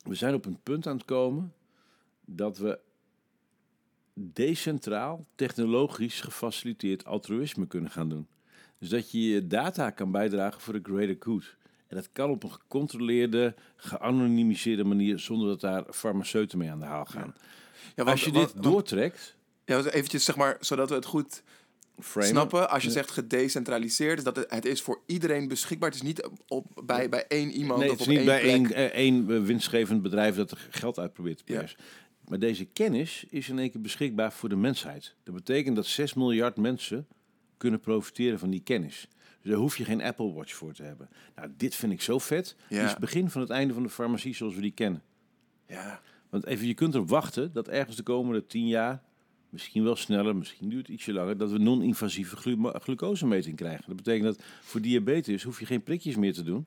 we 0.03 0.15
zijn 0.15 0.33
op 0.33 0.45
een 0.45 0.59
punt 0.63 0.87
aan 0.87 0.97
het 0.97 1.05
komen 1.05 1.53
dat 2.25 2.57
we 2.57 2.79
decentraal, 4.19 5.25
technologisch 5.35 6.21
gefaciliteerd 6.21 7.05
altruïsme 7.05 7.67
kunnen 7.67 7.91
gaan 7.91 8.09
doen. 8.09 8.27
Dus 8.79 8.89
dat 8.89 9.11
je 9.11 9.27
je 9.29 9.47
data 9.47 9.89
kan 9.89 10.11
bijdragen 10.11 10.61
voor 10.61 10.73
de 10.73 10.79
greater 10.83 11.15
good. 11.19 11.55
En 11.87 11.95
dat 11.95 12.09
kan 12.11 12.29
op 12.29 12.43
een 12.43 12.51
gecontroleerde, 12.51 13.55
geanonimiseerde 13.75 14.83
manier, 14.83 15.19
zonder 15.19 15.47
dat 15.47 15.61
daar 15.61 15.83
farmaceuten 15.93 16.57
mee 16.57 16.71
aan 16.71 16.79
de 16.79 16.85
haal 16.85 17.05
gaan. 17.05 17.33
Ja, 17.95 18.03
want- 18.03 18.09
Als 18.09 18.23
je 18.23 18.31
dit 18.31 18.51
want- 18.53 18.63
doortrekt, 18.63 19.35
Ja, 19.65 19.83
eventjes 19.83 20.25
zeg 20.25 20.35
maar, 20.35 20.57
zodat 20.59 20.89
we 20.89 20.95
het 20.95 21.05
goed 21.05 21.43
framen, 21.99 22.29
snappen. 22.29 22.69
Als 22.69 22.83
je 22.83 22.91
zegt 22.91 23.11
gedecentraliseerd, 23.11 24.17
is 24.17 24.23
dat 24.23 24.35
het, 24.35 24.49
het 24.51 24.65
is 24.65 24.81
voor 24.81 25.01
iedereen 25.05 25.47
beschikbaar. 25.47 25.89
Het 25.89 25.97
is 25.97 26.05
niet 26.07 26.29
op, 26.47 26.81
bij, 26.85 27.09
bij 27.09 27.25
één 27.27 27.51
iemand 27.51 27.79
Nee, 27.79 27.91
of 27.91 27.97
het 27.97 28.07
op 28.07 28.13
is 28.13 28.19
niet 28.19 28.27
één 28.29 28.41
bij 28.41 28.51
één, 28.53 28.73
eh, 28.73 28.85
één 28.85 29.45
winstgevend 29.45 30.01
bedrijf 30.01 30.35
dat 30.35 30.51
er 30.51 30.67
geld 30.69 30.99
uit 30.99 31.13
probeert 31.13 31.45
te 31.45 31.53
Ja. 31.53 31.65
Maar 32.27 32.39
deze 32.39 32.65
kennis 32.65 33.25
is 33.29 33.49
in 33.49 33.59
één 33.59 33.71
keer 33.71 33.81
beschikbaar 33.81 34.31
voor 34.31 34.49
de 34.49 34.55
mensheid. 34.55 35.15
Dat 35.23 35.35
betekent 35.35 35.75
dat 35.75 35.85
6 35.85 36.13
miljard 36.13 36.57
mensen 36.57 37.07
kunnen 37.57 37.79
profiteren 37.79 38.39
van 38.39 38.49
die 38.49 38.61
kennis. 38.61 39.07
Dus 39.41 39.51
daar 39.51 39.59
hoef 39.59 39.77
je 39.77 39.83
geen 39.83 40.01
Apple 40.01 40.33
Watch 40.33 40.53
voor 40.53 40.73
te 40.73 40.83
hebben. 40.83 41.09
Nou, 41.35 41.49
dit 41.57 41.75
vind 41.75 41.91
ik 41.91 42.01
zo 42.01 42.19
vet. 42.19 42.55
Dit 42.69 42.81
is 42.81 42.89
het 42.89 42.99
begin 42.99 43.29
van 43.29 43.41
het 43.41 43.49
einde 43.49 43.73
van 43.73 43.83
de 43.83 43.89
farmacie 43.89 44.35
zoals 44.35 44.55
we 44.55 44.61
die 44.61 44.71
kennen. 44.71 45.03
Ja. 45.67 46.01
Want 46.29 46.45
even, 46.45 46.67
je 46.67 46.73
kunt 46.73 46.93
erop 46.93 47.09
wachten 47.09 47.53
dat 47.53 47.67
ergens 47.67 47.95
de 47.95 48.03
komende 48.03 48.45
10 48.45 48.67
jaar, 48.67 49.01
misschien 49.49 49.83
wel 49.83 49.95
sneller, 49.95 50.35
misschien 50.35 50.69
duurt 50.69 50.87
het 50.87 50.95
ietsje 50.95 51.13
langer, 51.13 51.37
dat 51.37 51.51
we 51.51 51.57
non-invasieve 51.57 52.35
glu 52.35 52.57
glucosemeting 52.73 53.55
krijgen. 53.55 53.83
Dat 53.87 53.95
betekent 53.95 54.23
dat 54.23 54.45
voor 54.61 54.81
diabetes 54.81 55.43
hoef 55.43 55.59
je 55.59 55.65
geen 55.65 55.83
prikjes 55.83 56.15
meer 56.15 56.33
te 56.33 56.43
doen. 56.43 56.65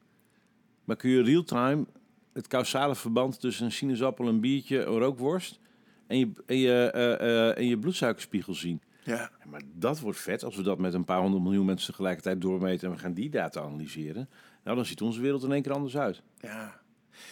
Maar 0.84 0.96
kun 0.96 1.10
je 1.10 1.22
real-time 1.22 1.86
het 2.32 2.46
causale 2.46 2.94
verband 2.94 3.40
tussen 3.40 3.64
een 3.64 3.72
sinaasappel, 3.72 4.28
een 4.28 4.40
biertje, 4.40 4.84
een 4.84 4.98
rookworst 4.98 5.58
en 6.06 6.18
je, 6.18 6.30
en 6.46 6.56
je, 6.56 6.90
eh, 6.90 7.12
eh, 7.12 7.58
en 7.58 7.66
je 7.66 7.78
bloedsuikerspiegel 7.78 8.54
zien. 8.54 8.80
Ja. 9.04 9.30
Maar 9.46 9.62
dat 9.74 10.00
wordt 10.00 10.18
vet 10.18 10.44
als 10.44 10.56
we 10.56 10.62
dat 10.62 10.78
met 10.78 10.94
een 10.94 11.04
paar 11.04 11.20
honderd 11.20 11.42
miljoen 11.42 11.66
mensen 11.66 11.90
tegelijkertijd 11.90 12.40
doormeten 12.40 12.88
en 12.88 12.94
we 12.94 13.00
gaan 13.00 13.14
die 13.14 13.30
data 13.30 13.60
analyseren. 13.60 14.28
Nou, 14.64 14.76
dan 14.76 14.86
ziet 14.86 15.00
onze 15.00 15.20
wereld 15.20 15.42
in 15.42 15.52
één 15.52 15.62
keer 15.62 15.72
anders 15.72 15.96
uit. 15.96 16.22
Ja. 16.40 16.80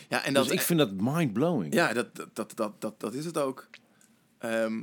Ja, 0.08 0.24
en 0.24 0.34
dat, 0.34 0.44
dus 0.44 0.52
ik 0.52 0.60
vind 0.60 0.78
dat 0.78 0.92
mind-blowing. 0.92 1.74
Ja, 1.74 1.92
dat, 1.92 2.16
dat, 2.16 2.28
dat, 2.32 2.52
dat, 2.56 2.80
dat, 2.80 3.00
dat 3.00 3.14
is 3.14 3.24
het 3.24 3.38
ook. 3.38 3.68
Ehm, 4.38 4.82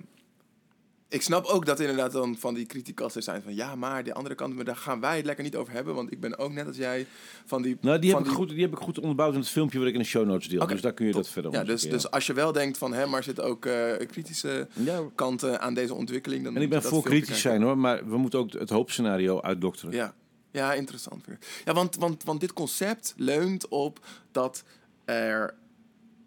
ik 1.15 1.21
snap 1.21 1.45
ook 1.45 1.65
dat 1.65 1.79
inderdaad 1.79 2.11
dan 2.11 2.35
van 2.37 2.53
die 2.53 2.65
criticassen 2.65 3.23
zijn 3.23 3.41
van 3.41 3.55
ja, 3.55 3.75
maar 3.75 4.03
de 4.03 4.13
andere 4.13 4.35
kant, 4.35 4.55
maar 4.55 4.65
daar 4.65 4.75
gaan 4.75 4.99
wij 4.99 5.15
het 5.17 5.25
lekker 5.25 5.43
niet 5.43 5.55
over 5.55 5.73
hebben, 5.73 5.95
want 5.95 6.11
ik 6.11 6.19
ben 6.19 6.37
ook 6.37 6.51
net 6.51 6.67
als 6.67 6.77
jij 6.77 7.05
van 7.45 7.61
die. 7.61 7.77
Nou, 7.81 7.99
die 7.99 8.15
heb, 8.15 8.25
ik 8.25 8.31
goed, 8.31 8.49
die 8.49 8.61
heb 8.61 8.71
ik 8.71 8.77
goed 8.77 8.99
onderbouwd 8.99 9.33
in 9.33 9.39
het 9.39 9.49
filmpje 9.49 9.79
wat 9.79 9.87
ik 9.87 9.93
in 9.93 9.99
de 9.99 10.05
show 10.05 10.25
notes 10.25 10.47
deel. 10.47 10.67
Dus 10.67 10.81
daar 10.81 10.93
kun 10.93 11.05
je 11.05 11.11
top. 11.11 11.21
dat 11.21 11.31
verder 11.31 11.51
Ja, 11.51 11.57
dus, 11.57 11.67
onderzoeken, 11.67 11.99
dus 11.99 12.11
als 12.11 12.27
je 12.27 12.33
wel 12.33 12.51
denkt 12.51 12.77
van 12.77 12.93
hè, 12.93 13.05
maar 13.05 13.23
zitten 13.23 13.43
ook 13.43 13.65
eh, 13.65 14.07
kritische 14.07 14.67
ja. 14.73 15.01
kanten 15.15 15.61
aan 15.61 15.73
deze 15.73 15.93
ontwikkeling, 15.93 16.43
dan 16.43 16.55
En 16.55 16.61
ik 16.61 16.69
ben 16.69 16.81
voor 16.81 17.03
kritisch 17.03 17.27
kijken. 17.27 17.41
zijn 17.41 17.61
hoor, 17.61 17.77
maar 17.77 18.09
we 18.09 18.17
moeten 18.17 18.39
ook 18.39 18.53
het 18.53 18.69
hoopscenario 18.69 19.41
uitdokteren. 19.41 19.95
Ja, 19.95 20.13
ja 20.51 20.73
interessant. 20.73 21.25
weer. 21.25 21.37
Ja, 21.65 21.73
want, 21.73 21.95
want, 21.95 22.23
want 22.23 22.39
dit 22.39 22.53
concept 22.53 23.13
leunt 23.17 23.67
op 23.67 23.99
dat 24.31 24.63
er 25.05 25.55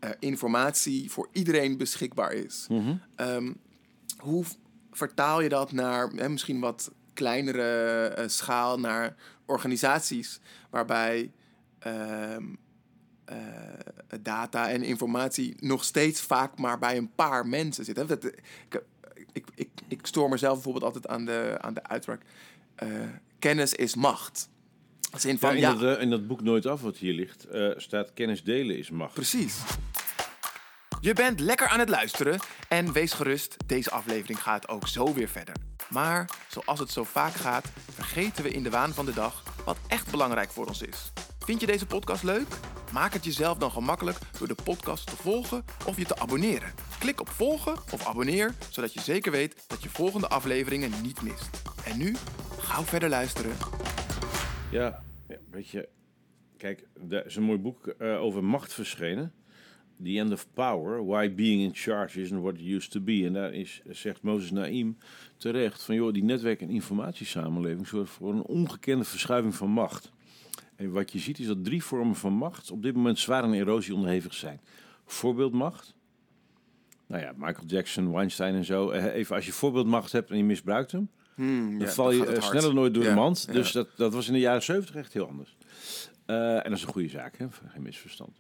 eh, 0.01 0.11
informatie 0.18 1.11
voor 1.11 1.29
iedereen 1.33 1.77
beschikbaar 1.77 2.33
is. 2.33 2.66
Mhm. 2.68 2.94
Ehm, 3.16 3.53
hoe 4.18 4.44
vertaal 4.98 5.40
je 5.40 5.48
dat 5.48 5.72
naar 5.72 6.08
hè, 6.08 6.28
misschien 6.28 6.61
wat 6.61 6.92
kleinere 7.12 8.06
eh, 8.06 8.28
schaal, 8.28 8.78
naar 8.78 9.14
organisaties 9.46 10.40
waarbij 10.70 11.32
ehm, 11.78 12.44
eh, 13.24 13.38
data 14.20 14.70
en 14.70 14.82
informatie 14.82 15.54
nog 15.61 15.84
steeds 15.84 16.20
vaak 16.20 16.58
maar 16.58 16.78
bij 16.78 16.96
een 16.96 17.14
paar 17.14 17.46
mensen 17.46 17.84
zit? 17.84 17.96
Hè? 17.96 18.06
Dat, 18.06 18.24
ik, 18.24 18.82
ik, 19.32 19.46
ik, 19.54 19.68
ik 19.88 20.06
stoor 20.06 20.28
mezelf 20.28 20.54
bijvoorbeeld 20.54 20.84
altijd 20.84 21.06
aan 21.06 21.24
de, 21.24 21.56
aan 21.61 21.74
de 21.74 21.82
uitspraak: 21.82 22.22
eh, 22.74 22.88
kennis 23.38 23.74
is 23.74 23.94
macht. 23.94 24.48
Als 25.11 25.24
in 25.24 25.32
Ja, 25.32 25.38
van, 25.38 25.54
in, 25.54 25.61
ja, 25.61 25.74
dat, 25.74 25.98
in 25.98 26.11
dat 26.11 26.26
boek 26.26 26.42
Nooit 26.42 26.66
Af 26.66 26.80
wat 26.82 26.96
hier 26.96 27.12
ligt, 27.14 27.46
staat 27.76 28.12
kennis 28.14 28.44
delen 28.44 28.78
is 28.78 28.90
macht. 28.90 29.14
Precies. 29.14 29.62
Je 31.00 31.12
bent 31.12 31.40
lekker 31.40 31.68
aan 31.68 31.78
het 31.78 31.88
luisteren 31.88 32.38
en 32.68 32.92
wees 32.92 33.12
gerust, 33.12 33.56
deze 33.66 33.90
aflevering 33.90 34.42
gaat 34.42 34.68
ook 34.68 34.88
zo 34.88 35.14
weer 35.14 35.28
verder. 35.28 35.54
Maar 35.90 36.30
zoals 36.48 36.78
het 36.78 36.90
zo 36.90 37.04
vaak 37.04 37.32
gaat, 37.32 37.68
vergeten 37.90 38.44
we 38.44 38.50
in 38.50 38.62
de 38.62 38.70
waan 38.70 38.92
van 38.92 39.06
de 39.06 39.12
dag 39.12 39.42
wat 39.64 39.78
echt 39.88 40.11
belangrijk 40.11 40.50
voor 40.50 40.66
ons 40.66 40.82
is. 40.82 41.12
Vind 41.38 41.61
je 41.61 41.66
deze 41.66 41.87
podcast 41.87 42.22
leuk? 42.22 42.46
Maak 42.92 43.12
het 43.12 43.24
jezelf 43.24 43.58
dan 43.58 43.70
gemakkelijk 43.70 44.18
door 44.38 44.48
de 44.48 44.56
podcast 44.64 45.06
te 45.06 45.16
volgen 45.16 45.64
of 45.87 45.96
je 45.96 46.04
te 46.04 46.18
abonneren. 46.18 46.72
Klik 46.98 47.20
op 47.20 47.28
volgen 47.28 47.74
of 47.92 48.06
abonneer, 48.06 48.54
zodat 48.70 48.92
je 48.92 49.00
zeker 49.00 49.32
weet 49.32 49.64
dat 49.68 49.82
je 49.82 49.88
volgende 49.88 50.28
afleveringen 50.28 50.92
niet 51.02 51.22
mist. 51.22 51.62
En 51.84 51.98
nu, 51.98 52.16
gauw 52.58 52.82
verder 52.82 53.08
luisteren. 53.08 53.56
Ja, 54.70 55.02
weet 55.50 55.68
je, 55.68 55.88
kijk, 56.56 56.87
er 57.08 57.26
is 57.26 57.37
een 57.37 57.42
mooi 57.42 57.58
boek 57.58 57.87
eh, 57.87 58.22
over 58.22 58.44
macht 58.44 58.72
verschenen. 58.72 59.32
The 60.04 60.18
End 60.18 60.32
of 60.32 60.46
Power, 60.54 61.06
Why 61.06 61.34
Being 61.34 61.62
in 61.62 61.70
Charge 61.74 62.20
Isn't 62.20 62.40
What 62.42 62.54
It 62.54 62.61
Used 62.66 62.90
to 62.90 63.00
Be. 63.00 63.22
En 63.26 63.32
daar 63.32 63.52
is, 63.52 63.82
zegt 63.88 64.22
Moses 64.22 64.50
Naim 64.50 64.96
terecht 65.37 65.82
van, 65.82 65.94
joh, 65.94 66.12
die 66.12 66.24
netwerk- 66.24 66.61
en 66.61 66.70
informatiesamenleving 66.70 67.87
zorgt 67.87 68.11
voor 68.12 68.32
een 68.32 68.42
ongekende 68.42 69.04
verschuiving 69.04 69.54
van 69.54 69.70
macht. 69.70 70.12
En 70.76 70.90
wat 70.92 71.12
je 71.12 71.18
ziet 71.18 71.38
is 71.38 71.46
dat 71.46 71.64
drie 71.64 71.84
vormen 71.84 72.16
van 72.16 72.32
macht 72.32 72.70
op 72.70 72.82
dit 72.82 72.94
moment 72.94 73.18
zwaar 73.18 73.42
aan 73.42 73.52
erosie 73.52 73.94
onderhevig 73.94 74.34
zijn. 74.34 74.61
Voorbeeldmacht. 75.06 75.94
Nou 77.06 77.22
ja, 77.22 77.32
Michael 77.37 77.66
Jackson, 77.66 78.12
Weinstein 78.12 78.54
en 78.54 78.64
zo. 78.64 78.90
Eh, 78.90 79.14
Even 79.14 79.37
als 79.37 79.46
je 79.46 79.52
voorbeeldmacht 79.52 80.12
hebt 80.12 80.30
en 80.30 80.37
je 80.37 80.44
misbruikt 80.44 80.92
hem, 80.92 81.08
Hmm, 81.34 81.78
dan 81.78 81.87
ja, 81.87 81.92
val 81.92 82.11
je 82.11 82.26
eh, 82.26 82.42
sneller 82.42 82.74
nooit 82.74 82.94
door 82.94 83.02
Ja, 83.02 83.08
de 83.08 83.14
mand. 83.14 83.44
ja. 83.46 83.52
Dus 83.52 83.72
dat, 83.72 83.88
dat 83.96 84.12
was 84.12 84.26
in 84.26 84.32
de 84.32 84.38
jaren 84.38 84.62
70 84.62 84.94
echt 84.94 85.12
heel 85.12 85.26
anders. 85.28 85.56
Eh, 86.26 86.54
en 86.56 86.62
dat 86.62 86.72
is 86.72 86.82
een 86.82 86.88
goede 86.92 87.08
zaak, 87.08 87.37
hè? 87.38 87.46
geen 87.66 87.82
misverstand. 87.82 88.30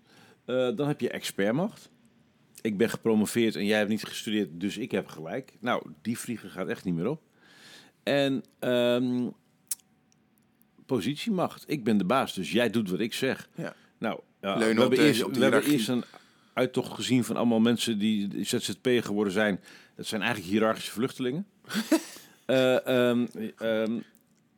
Eh, 0.48 0.68
dan 0.76 0.88
heb 0.88 1.00
je 1.00 1.10
expertmacht. 1.10 1.90
Ik 2.60 2.76
ben 2.76 2.90
gepromoveerd 2.90 3.56
en 3.56 3.64
jij 3.66 3.78
hebt 3.78 3.90
niet 3.90 4.04
gestudeerd, 4.04 4.48
dus 4.52 4.76
ik 4.78 4.90
heb 4.90 5.06
gelijk. 5.06 5.52
Nou, 5.60 5.82
die 6.02 6.18
vliegen 6.18 6.50
gaat 6.50 6.68
echt 6.68 6.84
niet 6.84 6.94
meer 6.94 7.08
op. 7.08 7.22
En 8.02 8.44
ehm, 8.58 9.28
positiemacht. 10.86 11.64
Ik 11.66 11.84
ben 11.84 11.98
de 11.98 12.04
baas, 12.04 12.34
dus 12.34 12.52
jij 12.52 12.70
doet 12.70 12.90
wat 12.90 13.00
ik 13.00 13.14
zeg. 13.14 13.48
Ja. 13.54 13.74
Nou, 13.98 14.20
we, 14.40 14.48
hebben 14.48 14.90
de- 14.90 15.06
eerst, 15.06 15.26
we 15.26 15.42
hebben 15.42 15.62
eerst 15.62 15.88
een 15.88 16.04
uittocht 16.52 16.92
gezien 16.92 17.24
van 17.24 17.36
allemaal 17.36 17.60
mensen 17.60 17.98
die 17.98 18.44
ZZP 18.44 18.88
geworden 19.00 19.32
zijn. 19.32 19.60
Dat 19.94 20.06
zijn 20.06 20.22
eigenlijk 20.22 20.52
hiërarchische 20.52 20.92
vluchtelingen. 20.92 21.46
Eh, 22.48 22.86
ehm, 22.86 23.26
ehm, 23.56 23.98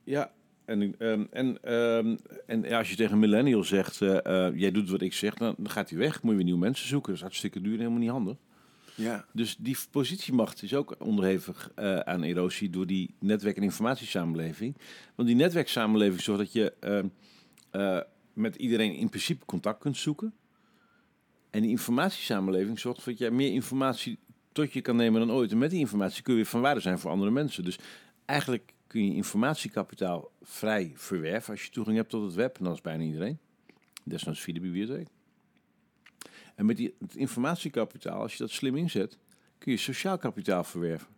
ja, 0.05 0.33
en, 0.71 0.95
ehm, 0.99 1.25
en, 1.31 1.63
ehm, 1.63 2.17
en 2.47 2.63
ja, 2.63 2.79
als 2.79 2.91
je 2.91 2.97
tegen 2.97 3.13
een 3.13 3.19
millennial 3.19 3.65
zegt, 3.65 4.03
eh, 4.03 4.47
eh, 4.47 4.57
jij 4.57 4.71
doet 4.71 4.91
wat 4.91 5.01
ik 5.01 5.13
zeg, 5.13 5.35
dan, 5.35 5.55
dan 5.57 5.71
gaat 5.71 5.91
hij 5.91 5.99
weg. 5.99 6.23
Moet 6.23 6.31
je 6.31 6.37
weer 6.37 6.45
nieuwe 6.45 6.61
mensen 6.61 6.89
zoeken. 6.89 7.09
Dat 7.09 7.17
is 7.17 7.23
hartstikke 7.23 7.61
duur 7.61 7.73
en 7.73 7.79
helemaal 7.79 7.99
niet 7.99 8.11
handig. 8.11 8.37
Ja, 8.95 9.25
Dus 9.33 9.57
die 9.57 9.77
positiemacht 9.91 10.63
is 10.63 10.75
ook 10.75 10.97
onderhevig 10.99 11.71
eh, 11.75 11.99
aan 11.99 12.23
erosie 12.23 12.71
door 12.71 12.87
die 12.87 13.15
netwerk- 13.19 13.57
en 13.57 13.63
informatiesamenleving. 13.63 14.77
Want 15.15 15.29
die 15.29 15.37
netwerksamenleving 15.37 16.21
zorgt 16.21 16.41
dat 16.41 16.53
je 16.53 16.73
ehm, 16.81 17.07
eh, 17.71 18.01
met 18.33 18.57
iedereen 18.57 18.95
in 18.95 19.09
principe 19.09 19.45
contact 19.45 19.81
kunt 19.81 19.97
zoeken. 19.97 20.35
En 21.51 21.61
die 21.61 21.71
informatiesamenleving 21.71 22.79
zorgt 22.79 23.05
dat 23.05 23.19
jij 23.19 23.31
meer 23.31 23.53
informatie 23.53 24.19
tot 24.53 24.73
je 24.73 24.81
kan 24.81 24.97
nemen 24.97 25.21
dan 25.21 25.37
ooit. 25.37 25.51
En 25.53 25.59
met 25.59 25.71
die 25.71 25.81
informatie 25.81 26.23
kun 26.23 26.33
je 26.33 26.41
weer 26.41 26.51
van 26.51 26.61
waarde 26.61 26.81
zijn 26.81 26.99
voor 26.99 27.11
andere 27.11 27.31
mensen. 27.31 27.65
Dus 27.65 27.79
eigenlijk 28.25 28.75
kun 28.91 29.05
je 29.05 29.15
informatiekapitaal 29.15 30.31
vrij 30.43 30.93
verwerven 30.95 31.53
als 31.53 31.65
je 31.65 31.71
toegang 31.71 31.97
hebt 31.97 32.11
tot 32.11 32.25
het 32.25 32.35
web. 32.35 32.59
En 32.59 32.65
dat 32.65 32.75
is 32.75 32.81
bijna 32.81 33.03
iedereen. 33.03 33.39
Desnoods 34.05 34.41
via 34.41 34.55
de 34.55 34.61
bibliotheek. 34.61 35.09
En 36.55 36.67
met 36.67 36.77
die, 36.77 36.95
het 36.99 37.15
informatiekapitaal, 37.15 38.21
als 38.21 38.33
je 38.33 38.39
dat 38.39 38.51
slim 38.51 38.77
inzet, 38.77 39.19
kun 39.59 39.73
je 39.73 39.79
sociaal 39.79 40.19
kapitaal 40.19 40.65
verwerven. 40.65 41.09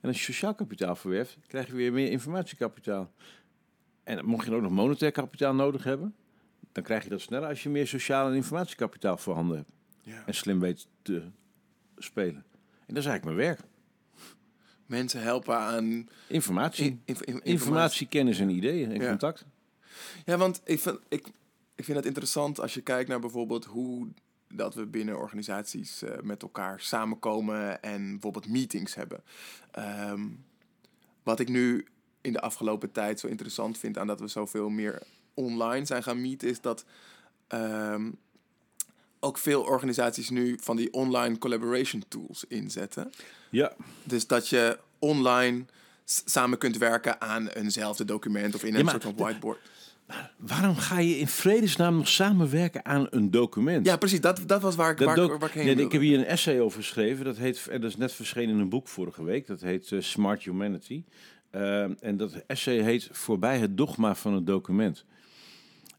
En 0.00 0.08
als 0.08 0.18
je 0.18 0.32
sociaal 0.32 0.54
kapitaal 0.54 0.96
verwerft, 0.96 1.38
krijg 1.46 1.66
je 1.66 1.74
weer 1.74 1.92
meer 1.92 2.10
informatiekapitaal. 2.10 3.12
En 4.04 4.24
mocht 4.24 4.44
je 4.44 4.50
dan 4.50 4.58
ook 4.58 4.64
nog 4.64 4.72
monetair 4.72 5.12
kapitaal 5.12 5.54
nodig 5.54 5.84
hebben, 5.84 6.14
dan 6.72 6.82
krijg 6.82 7.02
je 7.02 7.08
dat 7.08 7.20
sneller 7.20 7.48
als 7.48 7.62
je 7.62 7.68
meer 7.68 7.86
sociaal 7.86 8.28
en 8.28 8.34
informatiekapitaal 8.34 9.16
voorhanden 9.16 9.56
hebt. 9.56 9.72
ja. 10.02 10.26
En 10.26 10.34
slim 10.34 10.60
weet 10.60 10.86
te 11.02 11.22
spelen. 11.96 12.44
En 12.86 12.94
dat 12.94 12.96
is 12.96 13.06
eigenlijk 13.06 13.24
mijn 13.24 13.48
werk. 13.48 13.60
Mensen 14.86 15.20
helpen 15.22 15.56
aan 15.56 16.08
Informatie. 16.28 16.84
in- 16.86 17.00
inf- 17.04 17.20
in- 17.22 17.40
Informatie, 17.44 18.06
kennis 18.08 18.38
en 18.38 18.48
ideeën 18.48 18.90
en 18.92 19.00
Ja. 19.00 19.08
contact. 19.08 19.44
Ja, 20.24 20.36
want 20.36 20.60
ik 20.64 20.80
vind, 20.80 20.98
ik, 21.08 21.26
ik 21.74 21.84
vind 21.84 21.96
het 21.96 22.06
interessant 22.06 22.60
als 22.60 22.74
je 22.74 22.80
kijkt 22.80 23.08
naar 23.08 23.20
bijvoorbeeld 23.20 23.64
hoe 23.64 24.08
dat 24.48 24.74
we 24.74 24.86
binnen 24.86 25.18
organisaties 25.18 26.02
eh, 26.02 26.20
met 26.22 26.42
elkaar 26.42 26.80
samenkomen 26.80 27.82
en 27.82 28.10
bijvoorbeeld 28.10 28.48
meetings 28.48 28.94
hebben. 28.94 29.22
Ehm, 29.70 30.26
wat 31.22 31.40
ik 31.40 31.48
nu 31.48 31.86
in 32.20 32.32
de 32.32 32.40
afgelopen 32.40 32.92
tijd 32.92 33.20
zo 33.20 33.26
interessant 33.26 33.78
vind 33.78 33.98
aan 33.98 34.06
dat 34.06 34.20
we 34.20 34.28
zoveel 34.28 34.68
meer 34.68 35.02
online 35.34 35.84
zijn 35.86 36.02
gaan 36.02 36.20
meeten, 36.20 36.48
is 36.48 36.60
dat 36.60 36.84
ehm, 37.48 38.10
ook 39.20 39.38
veel 39.38 39.62
organisaties 39.62 40.30
nu 40.30 40.58
van 40.60 40.76
die 40.76 40.92
online 40.92 41.38
collaboration 41.38 42.04
tools 42.08 42.44
inzetten. 42.48 43.12
Ja, 43.50 43.72
Dus 44.04 44.26
dat 44.26 44.48
je 44.48 44.78
online 44.98 45.64
samen 46.04 46.58
kunt 46.58 46.78
werken 46.78 47.20
aan 47.20 47.48
eenzelfde 47.48 48.04
document 48.04 48.54
of 48.54 48.64
in 48.64 48.74
een 48.74 48.88
soort 48.88 49.02
van 49.02 49.16
whiteboard. 49.16 49.58
waarom 50.36 50.76
ga 50.76 50.98
je 50.98 51.18
in 51.18 51.28
vredesnaam 51.28 51.96
nog 51.96 52.08
samenwerken 52.08 52.84
aan 52.84 53.06
een 53.10 53.30
document? 53.30 53.86
Ja, 53.86 53.96
precies. 53.96 54.20
Dat, 54.20 54.40
dat 54.46 54.62
was 54.62 54.74
waar 54.74 54.90
ik, 54.90 54.98
Dat 54.98 55.06
waar, 55.16 55.38
waar 55.38 55.48
ik 55.48 55.54
heen 55.54 55.76
nee, 55.76 55.84
ik 55.84 55.92
heb 55.92 56.00
hier 56.00 56.18
een 56.18 56.24
essay 56.24 56.60
over 56.60 56.78
geschreven. 56.78 57.24
Dat, 57.24 57.36
heet, 57.36 57.66
en 57.66 57.80
dat 57.80 57.90
is 57.90 57.96
net 57.96 58.12
verschenen 58.12 58.54
in 58.54 58.60
een 58.60 58.68
boek 58.68 58.88
vorige 58.88 59.24
week. 59.24 59.46
Dat 59.46 59.60
heet 59.60 59.92
eh, 59.92 60.00
Smart 60.00 60.42
Humanity. 60.42 61.04
Eh, 61.50 62.04
en 62.04 62.16
dat 62.16 62.32
essay 62.46 62.78
heet 62.82 63.08
Voorbij 63.12 63.58
het 63.58 63.76
dogma 63.76 64.14
van 64.14 64.34
het 64.34 64.46
document. 64.46 65.04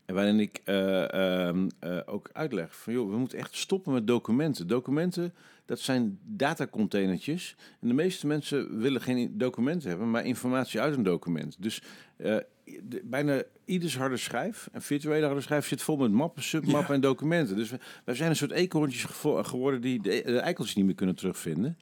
En 0.08 0.16
waarin 0.16 0.40
ik 0.40 0.62
eh, 0.64 1.14
ehm, 1.48 1.68
eh, 1.80 1.98
ook 2.06 2.30
uitleg 2.34 2.76
van, 2.76 2.94
joh, 2.94 3.10
we 3.12 3.18
moeten 3.18 3.38
echt 3.38 3.56
stoppen 3.56 3.94
met 3.94 4.08
documenten. 4.08 4.68
Documenten, 4.68 5.34
dat 5.66 5.80
zijn 5.80 6.20
datacontainertjes. 6.24 7.56
En 7.82 7.88
de 7.88 7.94
meeste 7.94 8.28
mensen 8.28 8.80
willen 8.80 9.02
geen 9.02 9.38
documenten 9.38 9.90
hebben, 9.90 10.12
maar 10.12 10.26
informatie 10.26 10.82
uit 10.82 10.98
een 10.98 11.04
document. 11.04 11.56
Dus 11.60 11.82
eh, 12.18 12.38
de- 12.64 13.02
bijna 13.04 13.42
ieders 13.66 13.98
harde 13.98 14.18
schijf, 14.18 14.70
en 14.72 14.82
virtuele 14.82 15.26
harde 15.26 15.42
schijf, 15.42 15.68
zit 15.68 15.82
vol 15.82 15.98
met 15.98 16.12
mappen, 16.12 16.44
submappen 16.44 16.88
Ja. 16.88 16.94
en 16.94 17.02
documenten. 17.02 17.56
Dus 17.56 17.70
we, 17.70 17.80
wij 18.06 18.16
zijn 18.16 18.30
een 18.30 18.36
soort 18.36 18.52
eekhoorntjes 18.52 19.04
geworden 19.42 19.82
die 19.82 20.02
de, 20.02 20.22
de 20.26 20.40
eikeltjes 20.40 20.76
niet 20.76 20.86
meer 20.86 20.96
kunnen 20.96 21.16
terugvinden. 21.16 21.78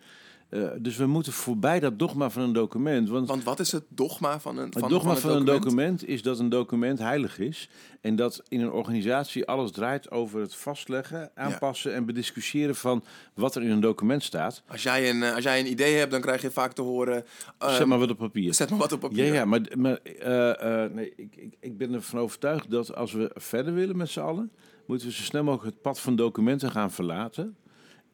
Eh, 0.50 0.62
dus 0.78 0.98
we 0.98 1.06
moeten 1.06 1.34
voorbij 1.34 1.80
dat 1.80 2.00
dogma 2.00 2.30
van 2.30 2.42
een 2.42 2.54
document. 2.54 3.10
Want, 3.10 3.28
Want 3.28 3.44
wat 3.44 3.60
is 3.60 3.72
het 3.72 3.84
dogma 3.90 4.40
van 4.40 4.58
een, 4.58 4.72
van, 4.72 4.82
het 4.82 4.92
dogma 4.92 5.12
van, 5.12 5.32
van, 5.32 5.40
een 5.40 5.46
document 5.46 6.08
is 6.08 6.22
dat 6.22 6.40
een 6.40 6.50
document 6.50 7.00
heilig 7.00 7.40
is. 7.40 7.70
En 8.02 8.16
dat 8.16 8.44
in 8.48 8.62
een 8.62 8.72
organisatie 8.72 9.46
alles 9.46 9.72
draait 9.72 10.12
over 10.12 10.40
het 10.40 10.56
vastleggen, 10.56 11.32
aanpassen 11.36 11.94
en 11.94 12.06
bediscussiëren 12.06 12.76
van 12.76 13.04
wat 13.34 13.56
er 13.56 13.64
in 13.64 13.70
een 13.70 13.80
document 13.80 14.24
staat. 14.24 14.64
Als 14.68 14.84
jij, 14.84 15.10
een, 15.10 15.24
eh, 15.24 15.36
als 15.36 15.44
jij 15.44 15.60
een 15.60 15.70
idee 15.70 15.96
hebt, 15.96 16.12
dan 16.12 16.22
krijg 16.22 16.42
je 16.42 16.52
vaak 16.52 16.74
te 16.74 16.82
horen... 16.82 17.26
Zet 17.60 17.80
ehm, 17.80 17.88
maar 17.88 18.00
wat 18.00 18.10
op 18.10 18.18
papier. 18.18 18.54
Zet 18.54 18.70
maar 18.70 18.80
wat 18.80 18.92
op 18.92 19.00
papier. 19.00 19.26
Ja, 19.26 19.34
ja, 19.34 19.46
maar, 19.46 19.62
maar 19.78 19.98
eh, 19.98 20.92
nee, 20.92 21.14
ik, 21.16 21.36
ik, 21.36 21.56
ik 21.60 21.78
ben 21.78 21.94
ervan 21.94 22.20
overtuigd 22.20 22.72
dat 22.72 22.96
als 22.96 23.14
we 23.14 23.32
verder 23.34 23.74
willen 23.74 23.98
met 23.98 24.10
z'n 24.10 24.20
allen, 24.20 24.52
moeten 24.86 25.08
we 25.08 25.14
zo 25.14 25.24
snel 25.24 25.44
mogelijk 25.44 25.74
het 25.74 25.82
pad 25.82 26.00
van 26.00 26.16
documenten 26.16 26.72
gaan 26.72 26.92
verlaten. 26.92 27.56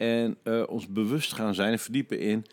En 0.01 0.37
eh, 0.43 0.63
ons 0.67 0.87
bewust 0.87 1.33
gaan 1.33 1.55
zijn 1.55 1.71
en 1.71 1.79
verdiepen 1.79 2.19
in 2.19 2.45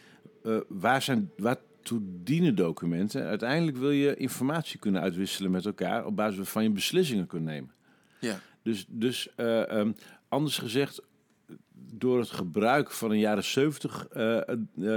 eh, 0.44 0.56
waar 0.68 1.02
zijn, 1.02 1.30
waartoe 1.36 2.00
dienen 2.22 2.54
documenten. 2.54 3.24
Uiteindelijk 3.24 3.76
wil 3.76 3.90
je 3.90 4.16
informatie 4.16 4.78
kunnen 4.78 5.00
uitwisselen 5.00 5.50
met 5.50 5.66
elkaar 5.66 6.06
op 6.06 6.16
basis 6.16 6.36
waarvan 6.36 6.62
je 6.62 6.70
beslissingen 6.70 7.26
kunt 7.26 7.44
nemen. 7.44 7.70
Ja. 8.20 8.40
Dus, 8.62 8.84
dus 8.88 9.34
eh, 9.34 9.70
ehm, 9.70 9.92
anders 10.28 10.58
gezegd, 10.58 11.02
door 11.72 12.18
het 12.18 12.30
gebruik 12.30 12.90
van 12.90 13.10
een 13.10 13.18
jaren 13.18 13.44
70 13.44 14.08
eh, 14.08 14.48
eh, 14.48 14.56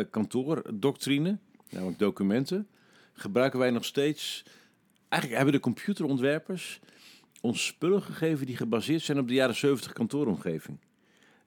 kantoordoctrine, 0.10 1.38
namelijk 1.70 2.00
documenten, 2.00 2.68
gebruiken 3.14 3.60
wij 3.60 3.72
nog 3.72 3.86
steeds. 3.86 4.46
Eigenlijk 5.10 5.42
hebben 5.42 5.60
de 5.60 5.68
computerontwerpers 5.68 6.80
ons 7.42 7.66
spullen 7.66 8.02
gegeven 8.02 8.46
die 8.46 8.58
gebaseerd 8.58 9.02
zijn 9.02 9.20
op 9.20 9.28
de 9.28 9.34
jaren 9.34 9.56
70 9.56 9.94
kantooromgeving. 9.94 10.78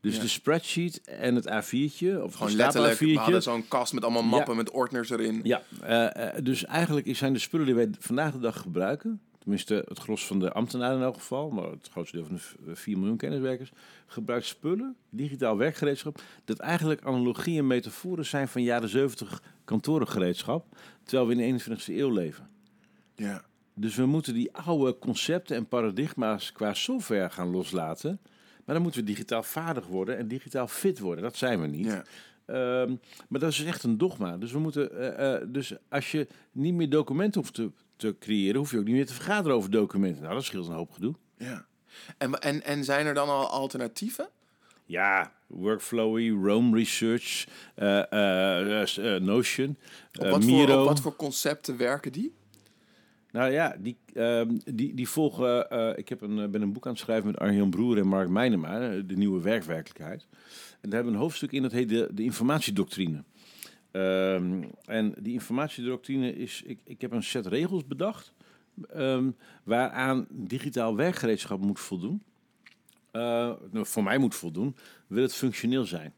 Dus 0.05 0.17
Ja. 0.17 0.21
de 0.23 0.29
spreadsheet 0.29 1.01
en 1.05 1.35
het 1.35 1.47
A4'tje, 1.47 2.23
of 2.23 2.35
Gewoon 2.35 2.55
letterlijk, 2.57 2.99
we 2.99 3.07
stapel 3.07 3.15
hadden 3.23 3.41
A4'tje. 3.41 3.43
zo'n 3.43 3.69
kast 3.69 3.93
met 3.93 4.03
allemaal 4.05 4.23
mappen 4.23 4.57
met 4.57 4.71
ordners 4.71 5.11
erin. 5.11 5.41
Ja, 5.43 5.63
eh, 5.83 6.27
eh, 6.37 6.45
dus 6.45 6.65
eigenlijk 6.65 7.17
zijn 7.17 7.33
de 7.33 7.39
spullen 7.39 7.67
die 7.67 7.75
wij 7.75 7.89
vandaag 7.99 8.33
de 8.33 8.39
dag 8.39 8.61
gebruiken, 8.61 9.21
tenminste 9.39 9.85
het 9.89 9.99
gros 9.99 10.27
van 10.27 10.39
de 10.39 10.53
ambtenaren 10.53 10.97
in 10.97 11.03
elk 11.03 11.15
geval, 11.15 11.51
maar 11.51 11.71
het 11.71 11.89
grootste 11.91 12.17
deel 12.17 12.27
van 12.27 12.35
de 12.35 12.41
v- 12.75 12.79
4 12.81 12.99
miljoen 12.99 13.17
kenniswerkers, 13.17 13.73
gebruikt 14.07 14.47
spullen, 14.47 14.97
digitaal 15.11 15.57
werkgereedschap, 15.57 16.21
dat 16.45 16.59
eigenlijk 16.59 17.05
analogieën 17.05 17.59
en 17.59 17.67
metaforen 17.67 18.27
zijn 18.27 18.49
van 18.49 18.63
jaren 18.63 18.89
70 18.89 19.43
kantorengereedschap, 19.65 20.67
terwijl 21.05 21.27
we 21.29 21.33
in 21.35 21.39
de 21.39 21.45
21ste 21.45 21.97
eeuw 21.99 22.11
leven. 22.13 22.49
Ja. 23.17 23.45
Dus 23.75 23.95
we 23.95 24.07
moeten 24.07 24.35
die 24.35 24.53
oude 24.57 24.99
concepten 24.99 25.57
en 25.57 25.67
paradigma's 25.67 26.53
qua 26.53 26.75
software 26.75 27.31
gaan 27.31 27.51
loslaten. 27.51 28.19
Maar 28.65 28.75
dan 28.75 28.83
moeten 28.83 29.01
we 29.01 29.07
digitaal 29.07 29.43
vaardig 29.43 29.87
worden 29.87 30.17
en 30.17 30.29
digitaal 30.29 30.69
fit 30.69 30.99
worden. 30.99 31.25
Dat 31.25 31.37
zijn 31.37 31.61
we 31.61 31.67
niet. 31.67 31.87
Ja. 31.87 32.05
Ehm, 32.47 32.95
maar 33.29 33.41
dat 33.41 33.51
is 33.51 33.65
echt 33.65 33.83
een 33.83 33.99
dogma. 33.99 34.37
Dus, 34.37 34.53
we 34.53 34.59
moeten, 34.59 34.99
eh, 34.99 35.35
eh, 35.35 35.43
dus 35.47 35.73
als 35.89 36.11
je 36.11 36.27
niet 36.53 36.75
meer 36.75 36.91
documenten 36.91 37.41
hoeft 37.41 37.55
te, 37.55 37.71
te 37.97 38.17
creëren, 38.19 38.57
hoef 38.57 38.71
je 38.71 38.79
ook 38.79 38.85
niet 38.85 38.95
meer 38.95 39.07
te 39.07 39.15
vergaderen 39.15 39.57
over 39.57 39.71
documenten. 39.71 40.23
Nou, 40.23 40.35
dat 40.35 40.45
scheelt 40.45 40.67
een 40.67 40.73
hoop 40.75 40.91
gedoe. 40.91 41.15
ja. 41.39 41.67
En, 42.19 42.41
en, 42.41 42.63
en 42.65 42.85
zijn 42.85 43.07
er 43.07 43.15
dan 43.15 43.29
al 43.29 43.47
alternatieven? 43.47 44.29
Ja, 44.85 45.33
Workflowy, 45.47 46.31
Rome 46.31 46.77
Research, 46.77 47.47
eh, 47.75 49.21
Notion, 49.21 49.77
Op 50.19 50.29
wat, 50.29 50.45
voor, 50.45 50.53
Miro. 50.53 50.81
op 50.81 50.89
wat 50.89 51.01
voor 51.01 51.17
concepten 51.17 51.77
werken 51.77 52.13
die? 52.13 52.35
Nou 53.35 53.53
ja, 53.53 53.77
die, 53.79 53.97
ehm, 54.13 54.57
die, 54.65 54.95
die 54.95 55.09
volgen. 55.09 55.71
eh, 55.71 55.99
ik 55.99 56.09
heb 56.09 56.21
een, 56.21 56.39
eh, 56.39 56.49
ben 56.49 56.63
een 56.63 56.73
boek 56.73 56.87
aan 56.87 56.93
het 56.93 57.01
schrijven 57.01 57.27
met 57.27 57.39
Arjan 57.39 57.71
Broer 57.71 57.99
en 57.99 58.07
Mark 58.07 58.29
Meinema, 58.29 58.81
eh, 58.81 59.03
de 59.07 59.17
nieuwe 59.17 59.41
werkwerkelijkheid. 59.41 60.27
En 60.81 60.91
daar 60.91 60.93
hebben 60.93 61.13
we 61.13 61.19
een 61.19 61.25
hoofdstuk 61.25 61.53
in 61.53 61.63
dat 61.63 61.73
heet 61.73 61.89
de, 61.89 62.09
de 62.13 62.23
informatiedoctrine. 62.23 63.25
Ehm, 63.91 64.63
en 64.85 65.15
die 65.21 65.33
informatiedoctrine 65.33 66.37
is. 66.37 66.63
Ik, 66.63 66.81
ik 66.85 67.01
heb 67.01 67.13
een 67.13 67.23
set 67.23 67.47
regels 67.47 67.87
bedacht. 67.87 68.33
ehm, 68.91 69.31
waaraan 69.65 70.27
digitaal 70.31 70.97
werkgereedschap 70.97 71.61
moet 71.61 71.81
voldoen. 71.81 72.23
Nou, 73.13 73.87
voor 73.87 74.03
mij 74.03 74.19
moet 74.19 74.35
voldoen, 74.35 74.77
wil 75.07 75.23
het 75.23 75.35
functioneel 75.35 75.85
zijn. 75.85 76.15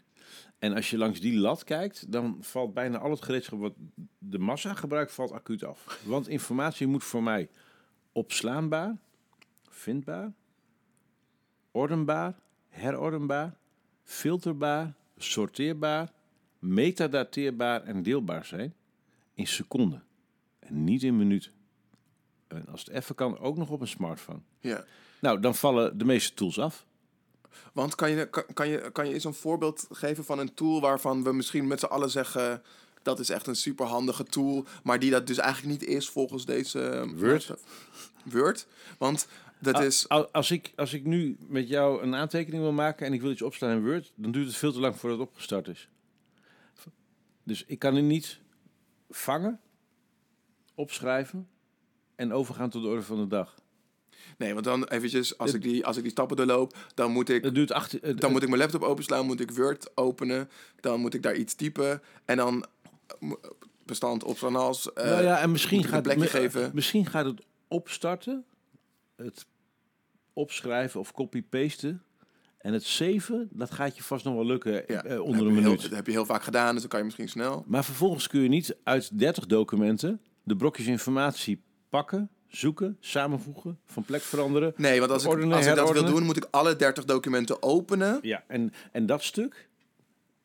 En 0.59 0.75
als 0.75 0.91
je 0.91 0.99
langs 0.99 1.21
die 1.21 1.39
lat 1.39 1.65
kijkt, 1.65 2.13
dan 2.13 2.37
valt 2.41 2.75
bijna 2.75 2.99
al 2.99 3.11
het 3.11 3.23
gereedschap 3.23 3.59
wat 3.59 3.75
de 4.19 4.39
massa 4.39 4.75
gebruikt, 4.75 5.13
valt 5.13 5.33
acuut 5.33 5.65
af. 5.65 6.01
Want 6.05 6.29
informatie 6.29 6.87
moet 6.87 7.05
voor 7.05 7.23
mij 7.23 7.49
opslaanbaar, 8.13 8.97
vindbaar, 9.69 10.33
ordenbaar, 11.71 12.39
herordenbaar, 12.69 13.57
filterbaar, 14.03 14.95
sorteerbaar, 15.17 16.13
metadateerbaar 16.59 17.83
en 17.83 18.03
deelbaar 18.03 18.45
zijn 18.45 18.75
in 19.35 19.47
seconden. 19.47 20.05
En 20.59 20.85
niet 20.85 21.03
in 21.03 21.17
minuten. 21.17 21.53
En 22.49 22.67
als 22.67 22.85
het 22.85 22.89
even 22.89 23.15
kan, 23.15 23.39
ook 23.39 23.57
nog 23.57 23.71
op 23.71 23.81
een 23.81 23.89
smartphone. 23.89 24.41
Ja. 24.61 24.85
Nou, 25.21 25.41
dan 25.41 25.55
vallen 25.55 25.99
de 25.99 26.05
meeste 26.05 26.35
tools 26.35 26.59
af. 26.59 26.86
Want 27.73 27.95
kan 27.95 28.11
je, 28.11 28.27
kan, 28.31 28.45
kan, 28.55 28.69
je, 28.69 28.91
kan 28.93 29.09
je 29.09 29.15
eens 29.15 29.25
een 29.25 29.35
voorbeeld 29.35 29.87
geven 29.91 30.25
van 30.25 30.39
een 30.39 30.55
tool 30.55 30.81
waarvan 30.81 31.23
we 31.23 31.33
misschien 31.33 31.67
met 31.67 31.81
z'n 31.81 31.87
allen 31.87 32.11
zeggen... 32.11 32.63
dat 33.03 33.19
is 33.19 33.31
echt 33.31 33.47
een 33.47 33.57
superhandige 33.57 34.25
tool, 34.25 34.65
maar 34.83 34.99
die 34.99 35.11
dat 35.11 35.27
dus 35.27 35.39
eigenlijk 35.39 35.81
niet 35.81 35.89
is 35.89 36.09
volgens 36.09 36.45
deze... 36.45 36.81
eh, 36.81 37.11
Word. 37.15 37.55
Word? 38.25 38.67
Want 38.99 39.29
dat 39.59 39.77
A- 39.77 39.85
is... 39.85 40.09
Als 40.09 40.51
ik, 40.51 40.73
als 40.77 40.93
ik 40.93 41.05
nu 41.05 41.37
met 41.49 41.69
jou 41.69 42.03
een 42.03 42.15
aantekening 42.15 42.63
wil 42.63 42.73
maken 42.73 43.07
en 43.07 43.13
ik 43.13 43.21
wil 43.21 43.31
iets 43.31 43.43
opslaan 43.43 43.71
in 43.71 43.85
Word, 43.85 44.13
dan 44.15 44.31
duurt 44.33 44.47
het 44.47 44.57
veel 44.57 44.73
te 44.73 44.81
lang 44.81 44.97
voordat 44.97 45.19
het 45.19 45.29
opgestart 45.29 45.69
is. 45.69 45.89
Dus 47.43 47.65
ik 47.67 47.79
kan 47.79 47.95
het 47.95 48.05
niet 48.05 48.41
vangen, 49.11 49.61
opschrijven 50.75 51.49
en 52.15 52.33
overgaan 52.33 52.71
tot 52.71 52.83
de 52.83 52.89
orde 52.89 53.03
van 53.03 53.17
de 53.17 53.27
dag. 53.27 53.55
Nee, 54.39 54.53
want 54.53 54.65
dan 54.65 54.85
eventjes, 54.85 55.39
als 55.39 55.55
ik 55.55 55.63
die, 55.63 55.87
als 55.87 55.97
ik 55.97 56.03
die 56.03 56.11
stappen 56.13 56.37
doorloop, 56.37 56.77
dan 56.95 57.11
moet 57.13 57.29
ik... 57.29 57.45
Het 57.45 57.55
duurt 57.55 57.73
acht, 57.73 58.21
Dan 58.21 58.33
moet 58.33 58.43
ik 58.43 58.49
mijn 58.49 58.61
laptop 58.61 58.83
openslaan, 58.83 59.27
moet 59.27 59.41
ik 59.41 59.51
Word 59.51 59.91
openen, 59.95 60.49
dan 60.81 61.01
moet 61.01 61.15
ik 61.15 61.23
daar 61.23 61.35
iets 61.37 61.55
typen 61.55 62.03
en 62.25 62.37
dan 62.37 62.65
bestand 63.85 64.25
op 64.25 64.39
zo'n 64.39 64.57
als. 64.57 64.93
eh, 64.93 65.05
nou 65.11 65.23
ja, 65.23 65.39
en 65.41 65.51
misschien 65.51 65.85
gaat, 65.85 66.03
plekje 66.03 66.21
me- 66.23 66.29
geven. 66.29 66.71
misschien 66.75 67.07
gaat 67.07 67.25
het 67.25 67.43
opstarten, 67.69 68.45
het 69.17 69.47
opschrijven 70.33 71.01
of 71.01 71.13
copy-pasten 71.13 72.03
en 72.59 72.73
het 72.73 72.85
saven, 72.85 73.49
dat 73.53 73.71
gaat 73.71 73.97
je 73.97 74.03
vast 74.03 74.25
nog 74.25 74.35
wel 74.35 74.47
lukken 74.47 74.73
ja, 74.87 75.05
eh, 75.05 75.21
onder 75.21 75.47
een 75.47 75.53
heel- 75.53 75.63
minuut. 75.63 75.83
dat 75.83 75.91
heb 75.91 76.07
je 76.07 76.13
heel 76.13 76.27
vaak 76.27 76.43
gedaan, 76.43 76.71
dus 76.73 76.81
dan 76.81 76.89
kan 76.89 76.99
je 76.99 77.05
misschien 77.05 77.29
snel. 77.29 77.65
Maar 77.67 77.85
vervolgens 77.85 78.29
kun 78.29 78.41
je 78.41 78.49
niet 78.49 78.77
uit 78.83 79.19
30 79.19 79.47
documenten 79.47 80.21
de 80.43 80.57
blokjes 80.57 80.87
informatie 80.87 81.63
pakken, 81.89 82.31
zoeken, 82.49 82.97
samenvoegen, 83.01 83.79
van 83.87 84.03
plek 84.05 84.21
veranderen. 84.21 84.73
Nee, 84.77 84.99
want 84.99 85.11
als 85.11 85.25
ik, 85.25 85.31
Ordenen, 85.31 85.57
als 85.57 85.67
ik 85.67 85.75
dat 85.75 85.93
wil 85.93 86.05
doen, 86.05 86.23
moet 86.23 86.37
ik 86.37 86.47
alle 86.51 86.77
30 86.77 87.05
documenten 87.05 87.63
openen. 87.63 88.19
Ja, 88.23 88.45
en, 88.47 88.73
en 88.93 89.07
dat 89.07 89.23
stuk, 89.23 89.69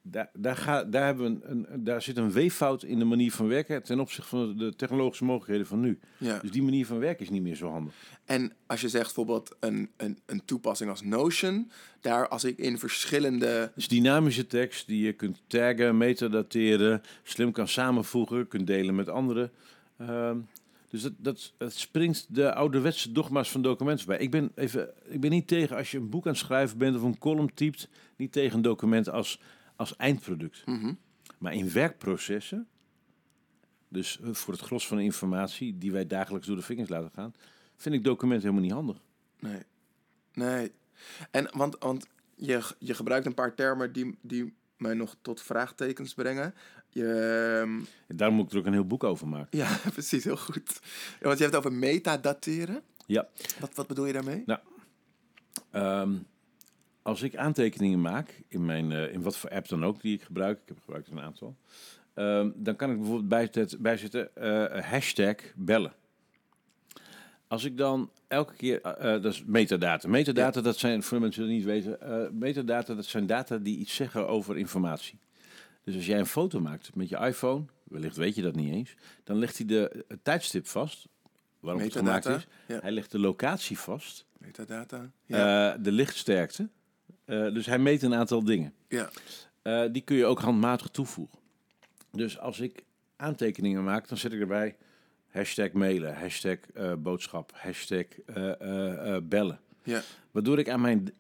daar, 0.04 0.30
daar, 0.34 0.56
ga, 0.56 0.84
daar, 0.84 1.06
hebben 1.06 1.40
we 1.40 1.48
een, 1.48 1.66
een- 1.74 1.84
daar 1.84 2.02
zit 2.02 2.18
een 2.18 2.32
weeffout 2.32 2.84
in 2.84 3.00
de 3.00 3.06
manier 3.06 3.32
van 3.32 3.48
werken 3.48 3.84
ten 3.84 4.00
opzichte 4.00 4.30
van 4.30 4.58
de 4.58 4.76
technologische 4.76 5.24
mogelijkheden 5.24 5.68
van 5.68 5.80
nu. 5.80 6.00
Ja. 6.18 6.40
Dus 6.40 6.52
die 6.52 6.64
manier 6.64 6.86
van 6.86 7.00
werken 7.00 7.24
is 7.24 7.30
niet 7.30 7.42
meer 7.42 7.56
zo 7.56 7.70
handig. 7.70 7.94
En 8.26 8.54
als 8.68 8.82
je 8.82 8.90
zegt 8.90 9.06
bijvoorbeeld 9.06 9.56
een, 9.60 9.90
een, 9.98 10.20
een 10.26 10.46
toepassing 10.46 10.90
als 10.90 11.02
Notion, 11.04 11.72
daar 12.00 12.28
als 12.28 12.44
ik 12.44 12.58
in 12.58 12.80
verschillende. 12.80 13.72
Dus 13.76 13.88
dynamische 13.88 14.48
tekst 14.48 14.88
die 14.88 15.06
je 15.06 15.14
kunt 15.14 15.42
taggen, 15.48 15.98
metadateren, 15.98 17.02
slim 17.24 17.52
kan 17.52 17.68
samenvoegen, 17.68 18.48
kunt 18.48 18.68
delen 18.68 18.96
met 18.96 19.10
anderen. 19.10 19.52
Ehm, 19.98 20.38
dus 20.92 21.02
dat, 21.02 21.14
dat, 21.18 21.54
dat 21.58 21.74
springt 21.74 22.26
de 22.30 22.54
ouderwetse 22.54 23.12
dogma's 23.12 23.52
van 23.52 23.62
documenten 23.62 24.06
bij. 24.06 24.18
Ik 24.18 24.32
ben, 24.32 24.52
even, 24.56 24.94
ik 25.04 25.22
ben 25.22 25.30
niet 25.30 25.48
tegen 25.48 25.78
als 25.78 25.92
je 25.92 25.98
een 25.98 26.10
boek 26.10 26.26
aan 26.26 26.32
het 26.32 26.42
schrijven 26.42 26.78
bent 26.78 26.96
of 26.96 27.02
een 27.02 27.18
column 27.18 27.54
typt, 27.54 27.90
niet 28.16 28.32
tegen 28.32 28.56
een 28.56 28.62
document 28.62 29.10
als, 29.10 29.42
als 29.76 29.96
eindproduct. 29.96 30.66
Mhm. 30.66 30.94
Maar 31.38 31.54
in 31.54 31.72
werkprocessen, 31.72 32.68
dus 33.88 34.20
eh, 34.20 34.34
voor 34.34 34.54
het 34.54 34.64
gros 34.64 34.88
van 34.88 34.98
de 34.98 35.04
informatie 35.04 35.78
die 35.78 35.92
wij 35.92 36.08
dagelijks 36.08 36.48
door 36.48 36.56
de 36.56 36.62
vingers 36.62 36.90
laten 36.90 37.12
gaan, 37.14 37.34
vind 37.76 37.96
ik 37.96 38.04
documenten 38.04 38.50
helemaal 38.50 38.68
niet 38.68 38.74
handig. 38.74 39.02
Nee. 39.40 39.62
Nee. 40.34 40.72
En 41.32 41.50
want, 41.58 41.76
want 41.80 42.08
je, 42.36 42.62
je 42.80 42.94
gebruikt 42.94 43.26
een 43.26 43.34
paar 43.34 43.56
termen 43.56 43.94
die, 43.94 44.18
die 44.22 44.54
mij 44.78 44.94
nog 44.94 45.16
tot 45.22 45.42
vraagtekens 45.42 46.14
brengen. 46.14 46.54
Je, 46.94 47.62
ehm, 47.62 47.80
daar 48.18 48.32
moet 48.32 48.46
ik 48.46 48.52
er 48.52 48.58
ook 48.58 48.66
een 48.66 48.74
heel 48.74 48.88
boek 48.88 49.04
over 49.04 49.28
maken. 49.28 49.58
ja, 49.58 49.78
precies, 49.94 50.24
heel 50.24 50.38
goed. 50.38 50.80
Want 51.22 51.38
je 51.38 51.44
hebt 51.44 51.56
het 51.56 51.56
over 51.56 51.74
metadateren. 51.74 52.82
Ja. 53.06 53.28
Wat, 53.60 53.76
wat 53.76 53.88
bedoel 53.88 54.06
je 54.06 54.14
daarmee? 54.14 54.44
Ehm, 55.72 56.12
als 57.02 57.22
ik 57.22 57.36
aantekeningen 57.36 58.02
maak 58.02 58.42
in, 58.48 58.66
mijn, 58.66 58.92
eh, 58.92 59.14
in 59.14 59.22
wat 59.22 59.38
voor 59.38 59.50
app 59.50 59.68
dan 59.68 59.86
ook 59.86 60.02
die 60.02 60.14
ik 60.16 60.22
gebruik, 60.22 60.60
ik 60.62 60.68
heb 60.68 60.78
gebruikt 60.80 61.10
een 61.10 61.20
aantal, 61.22 61.56
ehm, 62.14 62.50
dan 62.56 62.76
kan 62.76 62.92
ik 62.92 62.98
bijvoorbeeld 62.98 63.28
bijzet- 63.30 63.78
bijzetten 63.80 64.36
eh, 64.36 64.84
hashtag 64.84 65.36
bellen. 65.56 65.94
Als 67.48 67.64
ik 67.64 67.78
dan 67.78 68.10
elke 68.28 68.54
keer, 68.54 68.82
eh, 68.82 69.22
dat 69.22 69.34
is 69.34 69.44
metadata. 69.46 70.08
Metadata, 70.08 70.62
dat 70.62 70.78
zijn, 70.78 71.04
voor 71.04 71.18
de 71.18 71.24
mensen 71.24 71.48
die 71.48 71.56
het 71.56 71.66
niet 71.68 71.86
weten, 71.86 72.38
metadata, 72.38 72.94
dat 72.94 73.06
zijn 73.06 73.26
data 73.26 73.58
die 73.58 73.78
iets 73.78 73.96
zeggen 73.96 74.28
over 74.28 74.58
informatie. 74.58 75.20
Dus 75.84 75.96
als 75.96 76.06
jij 76.06 76.20
een 76.20 76.26
foto 76.26 76.60
maakt 76.60 76.96
met 76.96 77.10
je 77.10 77.18
iPhone, 77.18 77.66
wellicht 77.84 78.16
weet 78.18 78.36
je 78.36 78.42
dat 78.42 78.56
niet 78.56 78.74
eens, 78.74 78.96
dan 79.24 79.38
legt 79.38 79.58
hij 79.58 79.66
de 79.68 80.04
het 80.08 80.24
tijdstip 80.24 80.68
vast, 80.68 81.08
waarop 81.60 81.82
het 81.84 81.96
gemaakt 81.96 82.26
is. 82.26 82.48
ja. 82.68 82.80
Hij 82.80 82.92
legt 82.92 83.12
de 83.12 83.20
locatie 83.20 83.80
vast, 83.80 84.26
Metadata. 84.38 85.12
Ja. 85.26 85.74
eh, 85.74 85.84
de 85.84 85.92
lichtsterkte. 85.92 86.70
Eh, 87.26 87.54
dus 87.54 87.66
hij 87.66 87.80
meet 87.80 88.02
een 88.02 88.14
aantal 88.16 88.44
dingen. 88.44 88.74
ja. 88.88 89.10
Eh, 89.62 89.84
die 89.92 90.02
kun 90.02 90.16
je 90.16 90.26
ook 90.26 90.40
handmatig 90.40 90.88
toevoegen. 90.88 91.40
Dus 92.12 92.40
als 92.40 92.60
ik 92.60 92.84
aantekeningen 93.16 93.84
maak, 93.84 94.08
dan 94.08 94.18
zet 94.18 94.34
ik 94.34 94.40
erbij 94.40 94.76
hashtag 95.30 95.72
mailen, 95.72 96.16
hashtag 96.16 96.58
boodschap, 96.98 97.52
hashtag 97.56 98.06
bellen. 99.24 99.60
Ja. 99.84 100.02
Waardoor 100.32 100.60
ik 100.60 100.70
aan 100.70 100.82
mijn 100.82 101.14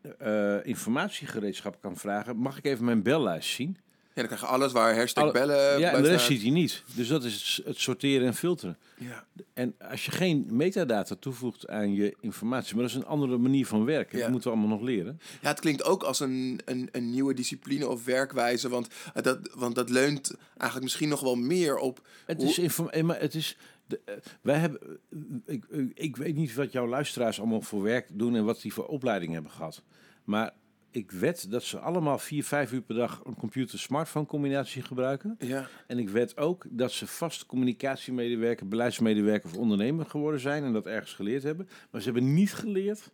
informatiegereedschap 0.64 1.82
kan 1.82 1.97
vragen, 1.97 2.38
mag 2.38 2.57
ik 2.57 2.66
even 2.66 2.86
mijn 2.86 3.03
bellijst 3.03 3.49
zien? 3.49 3.78
Ja, 4.14 4.22
dan 4.22 4.26
krijg 4.26 4.41
je 4.41 4.47
alles 4.47 4.72
waar 4.72 4.95
hashtag 4.95 5.24
Alle- 5.24 5.34
bellen 5.34 5.80
ja, 5.80 5.91
en 5.91 6.03
de 6.03 6.09
rest 6.09 6.26
ziet 6.26 6.41
hij 6.41 6.51
niet. 6.51 6.84
Dus 6.95 7.07
dat 7.07 7.24
is 7.24 7.62
het 7.66 7.78
sorteren 7.80 8.28
en 8.28 8.34
filteren. 8.36 8.78
Ja. 8.97 9.26
En 9.53 9.76
als 9.89 10.05
je 10.05 10.12
geen 10.12 10.47
metadata 10.49 11.16
toevoegt 11.20 11.68
aan 11.68 11.93
je 11.93 12.16
informatie, 12.20 12.74
maar 12.76 12.84
dat 12.84 12.91
is 12.91 12.97
een 12.97 13.05
andere 13.05 13.38
manier 13.38 13.66
van 13.68 13.86
werken. 13.86 14.18
Ja. 14.18 14.24
Dat 14.24 14.32
moeten 14.32 14.51
we 14.51 14.57
allemaal 14.57 14.78
nog 14.78 14.88
leren. 14.88 15.20
Ja, 15.41 15.47
het 15.49 15.59
klinkt 15.59 15.84
ook 15.84 16.03
als 16.03 16.20
een, 16.20 16.59
een, 16.66 16.89
een 16.91 17.09
nieuwe 17.09 17.34
discipline 17.34 17.88
of 17.88 18.05
werkwijze. 18.05 18.70
Want, 18.70 18.88
dat, 19.14 19.39
want 19.55 19.76
dat 19.76 19.89
leunt 19.89 20.36
eigenlijk 20.51 20.84
misschien 20.84 21.09
nog 21.09 21.22
wel 21.22 21.36
meer 21.36 21.78
op. 21.78 22.07
Het 22.26 22.41
is, 22.41 22.57
inform- 22.57 22.89
eh, 22.89 23.03
maar 23.03 23.20
het 23.20 23.36
is 23.36 23.57
de, 23.88 23.99
eh, 24.05 24.16
wij 24.41 24.57
hebben, 24.57 24.99
eh, 25.45 25.53
ik, 25.55 25.66
ik 25.93 26.16
weet 26.16 26.36
niet 26.36 26.53
wat 26.53 26.72
jouw 26.72 26.88
luisteraars 26.88 27.39
allemaal 27.39 27.62
voor 27.62 27.82
werk 27.82 28.07
doen 28.12 28.36
en 28.36 28.45
wat 28.45 28.62
die 28.62 28.74
voor 28.74 28.86
opleiding 28.86 29.34
hebben 29.34 29.51
gehad. 29.51 29.82
Maar 30.24 30.53
ik 30.92 31.12
wed 31.12 31.52
dat 31.52 31.64
ze 31.64 31.80
allemaal 31.80 32.18
vier, 32.18 32.44
vijf 32.44 32.72
uur 32.72 32.82
per 32.82 32.96
dag 32.96 33.22
een 33.26 33.36
computer-smartphone 33.36 34.26
combinatie 34.26 34.82
gebruiken. 34.82 35.36
Ja, 35.39 35.68
En 35.88 35.98
ik 36.00 36.10
weet 36.10 36.38
ook 36.38 36.66
dat 36.70 36.92
ze 36.92 37.08
vast 37.08 37.46
communicatiemedewerker, 37.46 38.68
beleidsmedewerker 38.68 39.50
of 39.50 39.58
ondernemer 39.58 40.06
geworden 40.06 40.39
zijn 40.39 40.64
en 40.64 40.74
dat 40.74 40.86
ergens 40.88 41.14
geleerd 41.14 41.44
hebben. 41.44 41.68
Maar 41.92 42.02
ze 42.02 42.12
hebben 42.12 42.34
niet 42.34 42.54
geleerd 42.54 43.12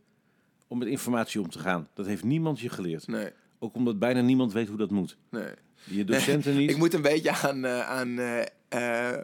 om 0.68 0.78
met 0.78 0.88
informatie 0.88 1.42
om 1.42 1.50
te 1.50 1.60
gaan. 1.60 1.90
Dat 1.94 2.06
heeft 2.06 2.24
niemand 2.24 2.60
je 2.60 2.70
geleerd. 2.70 3.08
nee, 3.08 3.30
Ook 3.60 3.76
omdat 3.76 4.00
bijna 4.00 4.22
niemand 4.22 4.54
weet 4.54 4.68
hoe 4.68 4.78
dat 4.78 4.92
moet. 4.92 5.18
nee. 5.32 5.52
Je 5.84 6.04
docenten 6.04 6.58
niet. 6.58 6.70
Ik 6.70 6.78
moet 6.78 6.94
een 6.94 7.02
beetje 7.02 7.32
aan, 7.32 7.66
eh, 7.66 7.90
aan 7.90 8.20
eh, 8.20 8.42
eh, 8.70 9.14
eh, 9.14 9.24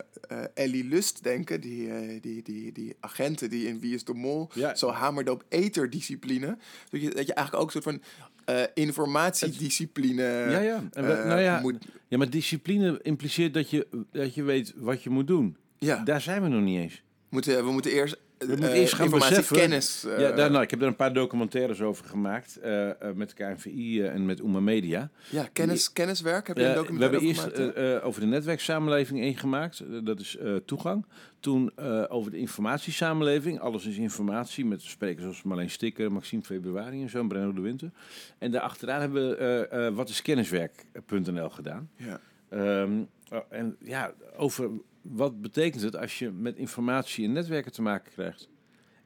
Ellie 0.53 0.83
Lust 0.83 1.23
denken, 1.23 1.61
die, 1.61 1.89
eh, 1.93 2.21
die, 2.21 2.41
die, 2.43 2.71
die 2.71 2.95
agenten 2.99 3.49
die 3.49 3.67
in 3.67 3.79
Wie 3.79 3.93
is 3.93 4.03
de 4.03 4.13
Mol 4.13 4.49
Ja. 4.53 4.75
zo 4.75 4.89
hamerde 4.89 5.31
op 5.31 5.43
eterdiscipline. 5.49 6.57
Dat 6.89 7.01
je, 7.01 7.09
dat 7.09 7.27
je 7.27 7.33
eigenlijk 7.33 7.53
ook 7.53 7.73
een 7.75 7.81
soort 7.81 7.95
van 7.95 8.01
eh, 8.45 8.61
informatiediscipline 8.73 10.21
Ja, 10.23 10.59
ja. 10.59 10.83
En 10.91 11.05
we- 11.05 11.11
eh, 11.13 11.25
nou 11.27 11.39
ja, 11.41 11.59
moet... 11.61 11.75
ja, 12.07 12.17
maar 12.17 12.29
discipline 12.29 12.99
impliceert 13.01 13.53
dat 13.53 13.69
je, 13.69 13.87
dat 14.11 14.35
je 14.35 14.43
weet 14.43 14.73
wat 14.75 15.03
je 15.03 15.09
moet 15.09 15.27
doen. 15.27 15.57
Ja, 15.79 16.03
Daar 16.03 16.21
zijn 16.21 16.41
we 16.41 16.47
nog 16.47 16.61
niet 16.61 16.79
eens. 16.79 17.01
moeten, 17.29 17.65
we 17.65 17.71
moeten 17.71 17.91
eerst, 17.91 18.17
We 18.45 18.51
moeten 18.55 18.71
eh, 18.71 18.79
eerst 18.79 18.93
gaan 18.93 19.09
beseffen- 19.09 19.55
kennis. 19.55 20.03
eh, 20.05 20.19
ja, 20.19 20.31
daar, 20.31 20.51
nou, 20.51 20.63
ik 20.63 20.69
heb 20.69 20.81
er 20.81 20.87
een 20.87 20.95
paar 20.95 21.13
documentaires 21.13 21.81
over 21.81 22.05
gemaakt. 22.05 22.57
eh, 22.57 22.89
eh, 22.89 22.95
met 23.15 23.33
KNVI 23.33 24.01
eh, 24.01 24.13
en 24.13 24.25
met 24.25 24.41
Oema 24.41 24.59
Media. 24.59 25.09
ja, 25.29 25.47
kennis, 25.53 25.93
kenniswerk. 25.93 26.47
Heb 26.47 26.57
je 26.57 26.63
een 26.63 26.69
Eh, 26.69 26.75
we 26.75 26.79
documentaire 26.81 27.17
hebben 27.17 27.35
eerst 27.35 27.59
over 27.61 27.75
eh, 27.75 27.95
eh, 28.07 28.13
de 28.19 28.25
netwerksamenleving 28.25 29.19
één 29.21 29.35
gemaakt. 29.37 29.79
Eh, 29.79 29.87
dat 30.03 30.19
is 30.19 30.37
eh, 30.37 30.55
toegang. 30.65 31.05
Toen 31.39 31.71
eh, 31.75 32.03
over 32.07 32.31
de 32.31 32.37
informatiesamenleving. 32.37 33.59
Alles 33.59 33.85
is 33.85 33.97
informatie. 33.97 34.65
Met 34.65 34.81
sprekers 34.81 35.25
als 35.25 35.43
Marleen 35.43 35.69
Stikker, 35.69 36.11
Maxime 36.11 36.41
Februari 36.43 37.01
en 37.01 37.09
zo. 37.09 37.19
en 37.19 37.27
Brenno 37.27 37.53
de 37.53 37.61
Winter. 37.61 37.91
En 38.37 38.51
daarachteraan 38.51 38.99
hebben 39.01 39.29
we 39.29 39.35
eh, 39.35 39.87
eh, 39.87 39.93
wat 39.95 40.09
is 40.09 40.21
kenniswerk.nl 40.21 41.49
gedaan. 41.49 41.89
ja. 41.95 42.19
Ehm, 42.49 42.91
oh, 43.31 43.39
en 43.49 43.75
ja, 43.79 44.13
over 44.37 44.69
wat 45.03 45.41
betekent 45.41 45.81
het 45.81 45.95
als 45.95 46.19
je 46.19 46.31
met 46.31 46.55
informatie 46.55 47.25
en 47.25 47.31
netwerken 47.31 47.71
te 47.71 47.81
maken 47.81 48.11
krijgt. 48.11 48.49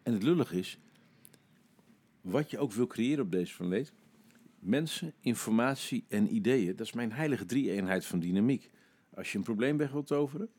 En 0.04 0.14
het 0.14 0.24
lullig 0.24 0.52
is, 0.52 0.80
wat 2.22 2.52
je 2.52 2.58
ook 2.58 2.74
wil 2.74 2.88
creëren 2.88 3.24
op 3.24 3.32
deze 3.32 3.56
planeet. 3.56 3.94
Mensen, 4.60 5.14
informatie 5.20 6.06
en 6.08 6.36
ideeën, 6.36 6.76
dat 6.76 6.86
is 6.86 6.94
mijn 6.94 7.12
heilige 7.12 7.46
drie-eenheid 7.46 8.06
van 8.06 8.20
dynamiek. 8.20 8.70
Als 9.14 9.32
je 9.32 9.38
een 9.38 9.44
probleem 9.44 9.78
weg 9.78 9.92
wilt 9.92 10.08
toveren, 10.08 10.50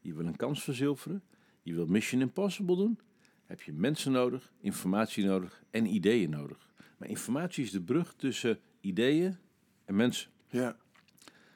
je 0.00 0.14
wil 0.14 0.26
een 0.26 0.36
kans 0.36 0.62
verzilveren, 0.62 1.22
je 1.62 1.74
wil 1.74 1.86
Mission 1.86 2.20
Impossible 2.20 2.76
doen, 2.76 2.98
heb 3.46 3.62
je 3.62 3.72
mensen 3.72 4.12
nodig, 4.12 4.52
informatie 4.60 5.24
nodig 5.24 5.64
en 5.70 5.86
ideeën 5.86 6.30
nodig. 6.30 6.72
Maar 6.98 7.08
informatie 7.08 7.64
is 7.64 7.70
de 7.70 7.82
brug 7.82 8.14
tussen 8.14 8.60
ideeën 8.80 9.36
en 9.84 9.96
mensen. 9.96 10.30
ja. 10.48 10.76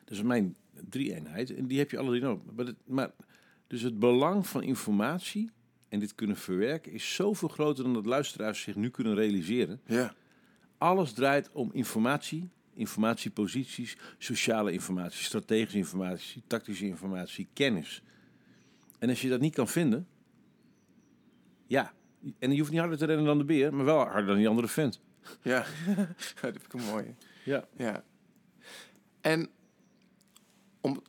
Dat 0.04 0.16
is 0.16 0.22
mijn 0.22 0.56
drie-eenheid 0.88 1.54
en 1.54 1.66
die 1.66 1.78
heb 1.78 1.90
je 1.90 1.98
alle 1.98 2.08
drie 2.08 2.22
nodig. 2.22 2.42
Maar, 2.54 2.66
het, 2.66 2.76
maar 2.86 3.10
dus 3.66 3.82
het 3.82 3.98
belang 3.98 4.46
van 4.46 4.62
informatie 4.62 5.50
en 5.88 5.98
dit 5.98 6.14
kunnen 6.14 6.36
verwerken 6.36 6.92
is 6.92 7.14
zoveel 7.14 7.48
groter 7.48 7.84
dan 7.84 7.94
dat 7.94 8.06
luisteraars 8.06 8.60
zich 8.60 8.74
nu 8.74 8.90
kunnen 8.90 9.14
realiseren. 9.14 9.80
Ja. 9.86 10.14
Alles 10.78 11.12
draait 11.12 11.50
om 11.52 11.70
informatie, 11.72 12.50
informatieposities, 12.74 13.96
sociale 14.18 14.72
informatie, 14.72 15.24
strategische 15.24 15.78
informatie, 15.78 16.42
tactische 16.46 16.86
informatie, 16.86 17.48
kennis. 17.52 18.02
En 18.98 19.08
als 19.08 19.22
je 19.22 19.28
dat 19.28 19.40
niet 19.40 19.54
kan 19.54 19.68
vinden, 19.68 20.06
ja, 21.66 21.92
en 22.38 22.50
je 22.52 22.58
hoeft 22.58 22.70
niet 22.70 22.80
harder 22.80 22.98
te 22.98 23.04
rennen 23.04 23.26
dan 23.26 23.38
de 23.38 23.44
beer, 23.44 23.74
maar 23.74 23.84
wel 23.84 23.98
harder 23.98 24.26
dan 24.26 24.36
die 24.36 24.48
andere 24.48 24.68
vent. 24.68 25.00
Ja, 25.42 25.58
dat 26.40 26.52
vind 26.52 26.64
ik 26.64 26.72
een 26.72 26.84
mooie. 26.84 27.14
Ja. 27.44 27.68
Ja. 27.76 28.04
En 29.20 29.50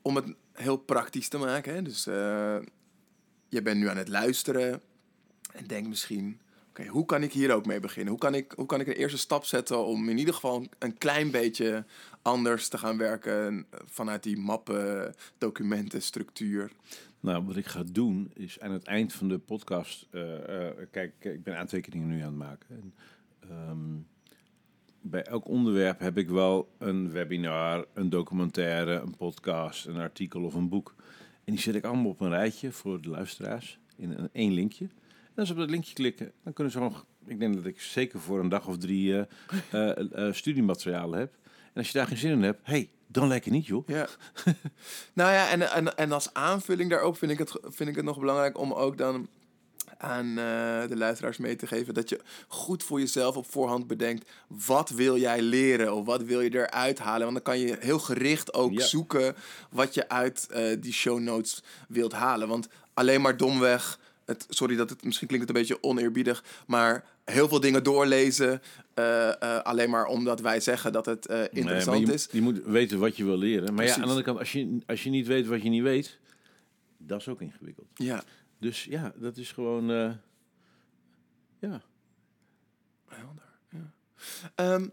om, 0.10 0.16
het 0.16 0.36
heel 0.54 0.78
praktisch 0.78 1.28
te 1.28 1.38
maken, 1.38 1.74
hè, 1.74 1.82
dus 1.82 2.08
eh, 2.08 2.58
je 3.50 3.62
bent 3.62 3.80
nu 3.80 3.88
aan 3.90 3.98
het 3.98 4.08
luisteren 4.08 4.82
en 5.54 5.68
denk 5.68 5.88
misschien, 5.88 6.40
oké, 6.70 6.88
hoe 6.88 7.06
kan 7.06 7.24
ik 7.24 7.34
hier 7.34 7.54
ook 7.54 7.66
mee 7.66 7.80
beginnen? 7.80 8.12
Hoe 8.12 8.22
kan, 8.22 8.34
ik, 8.34 8.52
hoe 8.56 8.66
kan 8.66 8.80
ik 8.80 8.88
een 8.88 8.94
eerste 8.94 9.18
stap 9.18 9.46
zetten 9.46 9.86
om 9.86 10.10
in 10.10 10.18
ieder 10.18 10.34
geval 10.34 10.68
een 10.80 10.98
klein 10.98 11.32
beetje 11.32 11.86
anders 12.22 12.68
te 12.68 12.78
gaan 12.78 12.98
werken 12.98 13.66
vanuit 13.86 14.24
die 14.24 14.38
mappen, 14.38 15.16
documenten, 15.38 16.02
structuur? 16.02 16.72
Nou, 17.20 17.46
wat 17.46 17.56
ik 17.56 17.66
ga 17.66 17.84
doen 17.92 18.32
is 18.34 18.60
aan 18.60 18.72
het 18.72 18.84
eind 18.84 19.14
van 19.14 19.28
de 19.28 19.38
podcast. 19.38 20.08
eh, 20.12 20.68
kijk, 20.92 21.14
ik 21.20 21.44
ben 21.44 21.58
aantekeningen 21.58 22.08
nu 22.08 22.20
aan 22.22 22.26
het 22.28 22.36
maken. 22.36 22.68
En, 22.70 22.94
ehm, 23.40 23.96
bij 25.02 25.24
elk 25.24 25.48
onderwerp 25.48 26.00
heb 26.00 26.18
ik 26.18 26.30
wel 26.30 26.70
een 26.78 27.12
webinar, 27.12 27.86
een 27.94 28.10
documentaire, 28.10 28.94
een 28.94 29.16
podcast, 29.16 29.86
een 29.86 30.00
artikel 30.00 30.44
of 30.44 30.54
een 30.54 30.70
boek. 30.70 30.96
En 31.44 31.54
die 31.54 31.60
zet 31.60 31.76
ik 31.76 31.84
allemaal 31.84 32.10
op 32.10 32.20
een 32.20 32.30
rijtje 32.30 32.72
voor 32.72 33.02
de 33.02 33.10
luisteraars 33.10 33.80
in 33.96 34.12
een, 34.12 34.30
één 34.32 34.54
linkje. 34.54 34.86
En 34.86 35.36
als 35.36 35.48
ze 35.48 35.54
op 35.54 35.60
dat 35.60 35.70
linkje 35.70 35.94
klikken, 35.94 36.32
dan 36.44 36.54
kunnen 36.54 36.74
ze 36.74 36.80
nog. 36.80 37.06
Ik 37.26 37.40
denk 37.40 37.56
dat 37.56 37.66
ik 37.66 37.82
zeker 37.82 38.20
voor 38.20 38.40
een 38.40 38.50
dag 38.50 38.68
of 38.68 38.78
drie 38.78 39.18
eh, 39.18 39.26
eh, 39.72 40.28
eh, 40.28 40.34
studiemateriaal 40.34 41.12
heb. 41.12 41.34
En 41.44 41.76
als 41.76 41.88
je 41.92 41.98
daar 41.98 42.08
geen 42.08 42.18
zin 42.18 42.32
in 42.32 42.42
hebt, 42.42 42.60
hey, 42.64 42.90
dan 43.08 43.28
lekker 43.28 43.52
niet, 43.52 43.66
joh. 43.66 43.88
Ja. 43.88 44.08
nou 45.14 45.32
ja, 45.32 45.50
en, 45.50 45.72
en, 45.72 45.98
en 45.98 46.12
als 46.12 46.34
aanvulling 46.34 46.90
daarop 46.90 47.18
vind 47.18 47.32
ik, 47.32 47.38
het, 47.38 47.60
vind 47.62 47.90
ik 47.90 47.96
het 47.96 48.06
nog 48.06 48.20
belangrijk 48.20 48.58
om 48.58 48.74
ook 48.74 48.98
dan 48.98 49.28
aan 50.02 50.28
eh, 50.28 50.88
de 50.88 50.96
luisteraars 50.98 51.38
mee 51.38 51.56
te 51.56 51.68
geven 51.68 51.94
dat 51.94 52.10
je 52.10 52.20
goed 52.48 52.84
voor 52.84 53.00
jezelf 53.00 53.38
op 53.38 53.46
voorhand 53.52 53.88
bedenkt 53.88 54.30
wat 54.48 54.90
wil 54.90 55.18
jij 55.18 55.42
leren 55.42 55.94
of 55.94 56.06
wat 56.06 56.24
wil 56.24 56.42
je 56.42 56.54
eruit 56.54 57.00
halen. 57.00 57.22
Want 57.22 57.34
dan 57.34 57.44
kan 57.44 57.60
je 57.60 57.78
heel 57.80 58.00
gericht 58.00 58.54
ook 58.54 58.72
Ja. 58.74 58.86
zoeken 58.86 59.36
wat 59.70 59.94
je 59.94 60.10
uit 60.10 60.48
eh, 60.52 60.78
die 60.80 60.94
show 60.94 61.20
notes 61.20 61.64
wilt 61.88 62.12
halen. 62.14 62.48
Want 62.48 62.68
alleen 62.94 63.22
maar 63.22 63.38
domweg, 63.38 64.00
het, 64.26 64.46
sorry 64.50 64.76
dat 64.76 64.90
het 64.90 65.04
misschien 65.04 65.28
klinkt 65.28 65.48
het 65.48 65.56
een 65.56 65.62
beetje 65.62 65.84
oneerbiedig, 65.84 66.44
maar 66.68 67.04
heel 67.26 67.48
veel 67.48 67.60
dingen 67.60 67.84
doorlezen 67.84 68.62
eh, 68.94 69.30
alleen 69.64 69.90
maar 69.90 70.06
omdat 70.06 70.42
wij 70.42 70.60
zeggen 70.60 70.92
dat 70.92 71.06
het 71.06 71.26
interessant 71.52 71.98
Nee, 71.98 72.06
je, 72.06 72.14
is. 72.14 72.28
Je 72.32 72.42
moet 72.42 72.62
weten 72.66 73.00
wat 73.00 73.18
je 73.18 73.24
wil 73.26 73.38
leren. 73.38 73.74
Maar 73.74 73.86
ja, 73.86 73.94
aan 73.94 74.00
de 74.02 74.06
andere 74.08 74.24
kant, 74.24 74.40
als 74.40 74.52
je, 74.52 74.80
als 74.86 75.04
je 75.04 75.10
niet 75.10 75.28
weet 75.28 75.48
wat 75.48 75.62
je 75.62 75.70
niet 75.70 75.84
weet, 75.84 76.18
dat 76.98 77.20
is 77.20 77.28
ook 77.28 77.42
ingewikkeld. 77.42 77.88
Ja. 77.94 78.24
Dus 78.60 78.84
ja, 78.84 79.14
dat 79.16 79.38
is 79.38 79.52
gewoon. 79.52 79.92
eh, 79.92 80.12
ja. 81.60 81.82
Helder, 83.08 83.50
ja. 83.70 83.94
Ehm, 84.56 84.88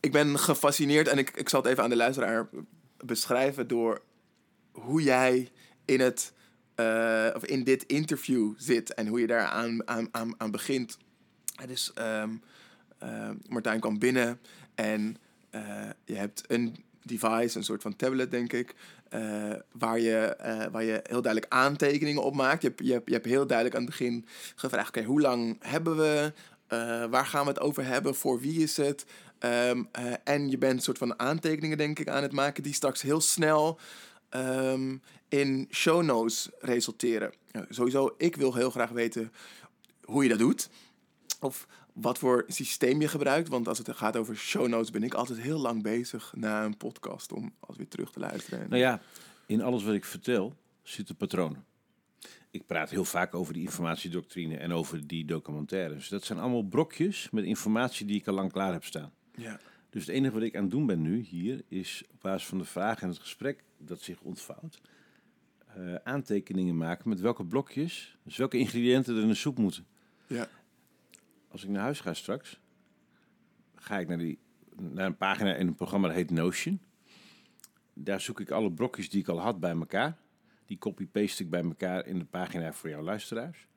ik 0.00 0.12
ben 0.12 0.38
gefascineerd 0.38 1.08
en 1.08 1.18
ik, 1.18 1.30
ik 1.30 1.48
zal 1.48 1.62
het 1.62 1.70
even 1.70 1.82
aan 1.82 1.90
de 1.90 1.96
luisteraar 1.96 2.48
beschrijven 2.96 3.68
door 3.68 4.02
hoe 4.72 5.02
jij 5.02 5.50
in, 5.84 6.00
het, 6.00 6.32
eh, 6.74 7.30
of 7.34 7.44
in 7.44 7.64
dit 7.64 7.82
interview 7.82 8.52
zit 8.56 8.94
en 8.94 9.06
hoe 9.06 9.20
je 9.20 9.26
daar 9.26 9.46
aan, 9.46 9.88
aan, 9.88 10.08
aan, 10.10 10.40
aan 10.40 10.50
begint. 10.50 10.98
Ehm, 11.94 12.36
Martijn 13.48 13.80
kwam 13.80 13.98
binnen 13.98 14.40
en 14.74 15.16
je 16.04 16.14
hebt 16.14 16.44
een 16.50 16.84
device, 17.02 17.58
een 17.58 17.64
soort 17.64 17.82
van 17.82 17.96
tablet 17.96 18.30
denk 18.30 18.52
ik, 18.52 18.74
eh, 19.08 19.52
waar, 19.72 20.00
je, 20.00 20.16
eh, 20.16 20.66
waar 20.72 20.84
je 20.84 21.00
heel 21.02 21.22
duidelijk 21.22 21.52
aantekeningen 21.52 22.22
op 22.22 22.34
maakt. 22.34 22.62
Je 22.62 22.72
je 22.76 23.02
je 23.04 23.12
hebt 23.12 23.24
heel 23.24 23.46
duidelijk 23.46 23.76
aan 23.76 23.82
het 23.82 23.90
begin 23.90 24.26
gevraagd, 24.54 24.88
oké, 24.88 25.02
hoe 25.02 25.20
lang 25.20 25.56
hebben 25.60 25.96
we? 25.96 26.32
eh, 26.66 27.04
waar 27.04 27.26
gaan 27.26 27.42
we 27.42 27.48
het 27.48 27.60
over 27.60 27.84
hebben? 27.84 28.14
Voor 28.14 28.40
wie 28.40 28.62
is 28.62 28.76
het? 28.76 29.06
Ehm, 29.38 29.84
eh, 29.92 30.12
en 30.24 30.50
je 30.50 30.58
bent 30.58 30.72
een 30.72 30.82
soort 30.82 30.98
van 30.98 31.18
aantekeningen, 31.18 31.78
denk 31.78 31.98
ik, 31.98 32.08
aan 32.08 32.22
het 32.22 32.32
maken 32.32 32.62
die 32.62 32.74
straks 32.74 33.02
heel 33.02 33.20
snel 33.20 33.78
ehm, 34.28 34.96
in 35.28 35.68
show 35.70 36.02
notes 36.02 36.48
resulteren. 36.58 37.32
Uh, 37.52 37.62
sowieso, 37.68 38.14
ik 38.18 38.36
wil 38.36 38.54
heel 38.54 38.70
graag 38.70 38.90
weten 38.90 39.32
hoe 40.04 40.22
je 40.22 40.28
dat 40.28 40.38
doet. 40.38 40.68
Of 41.40 41.66
wat 41.96 42.18
voor 42.18 42.44
systeem 42.46 43.00
je 43.00 43.08
gebruikt. 43.08 43.48
Want 43.48 43.68
als 43.68 43.78
het 43.78 43.96
gaat 43.96 44.16
over 44.16 44.36
show 44.36 44.68
notes, 44.68 44.90
ben 44.90 45.02
ik 45.02 45.14
altijd 45.14 45.40
heel 45.40 45.58
lang 45.58 45.82
bezig 45.82 46.32
na 46.36 46.64
een 46.64 46.76
podcast 46.76 47.32
om 47.32 47.54
als 47.60 47.76
weer 47.76 47.88
terug 47.88 48.12
te 48.12 48.18
luisteren. 48.18 48.68
Nou 48.68 48.80
ja, 48.80 49.00
in 49.46 49.62
alles 49.62 49.84
wat 49.84 49.94
ik 49.94 50.04
vertel 50.04 50.56
zitten 50.82 51.16
patronen. 51.16 51.64
Ik 52.50 52.66
praat 52.66 52.90
heel 52.90 53.04
vaak 53.04 53.34
over 53.34 53.52
die 53.52 53.62
informatiedoctrine 53.62 54.56
en 54.56 54.72
over 54.72 55.06
die 55.06 55.24
documentaires. 55.24 56.08
Dat 56.08 56.24
zijn 56.24 56.38
allemaal 56.38 56.62
brokjes 56.62 57.28
met 57.30 57.44
informatie 57.44 58.06
die 58.06 58.16
ik 58.16 58.26
al 58.26 58.34
lang 58.34 58.52
klaar 58.52 58.72
heb 58.72 58.84
staan. 58.84 59.12
Ja. 59.34 59.60
Dus 59.90 60.06
het 60.06 60.14
enige 60.14 60.34
wat 60.34 60.42
ik 60.42 60.56
aan 60.56 60.62
het 60.62 60.70
doen 60.70 60.86
ben 60.86 61.02
nu 61.02 61.20
hier, 61.20 61.62
is 61.68 62.02
op 62.12 62.20
basis 62.20 62.48
van 62.48 62.58
de 62.58 62.64
vraag 62.64 63.02
en 63.02 63.08
het 63.08 63.18
gesprek 63.18 63.64
dat 63.78 64.00
zich 64.00 64.20
ontvouwt, 64.20 64.80
uh, 65.78 65.94
aantekeningen 65.94 66.76
maken 66.76 67.08
met 67.08 67.20
welke 67.20 67.44
blokjes, 67.44 68.16
dus 68.22 68.36
welke 68.36 68.58
ingrediënten 68.58 69.16
er 69.16 69.22
in 69.22 69.28
de 69.28 69.34
soep 69.34 69.58
moeten. 69.58 69.86
Ja. 70.26 70.48
Als 71.56 71.64
ik 71.64 71.70
naar 71.70 71.82
huis 71.82 72.00
ga 72.00 72.14
straks, 72.14 72.60
ga 73.74 73.98
ik 73.98 74.08
naar, 74.08 74.18
die, 74.18 74.38
naar 74.76 75.06
een 75.06 75.16
pagina 75.16 75.54
in 75.54 75.66
een 75.66 75.74
programma 75.74 76.06
dat 76.06 76.16
heet 76.16 76.30
Notion. 76.30 76.80
Daar 77.92 78.20
zoek 78.20 78.40
ik 78.40 78.50
alle 78.50 78.72
blokjes 78.72 79.10
die 79.10 79.20
ik 79.20 79.28
al 79.28 79.40
had 79.40 79.60
bij 79.60 79.70
elkaar. 79.70 80.16
Die 80.66 80.78
copy-paste 80.78 81.42
ik 81.42 81.50
bij 81.50 81.62
elkaar 81.62 82.06
in 82.06 82.18
de 82.18 82.24
pagina 82.24 82.72
voor 82.72 82.90
jouw 82.90 83.02
luisteraars. 83.02 83.68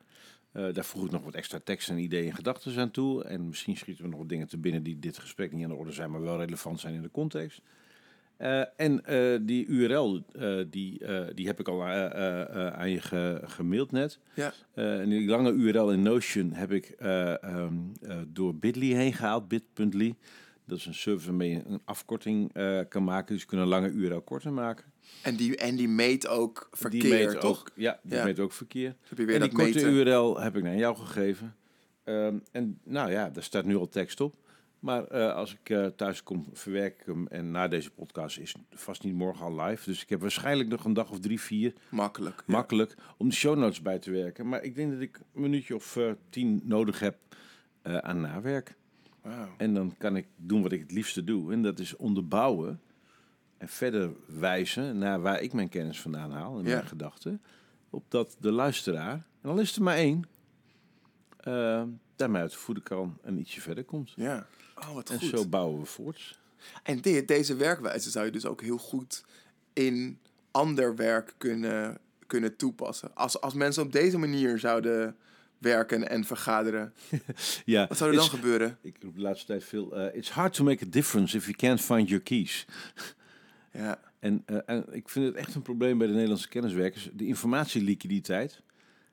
Uh, 0.52 0.74
daar 0.74 0.84
voeg 0.84 1.04
ik 1.04 1.10
nog 1.10 1.24
wat 1.24 1.34
extra 1.34 1.60
tekst 1.64 1.88
en 1.88 1.98
ideeën 1.98 2.28
en 2.28 2.34
gedachten 2.34 2.78
aan 2.78 2.90
toe. 2.90 3.24
En 3.24 3.48
misschien 3.48 3.76
schieten 3.76 4.04
we 4.04 4.10
nog 4.10 4.18
wat 4.18 4.28
dingen 4.28 4.48
te 4.48 4.58
binnen 4.58 4.82
die 4.82 4.98
dit 4.98 5.18
gesprek 5.18 5.52
niet 5.52 5.62
aan 5.62 5.70
de 5.70 5.76
orde 5.76 5.92
zijn, 5.92 6.10
maar 6.10 6.20
wel 6.20 6.38
relevant 6.38 6.80
zijn 6.80 6.94
in 6.94 7.02
de 7.02 7.10
context. 7.10 7.60
Uh, 8.40 8.62
en 8.76 9.02
uh, 9.10 9.38
die 9.42 9.66
URL, 9.66 10.22
die, 10.70 11.02
die 11.34 11.46
heb 11.46 11.60
ik 11.60 11.68
al 11.68 11.84
aan 11.84 12.90
je 12.90 13.00
ge 13.00 13.40
gemaild 13.44 13.92
net. 13.92 14.18
Ja. 14.34 14.52
en 14.74 15.08
die 15.08 15.28
lange 15.28 15.52
URL 15.52 15.92
in 15.92 16.02
Notion 16.02 16.52
heb 16.52 16.72
ik 16.72 16.94
um, 17.44 17.92
door 18.26 18.54
Bitly 18.54 18.92
heen 18.92 19.12
gehaald, 19.12 19.48
bit.ly. 19.48 20.14
Dat 20.64 20.78
is 20.78 20.86
een 20.86 20.94
service 20.94 21.26
waarmee 21.26 21.50
je 21.50 21.62
een 21.66 21.80
afkorting 21.84 22.52
kan 22.88 23.04
maken. 23.04 23.32
Dus 23.32 23.42
je 23.42 23.48
kunt 23.48 23.60
een 23.60 23.68
lange 23.68 23.88
URL 23.88 24.20
korter 24.20 24.52
maken. 24.52 24.84
En 25.22 25.36
die, 25.36 25.56
en 25.56 25.76
die 25.76 25.88
meet 25.88 26.28
ook 26.28 26.68
verkeer, 26.72 27.00
die 27.00 27.10
meet 27.10 27.40
toch? 27.40 27.60
Ook, 27.60 27.70
ja, 27.74 28.00
die 28.02 28.16
Ja. 28.16 28.24
meet 28.24 28.40
ook 28.40 28.52
verkeer. 28.52 28.96
Heb 29.08 29.18
je 29.18 29.24
weer 29.24 29.34
en 29.34 29.40
dat 29.40 29.50
die 29.50 29.58
korte 29.58 29.86
meten. 29.86 29.92
URL 29.92 30.40
heb 30.40 30.56
ik 30.56 30.62
naar 30.62 30.76
jou 30.76 30.96
gegeven. 30.96 31.54
Ehm, 32.04 32.38
en 32.52 32.80
nou 32.84 33.10
ja, 33.10 33.30
daar 33.30 33.42
staat 33.42 33.64
nu 33.64 33.76
al 33.76 33.88
tekst 33.88 34.20
op. 34.20 34.34
Maar 34.80 35.04
eh, 35.04 35.34
als 35.34 35.52
ik 35.54 35.70
eh, 35.70 35.86
thuis 35.86 36.22
kom, 36.22 36.46
verwerk 36.52 37.00
ik 37.00 37.06
hem. 37.06 37.26
En 37.26 37.50
na 37.50 37.68
deze 37.68 37.90
podcast 37.90 38.38
is 38.38 38.54
vast 38.70 39.02
niet 39.04 39.14
morgen 39.14 39.44
al 39.44 39.60
live. 39.60 39.84
Dus 39.90 40.02
ik 40.02 40.08
heb 40.08 40.20
waarschijnlijk 40.20 40.68
nog 40.68 40.84
een 40.84 40.92
dag 40.92 41.10
of 41.10 41.20
drie, 41.20 41.40
vier 41.40 41.74
Makkelijk. 41.90 42.36
ja. 42.46 42.52
makkelijk 42.52 42.94
om 43.16 43.28
de 43.28 43.34
show 43.34 43.58
notes 43.58 43.82
bij 43.82 43.98
te 43.98 44.10
werken. 44.10 44.48
Maar 44.48 44.62
ik 44.62 44.74
denk 44.74 44.92
dat 44.92 45.00
ik 45.00 45.20
een 45.34 45.40
minuutje 45.40 45.74
of 45.74 45.96
eh, 45.96 46.10
tien 46.30 46.60
nodig 46.64 47.00
heb 47.00 47.16
aan 47.82 48.20
nawerk. 48.20 48.74
Wauw. 49.22 49.48
En 49.56 49.74
dan 49.74 49.94
kan 49.98 50.16
ik 50.16 50.26
doen 50.36 50.62
wat 50.62 50.72
ik 50.72 50.80
het 50.80 50.92
liefste 50.92 51.24
doe. 51.24 51.52
En 51.52 51.62
dat 51.62 51.78
is 51.78 51.96
onderbouwen 51.96 52.80
en 53.58 53.68
verder 53.68 54.10
wijzen 54.26 54.98
naar 54.98 55.20
waar 55.20 55.40
ik 55.42 55.52
mijn 55.52 55.68
kennis 55.68 56.00
vandaan 56.00 56.30
haal 56.30 56.58
en 56.58 56.64
Ja. 56.64 56.74
mijn 56.74 56.86
gedachten. 56.86 57.42
Opdat 57.90 58.36
de 58.40 58.52
luisteraar, 58.52 59.26
en 59.42 59.50
al 59.50 59.58
is 59.58 59.76
er 59.76 59.82
maar 59.82 59.96
één, 59.96 60.24
eh 61.42 61.82
daarmee 62.16 62.42
uit 62.42 62.50
de 62.50 62.56
voeden 62.58 62.82
kan 62.84 63.18
en 63.22 63.38
ietsje 63.38 63.60
verder 63.60 63.84
komt. 63.84 64.12
Ja. 64.16 64.46
Oh, 64.78 64.94
wat 64.94 65.10
En 65.10 65.18
goed. 65.18 65.28
zo 65.28 65.46
bouwen 65.46 65.80
we 65.80 65.86
voorts. 65.86 66.38
En 66.82 67.00
dit, 67.00 67.28
deze 67.28 67.56
werkwijze 67.56 68.10
zou 68.10 68.24
je 68.24 68.30
dus 68.32 68.46
ook 68.46 68.62
heel 68.62 68.78
goed 68.78 69.24
in 69.72 70.18
ander 70.50 70.96
werk 70.96 71.34
kunnen, 71.38 71.98
kunnen 72.26 72.56
toepassen. 72.56 73.14
Als, 73.14 73.40
als 73.40 73.54
mensen 73.54 73.82
op 73.82 73.92
deze 73.92 74.18
manier 74.18 74.58
zouden 74.58 75.16
werken 75.58 76.08
en 76.08 76.24
vergaderen, 76.24 76.92
Ja, 77.64 77.86
wat 77.86 77.96
zou 77.96 78.10
er 78.10 78.16
dan 78.16 78.28
gebeuren? 78.28 78.78
Ik 78.82 78.96
roep 79.02 79.14
de 79.14 79.20
laatste 79.20 79.46
tijd 79.46 79.64
veel. 79.64 79.96
eh, 79.96 80.16
it's 80.16 80.30
hard 80.30 80.52
to 80.54 80.64
make 80.64 80.84
a 80.84 80.88
difference 80.90 81.36
if 81.36 81.44
you 81.44 81.56
can't 81.56 81.80
find 81.80 82.08
your 82.08 82.22
keys. 82.24 82.66
Ja, 83.72 84.00
En, 84.18 84.42
eh, 84.46 84.56
en 84.66 84.84
ik 84.92 85.08
vind 85.08 85.26
het 85.26 85.34
echt 85.34 85.54
een 85.54 85.62
probleem 85.62 85.98
bij 85.98 86.06
de 86.06 86.12
Nederlandse 86.12 86.48
kenniswerkers. 86.48 87.10
De 87.12 87.26
informatieliquiditeit 87.26 88.62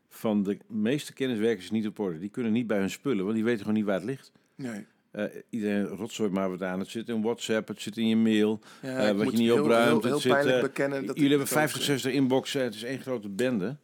van 0.09 0.43
de 0.43 0.57
meeste 0.67 1.13
kenniswerkers 1.13 1.63
is 1.65 1.71
niet 1.71 1.87
op 1.87 1.99
orde. 1.99 2.19
Die 2.19 2.29
kunnen 2.29 2.51
niet 2.51 2.67
bij 2.67 2.77
hun 2.79 2.89
spullen, 2.89 3.23
want 3.23 3.35
die 3.35 3.43
weten 3.43 3.59
gewoon 3.59 3.75
niet 3.75 3.85
waar 3.85 3.95
het 3.95 4.03
ligt. 4.03 4.31
nee. 4.55 4.85
Eh, 5.11 5.23
iedereen 5.49 5.85
rotzooit 5.85 6.31
maar 6.31 6.49
wat 6.49 6.61
aan. 6.63 6.79
Het 6.79 6.89
zit 6.89 7.09
in 7.09 7.21
WhatsApp, 7.21 7.67
het 7.67 7.81
zit 7.81 7.97
in 7.97 8.07
je 8.07 8.15
mail. 8.15 8.59
Ja, 8.81 8.89
Eh, 8.97 9.15
wat 9.15 9.25
je 9.31 9.37
niet 9.37 9.39
heel- 9.39 9.61
opruimt, 9.63 9.85
Heel, 9.87 9.95
het 9.95 10.03
heel 10.03 10.19
zit, 10.19 10.31
pijnlijk 10.31 10.55
eh, 10.57 10.61
bekennen 10.63 11.05
dat 11.05 11.15
Jullie 11.15 11.29
hebben 11.29 11.47
het 11.47 11.55
ook, 11.57 11.61
50, 11.61 11.81
60 11.83 12.11
inboxen. 12.11 12.61
Het 12.63 12.75
is 12.75 12.83
één 12.83 12.99
grote 12.99 13.29
bende. 13.29 13.77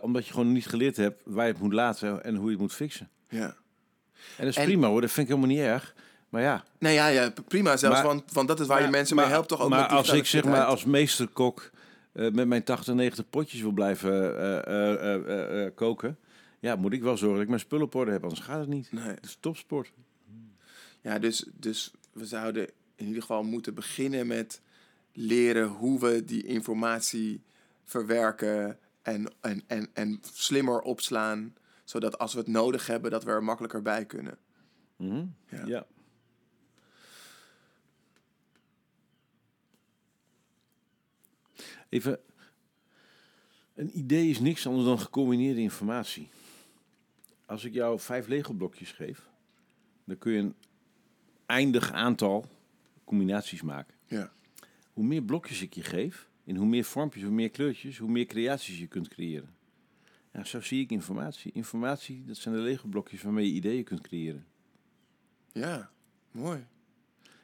Omdat 0.00 0.26
je 0.26 0.32
gewoon 0.32 0.52
niet 0.52 0.66
geleerd 0.66 0.96
hebt 0.96 1.20
waar 1.24 1.46
je 1.46 1.52
het 1.52 1.62
moet 1.62 1.72
laten 1.72 2.24
en 2.24 2.34
hoe 2.34 2.44
je 2.44 2.50
het 2.50 2.60
moet 2.60 2.72
fixen. 2.72 3.08
Ja. 3.28 3.44
En 3.46 3.54
dat 4.36 4.46
is 4.46 4.56
En- 4.56 4.64
prima 4.64 4.88
hoor, 4.88 5.00
dat 5.00 5.10
vind 5.10 5.28
ik 5.28 5.34
helemaal 5.34 5.56
niet 5.56 5.64
erg. 5.66 5.94
Maar 6.28 6.42
ja, 6.42 6.64
Nou 6.78 6.94
ja, 6.94 7.06
ja, 7.08 7.32
prima 7.48 7.76
zelfs, 7.76 7.96
Maar- 7.96 8.06
want, 8.06 8.32
want 8.32 8.48
dat 8.48 8.60
is 8.60 8.66
waar 8.66 8.82
je 8.82 8.88
mensen 8.88 9.16
maar- 9.16 9.24
mee 9.24 9.34
helpt, 9.34 9.48
toch 9.48 9.60
ook 9.60 9.68
Maar 9.70 9.86
als 9.86 10.12
ik 10.12 10.26
zeg 10.26 10.44
maar 10.44 10.64
als 10.64 10.84
meesterkok 10.84 11.70
eh, 12.18 12.30
met 12.30 12.48
mijn 12.48 12.62
80, 12.62 12.94
90 12.94 13.30
potjes 13.30 13.60
wil 13.60 13.70
blijven 13.70 14.38
eh, 14.38 15.64
eh, 15.64 15.74
koken, 15.74 16.18
ja, 16.58 16.76
moet 16.76 16.92
ik 16.92 17.02
wel 17.02 17.16
zorgen 17.16 17.34
dat 17.34 17.42
ik 17.42 17.48
mijn 17.48 17.60
spullen 17.60 17.84
op 17.84 17.94
orde 17.94 18.10
heb, 18.10 18.22
anders 18.22 18.40
gaat 18.40 18.60
het 18.60 18.68
niet. 18.68 18.92
Nee. 18.92 19.04
Het 19.04 19.24
is 19.24 19.36
topsport. 19.40 19.92
Ja, 21.00 21.18
dus, 21.18 21.46
dus 21.54 21.92
we 22.12 22.26
zouden 22.26 22.70
in 22.94 23.06
ieder 23.06 23.20
geval 23.20 23.42
moeten 23.42 23.74
beginnen 23.74 24.26
met 24.26 24.60
leren 25.12 25.66
hoe 25.66 26.00
we 26.00 26.24
die 26.24 26.46
informatie 26.46 27.42
verwerken 27.84 28.78
en, 29.02 29.32
en, 29.40 29.62
en, 29.66 29.88
en 29.92 30.20
slimmer 30.32 30.80
opslaan. 30.80 31.54
Zodat 31.84 32.18
als 32.18 32.32
we 32.32 32.38
het 32.38 32.48
nodig 32.48 32.86
hebben, 32.86 33.10
dat 33.10 33.24
we 33.24 33.30
er 33.30 33.44
makkelijker 33.44 33.82
bij 33.82 34.04
kunnen. 34.04 34.38
Ja. 34.96 35.66
ja. 35.66 35.86
Even, 41.88 42.20
een 43.74 43.98
idee 43.98 44.28
is 44.28 44.40
niks 44.40 44.66
anders 44.66 44.86
dan 44.86 44.98
gecombineerde 44.98 45.60
informatie. 45.60 46.28
Als 47.46 47.64
ik 47.64 47.72
jou 47.72 48.00
vijf 48.00 48.26
Lego-blokjes 48.26 48.92
geef, 48.92 49.28
dan 50.04 50.18
kun 50.18 50.32
je 50.32 50.38
een 50.38 50.54
eindig 51.46 51.92
aantal 51.92 52.48
combinaties 53.04 53.62
maken. 53.62 53.94
Ja. 54.06 54.32
Hoe 54.92 55.04
meer 55.04 55.22
blokjes 55.22 55.62
ik 55.62 55.74
je 55.74 55.82
geef, 55.82 56.28
in 56.44 56.56
hoe 56.56 56.66
meer 56.66 56.84
vormpjes, 56.84 57.22
hoe 57.22 57.32
meer 57.32 57.50
kleurtjes, 57.50 57.98
hoe 57.98 58.10
meer 58.10 58.26
creaties 58.26 58.78
je 58.78 58.86
kunt 58.86 59.08
creëren. 59.08 59.56
Ja, 60.32 60.44
zo 60.44 60.60
zie 60.60 60.82
ik 60.82 60.90
informatie. 60.90 61.52
Informatie, 61.52 62.24
dat 62.24 62.36
zijn 62.36 62.54
de 62.54 62.60
Lego-blokjes 62.60 63.22
waarmee 63.22 63.46
je 63.46 63.52
ideeën 63.52 63.84
kunt 63.84 64.00
creëren. 64.00 64.46
Ja, 65.52 65.90
mooi. 66.30 66.66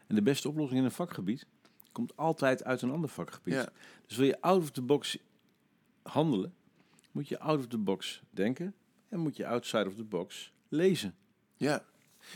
En 0.06 0.14
de 0.14 0.22
beste 0.22 0.48
oplossing 0.48 0.78
in 0.78 0.84
een 0.84 0.90
vakgebied 0.90 1.46
komt 1.94 2.16
altijd 2.16 2.64
uit 2.64 2.82
een 2.82 2.90
ander 2.90 3.10
vakgebied. 3.10 3.54
Ja. 3.54 3.68
Dus 4.06 4.16
wil 4.16 4.26
je 4.26 4.40
out 4.40 4.62
of 4.62 4.70
the 4.70 4.82
box 4.82 5.18
handelen, 6.02 6.54
moet 7.12 7.28
je 7.28 7.38
out 7.38 7.58
of 7.58 7.66
the 7.66 7.78
box 7.78 8.22
denken 8.30 8.74
en 9.08 9.18
moet 9.18 9.36
je 9.36 9.46
outside 9.46 9.86
of 9.86 9.94
the 9.94 10.04
box 10.04 10.52
lezen. 10.68 11.14
Ja. 11.56 11.84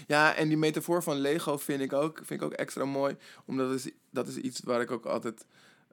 Ja, 0.06 0.34
en 0.34 0.48
die 0.48 0.56
metafoor 0.56 1.02
van 1.02 1.16
Lego 1.16 1.56
vind 1.56 1.80
ik 1.80 1.92
ook, 1.92 2.16
vind 2.16 2.40
ik 2.40 2.42
ook 2.42 2.52
extra 2.52 2.84
mooi. 2.84 3.16
Omdat 3.44 3.72
is, 3.72 3.90
dat 4.10 4.28
is 4.28 4.36
iets 4.36 4.60
waar 4.60 4.80
ik 4.80 4.90
ook 4.90 5.06
altijd 5.06 5.46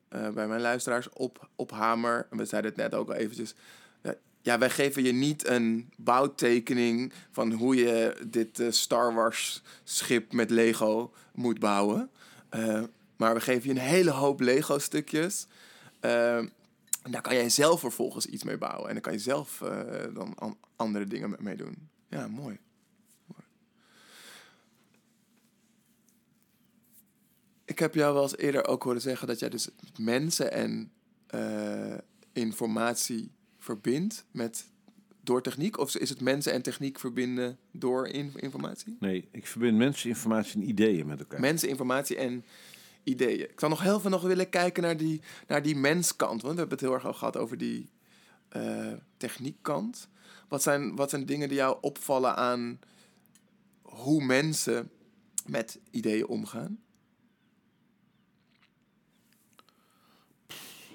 eh, 0.08 0.30
bij 0.30 0.48
mijn 0.48 0.62
luisteraars 0.62 1.10
op, 1.10 1.50
op 1.56 1.72
hamer. 1.72 2.28
En 2.30 2.38
we 2.38 2.46
zeiden 2.46 2.72
het 2.72 2.80
net 2.80 2.94
ook 2.96 3.08
al 3.08 3.16
eventjes. 3.16 3.56
Ja, 4.04 4.16
ja, 4.42 4.58
wij 4.58 4.70
geven 4.70 5.04
je 5.04 5.12
niet 5.12 5.48
een 5.48 5.90
bouwtekening 5.98 7.14
van 7.32 7.52
hoe 7.52 7.76
je 7.76 8.26
dit 8.28 8.60
eh, 8.60 8.72
Star 8.72 9.14
Wars 9.14 9.62
schip 9.84 10.34
met 10.34 10.50
Lego 10.50 11.14
moet 11.34 11.60
bouwen. 11.60 12.10
Maar 13.18 13.34
we 13.34 13.42
geven 13.42 13.64
je 13.64 13.70
een 13.80 13.86
hele 13.88 14.12
hoop 14.12 14.40
Lego 14.40 14.80
stukjes. 14.80 15.48
Eh, 16.00 16.38
en 16.38 17.12
daar 17.12 17.22
kan 17.22 17.36
jij 17.36 17.50
zelf 17.50 17.80
vervolgens 17.80 18.26
iets 18.26 18.44
mee 18.44 18.58
bouwen. 18.58 18.88
En 18.88 18.94
dan 18.94 19.02
kan 19.02 19.14
je 19.14 19.20
zelf 19.20 19.62
eh, 19.62 20.14
dan 20.14 20.36
an- 20.36 20.58
andere 20.76 21.06
dingen 21.06 21.36
mee 21.40 21.56
doen. 21.56 21.90
Ja, 22.10 22.28
mooi. 22.28 22.58
Ik 27.66 27.80
heb 27.80 27.94
jou 27.96 28.14
wel 28.14 28.24
eens 28.24 28.38
eerder 28.38 28.68
ook 28.68 28.84
horen 28.84 29.02
zeggen 29.02 29.28
dat 29.28 29.40
jij 29.40 29.50
dus 29.50 29.70
mensen 30.00 30.52
en 30.52 30.92
eh, 31.28 31.98
informatie 32.34 33.32
verbindt 33.60 34.26
met, 34.32 34.66
door 35.22 35.42
techniek? 35.42 35.78
Of 35.78 35.96
is 35.96 36.10
het 36.10 36.22
mensen 36.22 36.54
en 36.54 36.62
techniek 36.62 37.00
verbinden 37.00 37.58
door 37.72 38.08
in- 38.08 38.32
informatie? 38.36 38.98
Nee, 39.00 39.28
ik 39.32 39.48
verbind 39.48 39.78
mensen, 39.78 40.10
informatie 40.10 40.62
en 40.62 40.68
ideeën 40.70 41.06
met 41.08 41.20
elkaar. 41.20 41.40
Mensen, 41.40 41.70
informatie 41.70 42.18
en 42.18 42.46
ideeën. 43.06 43.50
Ik 43.50 43.60
zou 43.60 43.72
nog 43.72 43.82
heel 43.82 44.00
veel 44.00 44.10
nog 44.10 44.22
willen 44.22 44.50
kijken 44.50 44.84
naar 44.84 44.98
die, 44.98 45.22
naar 45.48 45.62
die 45.62 45.76
menskant. 45.76 46.42
Want 46.42 46.54
we 46.54 46.60
hebben 46.60 46.78
het 46.78 46.88
heel 46.88 46.94
erg 46.94 47.06
al 47.06 47.14
gehad 47.14 47.38
over 47.38 47.58
die 47.58 47.90
eh, 48.50 48.94
techniekkant. 49.18 50.10
Wat 50.48 50.62
zijn, 50.62 50.96
wat 50.96 51.10
zijn 51.10 51.26
dingen 51.26 51.48
die 51.48 51.58
jou 51.58 51.78
opvallen 51.82 52.36
aan 52.36 52.80
hoe 53.82 54.24
mensen 54.24 54.92
met 55.46 55.80
ideeën 55.92 56.28
omgaan? 56.28 56.80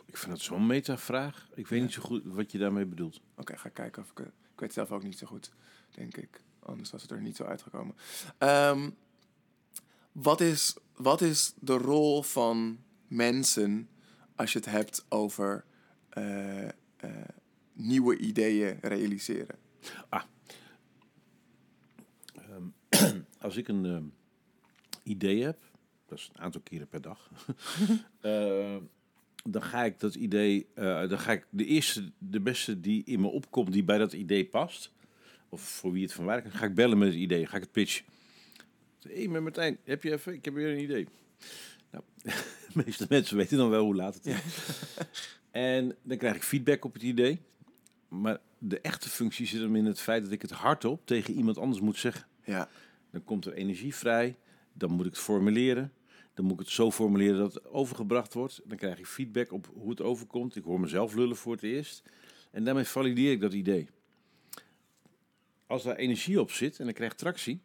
Ik 0.07 0.17
vind 0.17 0.31
dat 0.31 0.41
zo'n 0.41 0.67
metavraag. 0.67 1.49
Ik 1.55 1.67
weet 1.67 1.81
niet 1.81 1.93
zo 1.93 2.03
goed 2.03 2.23
wat 2.25 2.53
je 2.53 2.59
daarmee 2.59 2.87
bedoelt. 2.87 3.21
Oké, 3.37 3.57
ga 3.57 3.69
kijken 3.69 4.03
of 4.03 4.11
ik... 4.11 4.19
Ik 4.53 4.67
weet 4.67 4.75
zelf 4.75 4.93
ook 4.93 5.03
niet 5.03 5.19
zo 5.19 5.27
goed, 5.27 5.51
denk 5.91 6.17
ik. 6.17 6.41
Anders 6.59 6.91
was 6.91 7.03
het 7.03 7.11
er 7.11 7.21
niet 7.21 7.37
zo 7.37 7.45
uitgekomen. 7.45 7.95
Ehm, 8.39 8.91
wat, 10.13 10.41
is, 10.41 10.77
wat 11.03 11.21
is 11.21 11.55
de 11.61 11.77
rol 11.77 12.23
van 12.23 12.79
mensen 13.09 13.89
als 14.35 14.53
je 14.53 14.59
het 14.59 14.69
hebt 14.69 15.07
over 15.09 15.65
eh, 16.09 16.69
eh, 16.69 16.73
nieuwe 17.73 18.19
ideeën 18.19 18.79
realiseren? 18.81 19.59
Als 23.39 23.57
ik 23.57 23.69
een 23.69 23.85
ehm, 23.87 24.05
idee 25.03 25.43
heb, 25.43 25.59
dat 26.07 26.19
is 26.19 26.31
een 26.33 26.41
aantal 26.41 26.61
keren 26.61 26.89
per 26.89 27.01
dag, 27.01 27.31
eh, 28.21 28.77
dan 29.45 29.63
ga 29.63 29.85
ik 29.85 30.01
dat 30.01 30.15
idee, 30.15 30.67
dan 30.75 31.19
ga 31.19 31.33
ik 31.33 31.47
de 31.51 31.65
eerste, 31.65 32.13
de 32.19 32.41
beste 32.41 32.81
die 32.81 33.03
in 33.05 33.21
me 33.21 33.27
opkomt, 33.27 33.73
die 33.73 33.85
bij 33.85 33.99
dat 33.99 34.13
idee 34.13 34.47
past, 34.47 34.93
of 35.49 35.61
voor 35.61 35.93
wie 35.93 36.03
het 36.03 36.13
van 36.13 36.27
kan, 36.27 36.51
ga 36.51 36.65
ik 36.65 36.75
bellen 36.75 36.99
met 36.99 37.09
het 37.09 37.17
idee, 37.17 37.47
ga 37.47 37.57
ik 37.57 37.63
het 37.63 37.73
pitchen. 37.73 38.05
Hé, 39.03 39.15
hey, 39.15 39.29
maar 39.29 39.43
Martijn, 39.43 39.79
heb 39.85 40.03
je 40.03 40.13
even, 40.13 40.35
ik 40.35 40.45
heb 40.45 40.55
weer 40.55 40.73
een 40.73 40.83
idee. 40.83 41.09
Nou, 41.91 42.05
de 42.73 42.83
meeste 42.85 43.07
mensen 43.09 43.37
weten 43.37 43.59
dan 43.59 43.71
wel 43.71 43.85
hoe 43.85 43.95
laat 43.95 44.15
het 44.15 44.27
is. 44.27 44.39
En 45.51 45.97
dan 46.03 46.17
krijg 46.17 46.37
ik 46.37 46.43
feedback 46.43 46.85
op 46.85 46.93
het 46.93 47.03
idee. 47.03 47.41
Maar 48.09 48.39
de 48.59 48.81
echte 48.81 49.09
functie 49.09 49.47
zit 49.47 49.61
hem 49.61 49.77
in 49.77 49.85
het 49.85 50.01
feit 50.01 50.23
dat 50.23 50.33
ik 50.33 50.43
het 50.43 50.51
hardop 50.51 51.07
tegen 51.07 51.35
iemand 51.35 51.59
anders 51.59 51.81
moet 51.81 51.97
zeggen. 51.97 52.27
Ja, 52.45 52.69
Dan 53.11 53.25
komt 53.25 53.47
er 53.47 53.53
energie 53.53 53.95
vrij. 53.95 54.37
Dan 54.73 54.91
moet 54.91 55.07
ik 55.07 55.13
het 55.13 55.21
formuleren. 55.21 55.93
Dan 56.35 56.45
moet 56.45 56.53
ik 56.53 56.59
het 56.59 56.75
zo 56.75 56.91
formuleren 56.91 57.39
dat 57.39 57.55
het 57.55 57.67
overgebracht 57.67 58.35
wordt. 58.35 58.61
Dan 58.65 58.77
krijg 58.77 58.99
ik 58.99 59.07
feedback 59.07 59.53
op 59.53 59.71
hoe 59.75 59.91
het 59.91 60.01
overkomt. 60.01 60.57
Ik 60.57 60.65
hoor 60.65 60.81
mezelf 60.81 61.15
lullen 61.15 61.37
voor 61.37 61.53
het 61.53 61.63
eerst. 61.63 62.03
En 62.51 62.65
daarmee 62.65 62.85
valideer 62.85 63.33
ik 63.33 63.41
dat 63.41 63.53
idee. 63.53 63.89
Als 65.67 65.83
daar 65.83 65.97
energie 65.97 66.41
op 66.41 66.51
zit 66.51 66.79
en 66.79 66.89
ik 66.89 66.95
krijg 66.95 67.15
tractie, 67.15 67.63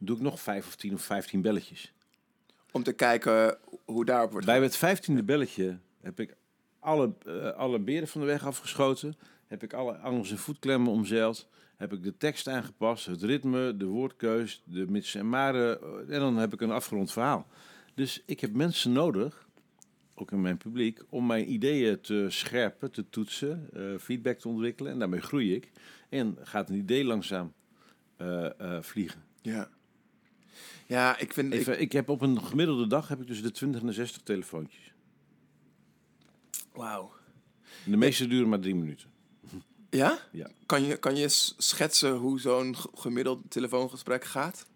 doe 0.00 0.16
ik 0.16 0.22
nog 0.22 0.40
vijf 0.40 0.66
of 0.66 0.76
tien 0.76 0.94
of 0.94 1.02
vijftien 1.02 1.40
belletjes. 1.42 1.92
om 2.72 2.82
te 2.82 2.92
kijken 2.92 3.58
hoe 3.84 4.04
daarop 4.04 4.30
wordt. 4.30 4.46
Bij 4.46 4.60
het 4.62 4.76
vijftiende 4.76 5.22
belletje 5.22 5.78
heb 6.00 6.20
ik 6.20 6.36
alle, 6.78 7.14
eh, 7.26 7.50
alle 7.50 7.78
beren 7.78 8.08
van 8.08 8.20
de 8.20 8.26
weg 8.26 8.44
afgeschoten. 8.46 9.14
Heb 9.46 9.62
ik 9.62 9.72
alle 9.72 9.96
angels 9.96 10.30
en 10.30 10.38
voetklemmen 10.38 10.92
omzeild. 10.92 11.48
Heb 11.76 11.92
ik 11.92 12.02
de 12.02 12.16
tekst 12.16 12.48
aangepast, 12.48 13.06
het 13.06 13.22
ritme, 13.22 13.76
de 13.76 13.84
woordkeus, 13.84 14.62
de 14.64 14.86
mits 14.88 15.14
en 15.14 15.28
maren. 15.28 15.80
eh, 15.80 16.14
En 16.14 16.20
dan 16.20 16.36
heb 16.36 16.52
ik 16.52 16.60
een 16.60 16.70
afgerond 16.70 17.12
verhaal. 17.12 17.46
Dus 17.94 18.22
ik 18.26 18.40
heb 18.40 18.52
mensen 18.54 18.92
nodig, 18.92 19.48
ook 20.14 20.32
in 20.32 20.40
mijn 20.40 20.56
publiek, 20.56 21.00
om 21.08 21.26
mijn 21.26 21.52
ideeën 21.52 22.00
te 22.00 22.26
scherpen, 22.28 22.90
te 22.90 23.08
toetsen, 23.10 23.68
eh, 23.72 23.82
feedback 23.98 24.38
te 24.38 24.48
ontwikkelen. 24.48 24.92
En 24.92 24.98
daarmee 24.98 25.20
groei 25.20 25.54
ik. 25.54 25.70
En 26.08 26.36
gaat 26.42 26.68
een 26.68 26.76
idee 26.76 27.04
langzaam 27.04 27.52
vliegen. 28.80 29.24
Ja. 29.42 29.68
Ja, 30.86 31.18
ik 31.18 31.32
vind... 31.32 31.52
Even, 31.52 31.80
ik 31.80 31.92
heb 31.92 32.08
op 32.08 32.20
een 32.20 32.42
gemiddelde 32.42 32.86
dag 32.86 33.08
heb 33.08 33.20
ik 33.20 33.26
tussen 33.26 33.46
de 33.46 33.52
20 33.52 33.80
en 33.80 33.86
de 33.86 33.92
60 33.92 34.22
telefoontjes. 34.22 34.92
Wauw. 36.72 37.12
De 37.84 37.96
meeste 37.96 38.26
duren 38.26 38.48
maar 38.48 38.60
drie 38.60 38.74
minuten. 38.74 39.08
Ja? 39.90 40.18
Ja. 40.30 40.50
Kan 40.66 40.84
je, 40.84 40.96
kan 40.96 41.16
je 41.16 41.28
schetsen 41.56 42.16
hoe 42.16 42.40
zo'n 42.40 42.76
gemiddeld 42.94 43.50
telefoongesprek 43.50 44.24
gaat? 44.24 44.66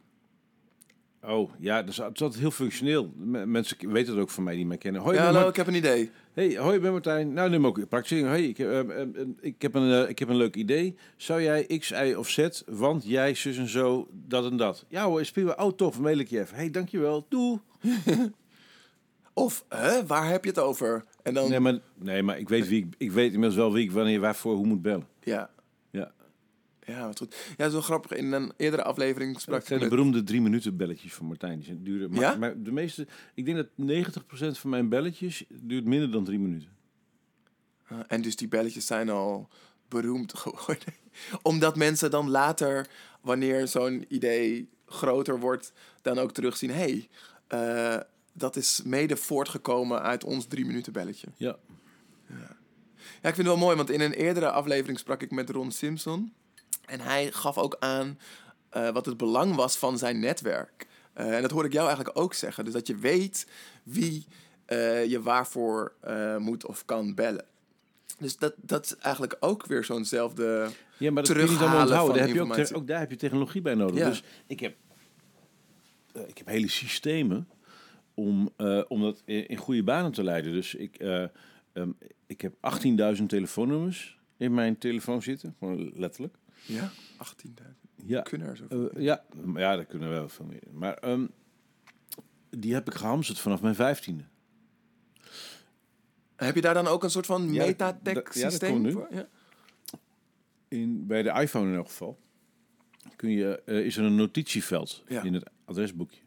Oh, 1.22 1.50
ja, 1.58 1.82
dat 1.82 1.88
is, 1.88 2.00
altijd 2.00 2.34
heel 2.34 2.50
functioneel. 2.50 3.12
Mensen 3.46 3.92
weten 3.92 4.12
het 4.12 4.22
ook 4.22 4.30
van 4.30 4.44
mij 4.44 4.54
die 4.54 4.66
mij 4.66 4.78
kennen. 4.78 5.02
Hoi, 5.02 5.16
ja, 5.16 5.24
hallo, 5.24 5.48
ik 5.48 5.56
heb 5.56 5.66
een 5.66 5.74
idee. 5.74 6.10
Hey, 6.34 6.56
hoi, 6.56 6.76
ik 6.76 6.82
ben 6.82 6.92
Martijn. 6.92 7.32
Nou, 7.32 7.50
neem 7.50 7.66
ook 7.66 7.88
praktisch. 7.88 8.22
Hoi, 8.22 8.48
ik, 8.48 8.56
heb, 8.56 8.68
eh, 8.68 8.80
eh, 8.80 9.00
eh, 9.00 9.26
ik, 9.40 9.62
heb 9.62 9.74
een, 9.74 10.02
eh, 10.02 10.08
ik 10.08 10.18
heb 10.18 10.28
een 10.28 10.36
leuk 10.36 10.56
idee. 10.56 10.96
Zou 11.16 11.42
jij 11.42 11.78
X, 11.78 11.90
Y 11.90 12.14
of 12.18 12.28
Z, 12.28 12.62
want 12.66 13.04
jij 13.04 13.34
zus 13.34 13.56
en 13.56 13.68
zo, 13.68 14.08
dat 14.12 14.50
en 14.50 14.56
dat. 14.56 14.84
Ja 14.88 15.04
hoor, 15.04 15.30
we. 15.34 15.56
Oh, 15.56 15.72
tof, 15.72 16.00
mail 16.00 16.18
ik 16.18 16.28
je 16.28 16.40
even. 16.40 16.56
hey, 16.56 16.70
dankjewel. 16.70 17.26
Doe. 17.28 17.60
Of, 19.36 19.64
hè, 19.68 20.06
waar 20.06 20.30
heb 20.30 20.44
je 20.44 20.50
het 20.50 20.58
over? 20.58 21.04
En 21.22 21.34
dan... 21.34 21.50
Nee, 21.50 21.60
maar, 21.60 21.78
nee, 21.94 22.22
maar 22.22 22.38
ik 22.38 22.48
weet, 22.48 22.68
wie 22.68 22.84
ik, 22.84 22.94
ik 22.98 23.12
weet 23.12 23.32
inmiddels 23.32 23.54
wel 23.54 23.72
wie 23.72 23.84
ik 23.84 23.92
wanneer, 23.92 24.20
waarvoor, 24.20 24.54
hoe 24.54 24.66
moet 24.66 24.82
bellen. 24.82 25.06
Ja. 25.20 25.50
Ja, 26.86 27.06
wat 27.06 27.18
goed. 27.18 27.36
Ja, 27.56 27.68
zo 27.68 27.80
grappig. 27.80 28.10
In 28.12 28.32
een 28.32 28.52
eerdere 28.56 28.82
aflevering 28.82 29.40
sprak 29.40 29.60
ik 29.60 29.66
zijn 29.66 29.78
de 29.78 29.84
met... 29.84 29.94
beroemde 29.94 30.22
drie 30.22 30.40
minuten 30.40 30.76
belletjes 30.76 31.14
van 31.14 31.26
Martijn. 31.26 31.56
Die 31.56 31.64
zijn 31.66 31.82
duren. 31.84 32.10
Maar, 32.10 32.20
Ja? 32.20 32.36
maar 32.36 32.62
de 32.62 32.72
meeste, 32.72 33.06
ik 33.34 33.44
denk 33.44 33.56
dat 33.56 33.68
90% 34.54 34.58
van 34.58 34.70
mijn 34.70 34.88
belletjes 34.88 35.44
duurt 35.48 35.84
minder 35.84 36.10
dan 36.10 36.24
drie 36.24 36.38
minuten. 36.38 36.68
Ah, 37.88 37.98
En 38.06 38.22
dus 38.22 38.36
die 38.36 38.48
belletjes 38.48 38.86
zijn 38.86 39.10
al 39.10 39.48
beroemd 39.88 40.34
geworden. 40.38 40.94
Omdat 41.42 41.76
mensen 41.76 42.10
dan 42.10 42.30
later, 42.30 42.86
wanneer 43.20 43.68
zo'n 43.68 44.04
idee 44.08 44.68
groter 44.86 45.40
wordt, 45.40 45.72
dan 46.02 46.18
ook 46.18 46.32
terugzien... 46.32 46.70
hé, 46.70 46.76
hey, 46.76 47.08
eh, 47.46 48.00
dat 48.32 48.56
is 48.56 48.82
mede 48.84 49.16
voortgekomen 49.16 50.02
uit 50.02 50.24
ons 50.24 50.46
drie 50.46 50.64
minuten 50.64 50.92
belletje. 50.92 51.28
Ja. 51.36 51.56
Ja, 53.22 53.28
ik 53.30 53.34
vind 53.34 53.36
het 53.36 53.56
wel 53.56 53.64
mooi, 53.66 53.76
want 53.76 53.90
in 53.90 54.00
een 54.00 54.12
eerdere 54.12 54.50
aflevering 54.50 54.98
sprak 54.98 55.22
ik 55.22 55.30
met 55.30 55.50
Ron 55.50 55.70
Simpson. 55.70 56.32
En 56.86 57.00
hij 57.00 57.32
gaf 57.32 57.58
ook 57.58 57.76
aan 57.78 58.18
eh, 58.68 58.90
wat 58.90 59.06
het 59.06 59.16
belang 59.16 59.54
was 59.54 59.76
van 59.76 59.98
zijn 59.98 60.20
netwerk. 60.20 60.86
Eh, 61.12 61.36
en 61.36 61.42
dat 61.42 61.50
hoor 61.50 61.64
ik 61.64 61.72
jou 61.72 61.86
eigenlijk 61.86 62.18
ook 62.18 62.34
zeggen. 62.34 62.64
Dus 62.64 62.72
dat 62.72 62.86
je 62.86 62.96
weet 62.96 63.46
wie 63.82 64.26
eh, 64.64 65.04
je 65.04 65.22
waarvoor 65.22 65.92
moet 66.38 66.66
of 66.66 66.84
kan 66.84 67.14
bellen. 67.14 67.44
Dus 68.18 68.36
dat, 68.36 68.54
dat 68.56 68.84
is 68.84 68.96
eigenlijk 68.96 69.36
ook 69.40 69.66
weer 69.66 69.84
zo'nzelfde... 69.84 70.68
Ja, 70.98 71.10
maar 71.12 71.22
dat 71.22 71.32
kun 71.32 71.44
je 71.44 71.50
niet 71.50 71.60
allemaal 71.60 71.80
onthouden. 71.80 72.16
Daar 72.16 72.26
heb 72.26 72.34
je 72.34 72.40
ook, 72.40 72.46
te- 72.46 72.52
informatie. 72.52 72.76
ook 72.76 72.86
daar 72.86 73.00
heb 73.00 73.10
je 73.10 73.16
technologie 73.16 73.62
bij 73.62 73.74
nodig. 73.74 73.98
Ja. 73.98 74.08
Dus 74.08 74.22
ik 74.46 74.60
heb, 74.60 74.76
ik 76.26 76.38
heb 76.38 76.46
hele 76.46 76.68
systemen 76.68 77.48
om, 78.14 78.50
om 78.88 79.00
dat 79.00 79.22
in, 79.24 79.48
in 79.48 79.56
goede 79.56 79.82
banen 79.82 80.12
te 80.12 80.24
leiden. 80.24 80.52
Dus 80.52 80.74
ik, 80.74 80.96
eh, 80.96 81.24
ehm, 81.72 81.90
ik 82.26 82.40
heb 82.40 82.54
18.000 83.16 83.26
telefoonnummers 83.26 84.18
in 84.36 84.54
mijn 84.54 84.78
telefoon 84.78 85.22
zitten. 85.22 85.54
Gewoon 85.58 85.92
letterlijk. 85.94 86.34
Ja, 86.66 86.90
18.000. 87.18 87.62
Ja, 88.06 88.20
Kunnen 88.22 88.48
er 88.48 88.56
zoveel. 88.56 88.90
eh, 88.90 89.02
ja, 89.02 89.24
ja, 89.54 89.76
daar 89.76 89.84
kunnen 89.84 90.08
we 90.08 90.14
wel 90.14 90.28
veel 90.28 90.44
meer. 90.46 90.62
Maar 90.72 90.94
ehm, 90.94 91.26
die 92.50 92.74
heb 92.74 92.86
ik 92.86 92.94
gehamsterd 92.94 93.38
vanaf 93.38 93.62
mijn 93.62 93.74
vijftiende. 93.74 94.24
Heb 96.36 96.54
je 96.54 96.60
daar 96.60 96.74
dan 96.74 96.86
ook 96.86 97.02
een 97.04 97.10
soort 97.10 97.26
van 97.26 97.52
Ja, 97.52 97.58
dat- 97.58 97.66
metatech 97.66 98.14
dat- 98.14 98.34
ja, 98.60 98.90
voor? 98.90 99.08
Ja. 99.10 99.28
In, 100.68 101.06
bij 101.06 101.22
de 101.22 101.30
iPhone 101.40 101.68
in 101.70 101.76
elk 101.76 101.86
geval 101.86 102.18
kun 103.16 103.30
je, 103.30 103.62
eh, 103.66 103.78
is 103.84 103.96
er 103.96 104.04
een 104.04 104.14
notitieveld 104.14 105.02
Ja. 105.08 105.22
in 105.22 105.34
het 105.34 105.50
adresboekje. 105.64 106.20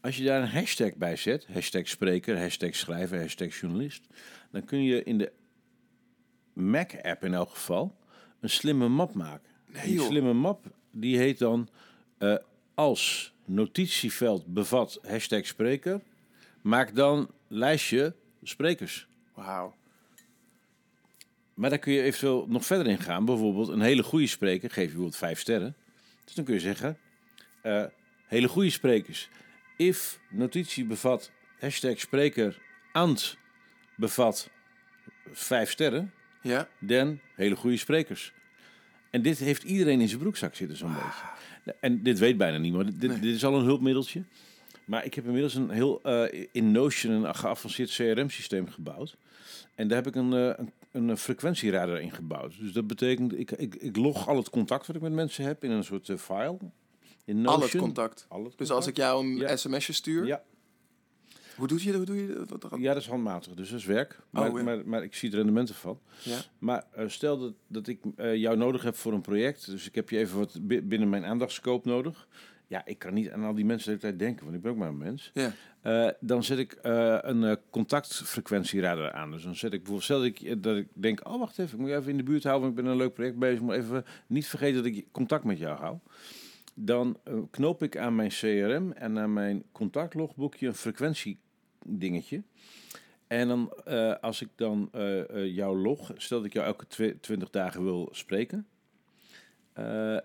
Als 0.00 0.16
je 0.16 0.24
daar 0.24 0.42
een 0.42 0.48
hashtag 0.48 0.94
bij 0.96 1.16
zet, 1.16 1.46
hashtag 1.52 1.88
spreker, 1.88 2.38
hashtag 2.40 2.74
schrijver, 2.74 3.20
hashtag 3.20 3.60
journalist, 3.60 4.06
dan 4.50 4.64
kun 4.64 4.82
je 4.82 5.02
in 5.02 5.18
de 5.18 5.32
Mac-app 6.52 7.24
in 7.24 7.34
elk 7.34 7.50
geval 7.50 7.96
een 8.40 8.50
slimme 8.50 8.88
map 8.88 9.14
maken. 9.14 9.50
Die 9.84 10.00
slimme 10.00 10.32
map 10.32 10.66
die 10.90 11.18
heet 11.18 11.38
dan 11.38 11.68
eh, 12.18 12.34
als 12.74 13.32
notitieveld 13.44 14.46
bevat 14.46 14.98
hashtag 15.06 15.46
spreker, 15.46 16.00
maak 16.62 16.94
dan 16.94 17.30
lijstje 17.48 18.14
sprekers. 18.42 19.06
Wauw. 19.34 19.76
Maar 21.54 21.70
daar 21.70 21.78
kun 21.78 21.92
je 21.92 22.02
eventueel 22.02 22.46
nog 22.48 22.66
verder 22.66 22.86
in 22.86 22.98
gaan. 22.98 23.24
Bijvoorbeeld 23.24 23.68
een 23.68 23.80
hele 23.80 24.02
goede 24.02 24.26
spreker, 24.26 24.68
geef 24.68 24.76
je 24.78 24.86
bijvoorbeeld 24.86 25.16
vijf 25.16 25.40
sterren. 25.40 25.76
Dus 26.24 26.34
dan 26.34 26.44
kun 26.44 26.54
je 26.54 26.60
zeggen, 26.60 26.98
eh, 27.62 27.84
hele 28.26 28.48
goede 28.48 28.70
sprekers. 28.70 29.28
If 29.76 30.20
notitie 30.30 30.84
bevat 30.84 31.30
hashtag 31.58 32.00
spreker 32.00 32.60
ant 32.92 33.36
bevat 33.96 34.50
vijf 35.32 35.70
sterren, 35.70 36.12
Ja? 36.42 36.68
dan 36.78 37.20
hele 37.34 37.56
goede 37.56 37.76
sprekers. 37.76 38.32
En 39.10 39.22
dit 39.22 39.38
heeft 39.38 39.62
iedereen 39.62 40.00
in 40.00 40.08
zijn 40.08 40.20
broekzak 40.20 40.54
zitten 40.54 40.76
zo'n 40.76 40.92
beetje. 40.94 41.74
En 41.80 42.02
dit 42.02 42.18
weet 42.18 42.36
bijna 42.36 42.58
niemand. 42.58 43.00
Dit, 43.00 43.10
Nee. 43.10 43.20
dit 43.20 43.34
is 43.34 43.44
al 43.44 43.54
een 43.58 43.64
hulpmiddeltje. 43.64 44.22
Maar 44.84 45.04
ik 45.04 45.14
heb 45.14 45.24
inmiddels 45.24 45.54
een 45.54 45.70
heel 45.70 46.00
eh, 46.02 46.46
in 46.52 46.72
Notion 46.72 47.12
een 47.24 47.34
geavanceerd 47.34 47.90
CRM-systeem 47.90 48.68
gebouwd. 48.68 49.16
En 49.74 49.88
daar 49.88 49.96
heb 49.96 50.06
ik 50.06 50.14
een, 50.14 50.32
eh, 50.32 50.64
een, 50.92 51.08
een 51.08 51.16
frequentieradar 51.18 52.00
in 52.00 52.10
gebouwd. 52.12 52.58
Dus 52.58 52.72
dat 52.72 52.86
betekent, 52.86 53.38
ik, 53.38 53.50
ik, 53.50 53.74
ik 53.74 53.96
log 53.96 54.28
al 54.28 54.36
het 54.36 54.50
contact 54.50 54.86
wat 54.86 54.96
ik 54.96 55.02
met 55.02 55.12
mensen 55.12 55.44
heb 55.44 55.64
in 55.64 55.70
een 55.70 55.84
soort 55.84 56.08
eh, 56.08 56.16
file. 56.16 56.58
In 57.24 57.40
Notion. 57.40 57.54
Al 57.62 57.68
het 57.68 57.76
contact. 57.76 58.26
Al 58.28 58.44
het 58.44 58.58
Dus 58.58 58.70
als 58.70 58.86
ik 58.86 58.96
jou 58.96 59.24
een 59.26 59.36
Ja. 59.36 59.56
sms'je 59.56 59.92
stuur, 59.92 60.26
Ja, 60.26 60.42
hoe 61.58 61.66
doe 61.68 61.78
je 61.84 61.86
dat? 61.86 61.96
Hoe 61.96 62.06
doe 62.06 62.16
je 62.16 62.44
dat? 62.46 62.74
Ja, 62.78 62.92
dat 62.92 63.02
is 63.02 63.08
handmatig, 63.08 63.54
dus 63.54 63.70
dat 63.70 63.78
is 63.78 63.84
werk. 63.84 64.18
Maar, 64.30 64.50
Oh, 64.50 64.58
ja. 64.58 64.64
maar, 64.64 64.88
maar 64.88 65.02
ik 65.02 65.14
zie 65.14 65.28
het 65.28 65.38
rendement 65.38 65.68
ervan. 65.68 65.98
Ja. 66.22 66.38
Maar 66.58 66.84
eh, 66.92 67.08
stel 67.08 67.38
dat, 67.38 67.52
dat 67.66 67.86
ik 67.86 68.00
eh, 68.16 68.34
jou 68.36 68.56
nodig 68.56 68.82
heb 68.82 68.94
voor 68.94 69.12
een 69.12 69.20
project. 69.20 69.66
Dus 69.66 69.86
ik 69.86 69.94
heb 69.94 70.10
je 70.10 70.18
even 70.18 70.38
wat 70.38 70.58
bi- 70.62 70.82
binnen 70.82 71.08
mijn 71.08 71.24
aandachtscope 71.24 71.88
nodig. 71.88 72.28
ja, 72.66 72.82
ik 72.86 72.98
kan 72.98 73.14
niet 73.14 73.30
aan 73.30 73.44
al 73.44 73.54
die 73.54 73.64
mensen 73.64 73.86
de 73.86 73.96
hele 73.96 74.02
tijd 74.08 74.18
denken, 74.18 74.44
want 74.44 74.56
ik 74.56 74.62
ben 74.62 74.70
ook 74.72 74.78
maar 74.78 74.88
een 74.88 74.98
mens. 74.98 75.30
Ja. 75.34 75.52
Eh, 75.80 76.08
dan 76.20 76.44
zet 76.44 76.58
ik 76.58 76.78
een 76.82 77.58
contactfrequentieradar 77.70 79.12
aan. 79.12 79.30
Dus 79.30 79.42
dan 79.42 79.54
zet 79.54 79.72
ik 79.72 79.78
bijvoorbeeld, 79.84 80.04
stel 80.04 80.18
dat 80.18 80.26
ik, 80.26 80.62
dat 80.62 80.76
ik 80.76 80.88
denk, 80.92 81.28
oh 81.28 81.38
wacht 81.38 81.58
even, 81.58 81.72
ik 81.74 81.80
moet 81.80 81.88
je 81.90 81.96
even 81.96 82.10
in 82.10 82.16
de 82.16 82.22
buurt 82.22 82.42
houden, 82.44 82.66
want 82.66 82.78
ik 82.78 82.84
ben 82.84 82.92
een 82.92 82.98
leuk 82.98 83.14
project 83.14 83.38
bezig, 83.38 83.60
maar 83.60 83.76
even 83.76 84.04
niet 84.26 84.46
vergeten 84.46 84.76
dat 84.76 84.84
ik 84.84 85.06
contact 85.12 85.44
met 85.44 85.58
jou 85.58 85.78
hou. 85.78 85.98
Dan 86.74 87.18
knoop 87.50 87.82
ik 87.82 87.96
aan 87.96 88.14
mijn 88.14 88.28
CRM 88.28 88.92
en 88.92 89.18
aan 89.18 89.32
mijn 89.32 89.62
contactlogboekje 89.72 90.66
een 90.66 90.74
frequentiedingetje. 91.78 92.42
En 93.26 93.48
dan, 93.48 93.72
eh, 93.84 94.14
als 94.20 94.42
ik 94.42 94.48
dan 94.56 94.88
eh, 94.92 95.46
jouw 95.46 95.76
log, 95.76 96.12
stel 96.16 96.38
dat 96.38 96.46
ik 96.46 96.52
jou 96.52 96.66
elke 96.66 96.86
twe- 96.86 97.20
20 97.20 97.50
dagen 97.50 97.84
wil 97.84 98.08
spreken, 98.12 98.66
eh, 99.72 100.18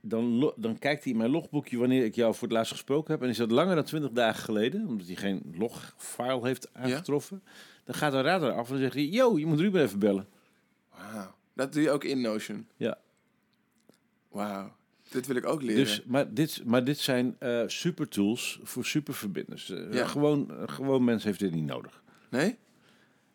dan, 0.00 0.52
dan 0.56 0.78
kijkt 0.78 1.02
hij 1.02 1.12
in 1.12 1.18
mijn 1.18 1.30
logboekje 1.30 1.78
wanneer 1.78 2.04
ik 2.04 2.14
jou 2.14 2.34
voor 2.34 2.48
het 2.48 2.56
laatst 2.56 2.72
gesproken 2.72 3.12
heb. 3.12 3.22
En 3.22 3.28
is 3.28 3.36
dat 3.36 3.50
langer 3.50 3.74
dan 3.74 3.84
20 3.84 4.10
dagen 4.10 4.42
geleden, 4.42 4.86
omdat 4.86 5.06
hij 5.06 5.16
geen 5.16 5.54
logfile 5.58 6.46
heeft 6.46 6.74
aangetroffen. 6.74 7.42
Dan 7.84 7.94
gaat 7.94 8.12
de 8.12 8.20
radar 8.20 8.52
af 8.52 8.70
en 8.70 8.78
zegt 8.78 8.94
hij, 8.94 9.06
yo, 9.06 9.38
je 9.38 9.46
moet 9.46 9.60
Ruben 9.60 9.82
even 9.82 9.98
bellen. 9.98 10.28
Wauw. 10.90 11.34
Dat 11.54 11.72
doe 11.72 11.82
je 11.82 11.90
ook 11.90 12.04
in 12.04 12.20
Notion? 12.20 12.68
Ja. 12.76 12.98
Wauw. 14.28 14.76
Dit 15.10 15.26
wil 15.26 15.36
ik 15.36 15.46
ook 15.46 15.62
leren. 15.62 15.84
Dus, 15.84 16.02
maar, 16.04 16.34
dit, 16.34 16.62
maar 16.64 16.84
dit 16.84 16.98
zijn 16.98 17.36
eh 17.38 17.62
super 17.66 18.08
tools 18.08 18.60
voor 18.62 18.84
superverbinders. 18.84 19.70
Eh, 19.70 19.92
Ja. 19.92 20.06
gewoon, 20.06 20.52
gewoon 20.66 21.04
mensen 21.04 21.28
heeft 21.28 21.40
dit 21.40 21.52
niet 21.54 21.64
nodig. 21.66 22.02
Nee? 22.30 22.56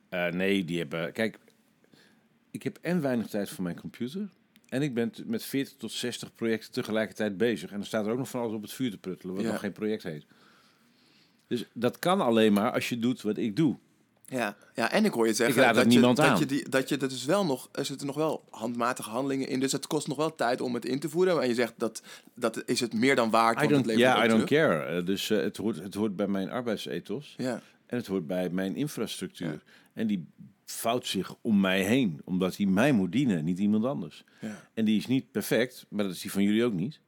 Eh, 0.10 0.28
nee, 0.28 0.66
die 0.66 0.78
hebben. 0.78 1.12
Kijk, 1.12 1.38
ik 2.52 2.64
heb 2.64 2.78
en 2.82 3.02
weinig 3.02 3.28
tijd 3.28 3.50
voor 3.50 3.64
mijn 3.64 3.80
computer. 3.80 4.30
En 4.70 4.82
ik 4.82 4.94
ben 4.94 5.12
met 5.26 5.44
40 5.44 5.74
tot 5.78 5.92
60 5.92 6.36
projecten 6.36 6.72
tegelijkertijd 6.72 7.38
bezig. 7.38 7.70
En 7.72 7.78
dan 7.78 7.86
staat 7.86 8.06
er 8.06 8.12
ook 8.12 8.18
nog 8.18 8.30
van 8.30 8.42
alles 8.42 8.54
op 8.56 8.62
het 8.62 8.72
vuur 8.74 8.90
te 8.92 8.98
pruttelen, 8.98 9.36
wat 9.36 9.44
Ja. 9.44 9.52
nog 9.52 9.60
geen 9.60 9.72
project 9.72 10.04
heet. 10.04 10.26
Dus 11.48 11.66
dat 11.74 12.00
kan 12.00 12.22
alleen 12.22 12.54
maar 12.54 12.72
als 12.72 12.90
je 12.90 13.00
doet 13.00 13.22
wat 13.22 13.38
ik 13.38 13.56
doe. 13.56 13.78
Ja. 14.34 14.56
ja, 14.76 14.92
en 14.92 15.06
ik 15.06 15.14
hoor 15.14 15.28
je 15.28 15.34
zeggen 15.34 15.66
het 15.66 15.76
dat, 15.76 15.94
je, 15.94 16.00
dat, 16.00 16.20
aan. 16.20 16.40
je 16.40 16.46
die, 16.46 16.70
dat 16.70 16.90
je 16.90 16.98
dat 16.98 17.10
dus 17.10 17.26
wel 17.26 17.46
nog, 17.46 17.70
er 17.72 17.86
zitten 17.86 18.08
nog 18.08 18.16
wel 18.16 18.44
handmatige 18.50 19.10
handelingen 19.10 19.48
in, 19.48 19.60
dus 19.60 19.72
het 19.72 19.88
kost 19.88 20.08
nog 20.08 20.18
wel 20.18 20.36
tijd 20.36 20.62
om 20.62 20.74
het 20.74 20.86
in 20.86 21.00
te 21.00 21.10
voeren. 21.10 21.42
En 21.42 21.48
je 21.48 21.54
zegt 21.54 21.74
dat, 21.78 22.02
dat 22.36 22.64
is 22.66 22.80
het 22.80 22.94
meer 22.94 23.16
dan 23.16 23.30
waard, 23.30 23.64
I 23.64 23.68
want 23.68 23.86
don't, 23.86 24.00
ja, 24.00 24.26
I 24.26 24.28
don't 24.28 24.44
care. 24.44 24.84
Eh, 24.84 25.06
dus 25.06 25.30
eh, 25.30 25.42
het, 25.42 25.58
hoort, 25.58 25.76
het 25.76 25.94
hoort 25.94 26.16
bij 26.16 26.28
mijn 26.28 26.50
arbeidsethos. 26.50 27.34
Ja, 27.38 27.62
En 27.86 27.98
het 27.98 28.08
hoort 28.08 28.28
bij 28.28 28.50
mijn 28.50 28.76
infrastructuur. 28.76 29.48
Ja. 29.48 29.60
En 29.94 30.08
die 30.08 30.28
vouwt 30.66 31.08
zich 31.08 31.36
om 31.42 31.60
mij 31.60 31.82
heen. 31.82 32.22
Omdat 32.24 32.58
hij 32.58 32.66
mij 32.66 32.92
moet 32.92 33.12
dienen, 33.12 33.44
niet 33.44 33.60
iemand 33.60 33.86
anders. 33.86 34.24
ja. 34.40 34.70
En 34.74 34.86
die 34.86 34.98
is 34.98 35.08
niet 35.08 35.32
perfect, 35.32 35.86
maar 35.90 36.04
dat 36.04 36.14
is 36.14 36.22
die 36.22 36.32
van 36.32 36.44
jullie 36.44 36.64
ook 36.64 36.74
niet. 36.74 37.00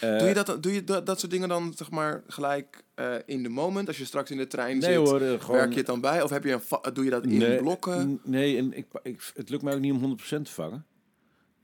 Eh, 0.00 0.18
doe 0.18 0.28
je, 0.28 0.34
dat, 0.34 0.62
doe 0.62 0.72
je 0.72 0.84
dat, 0.84 1.06
dat 1.06 1.20
soort 1.20 1.32
dingen 1.32 1.48
dan 1.48 1.72
zeg 1.76 1.90
maar 1.90 2.22
gelijk 2.26 2.84
eh, 2.94 3.14
in 3.26 3.42
de 3.42 3.48
moment, 3.48 3.88
als 3.88 3.98
je 3.98 4.04
straks 4.04 4.30
in 4.30 4.36
de 4.36 4.46
trein 4.46 4.78
Nee 4.78 4.92
zit? 4.92 5.08
hoor, 5.08 5.20
eh, 5.20 5.40
gewoon... 5.40 5.56
Werk 5.56 5.70
je 5.70 5.76
het 5.76 5.86
dan 5.86 6.00
bij? 6.00 6.22
Of 6.22 6.30
heb 6.30 6.44
je 6.44 6.52
een 6.52 6.94
doe 6.94 7.04
je 7.04 7.10
dat 7.10 7.24
in 7.24 7.38
nee, 7.38 7.58
blokken? 7.58 8.20
Nee, 8.24 8.56
en 8.56 8.76
ik, 8.76 8.86
het 9.34 9.50
lukt 9.50 9.62
mij 9.62 9.74
ook 9.74 9.80
niet 9.80 9.92
om 9.92 10.18
100% 10.18 10.42
te 10.42 10.52
vangen. 10.52 10.86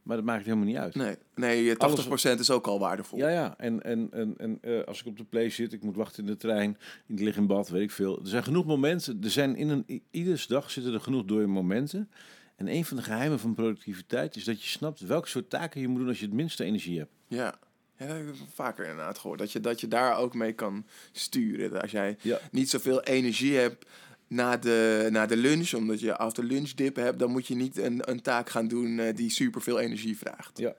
Maar 0.04 0.16
dat 0.16 0.24
maakt 0.24 0.44
helemaal 0.44 0.66
niet 0.66 0.76
uit. 0.76 0.94
Nee, 0.94 1.16
nee 1.34 1.74
80% 1.74 2.38
is 2.38 2.50
ook 2.50 2.66
al 2.66 2.78
waardevol. 2.78 3.18
Ja, 3.18 3.28
ja. 3.28 3.54
En, 3.58 3.82
en, 3.82 4.08
en, 4.12 4.34
en 4.36 4.58
eh, 4.60 4.84
als 4.84 5.00
ik 5.00 5.06
op 5.06 5.16
de 5.16 5.24
play 5.24 5.50
zit, 5.50 5.72
ik 5.72 5.82
moet 5.82 5.96
wachten 5.96 6.24
in 6.24 6.30
de 6.30 6.36
trein, 6.36 6.78
ik 7.06 7.20
lig 7.20 7.36
in 7.36 7.46
bad, 7.46 7.68
weet 7.68 7.82
ik 7.82 7.90
veel. 7.90 8.20
Er 8.20 8.28
zijn 8.28 8.42
genoeg 8.42 8.64
momenten. 8.64 9.18
Er 9.22 9.30
zijn 9.30 9.56
in 9.56 9.68
een, 9.68 10.02
ieders 10.10 10.46
dag 10.46 10.70
zitten 10.70 10.92
er 10.92 11.00
genoeg 11.00 11.24
dode 11.24 11.46
momenten. 11.46 12.10
En 12.56 12.68
een 12.68 12.84
van 12.84 12.96
de 12.96 13.02
geheimen 13.02 13.38
van 13.38 13.54
productiviteit 13.54 14.36
is 14.36 14.44
dat 14.44 14.62
je 14.62 14.68
snapt 14.68 15.00
welke 15.00 15.28
soort 15.28 15.50
taken 15.50 15.80
je 15.80 15.88
moet 15.88 15.98
doen 15.98 16.08
als 16.08 16.20
je 16.20 16.26
het 16.26 16.34
minste 16.34 16.64
energie 16.64 16.98
hebt. 16.98 17.12
Ja. 17.26 17.58
Ja, 17.98 18.06
dat 18.06 18.16
heb 18.16 18.28
ik 18.28 18.34
vaker 18.54 18.84
inderdaad 18.84 19.18
gehoord. 19.18 19.38
Dat 19.38 19.52
je, 19.52 19.60
dat 19.60 19.80
je 19.80 19.88
daar 19.88 20.16
ook 20.18 20.34
mee 20.34 20.52
kan 20.52 20.86
sturen. 21.12 21.70
Dat 21.70 21.82
Als 21.82 21.90
jij 21.90 22.16
Ja. 22.22 22.38
niet 22.50 22.70
zoveel 22.70 23.02
energie 23.02 23.56
hebt 23.56 23.86
na 24.26 24.56
de, 24.56 25.08
na 25.10 25.26
de 25.26 25.36
lunch, 25.36 25.72
omdat 25.74 26.00
je 26.00 26.16
after 26.16 26.44
lunch 26.44 26.70
dip 26.70 26.96
hebt, 26.96 27.18
dan 27.18 27.30
moet 27.30 27.46
je 27.46 27.54
niet 27.54 27.78
een, 27.78 28.10
een 28.10 28.22
taak 28.22 28.48
gaan 28.50 28.68
doen 28.68 28.98
eh, 28.98 29.14
die 29.16 29.30
super 29.30 29.62
veel 29.62 29.78
energie 29.80 30.16
vraagt. 30.18 30.58
Ja. 30.58 30.74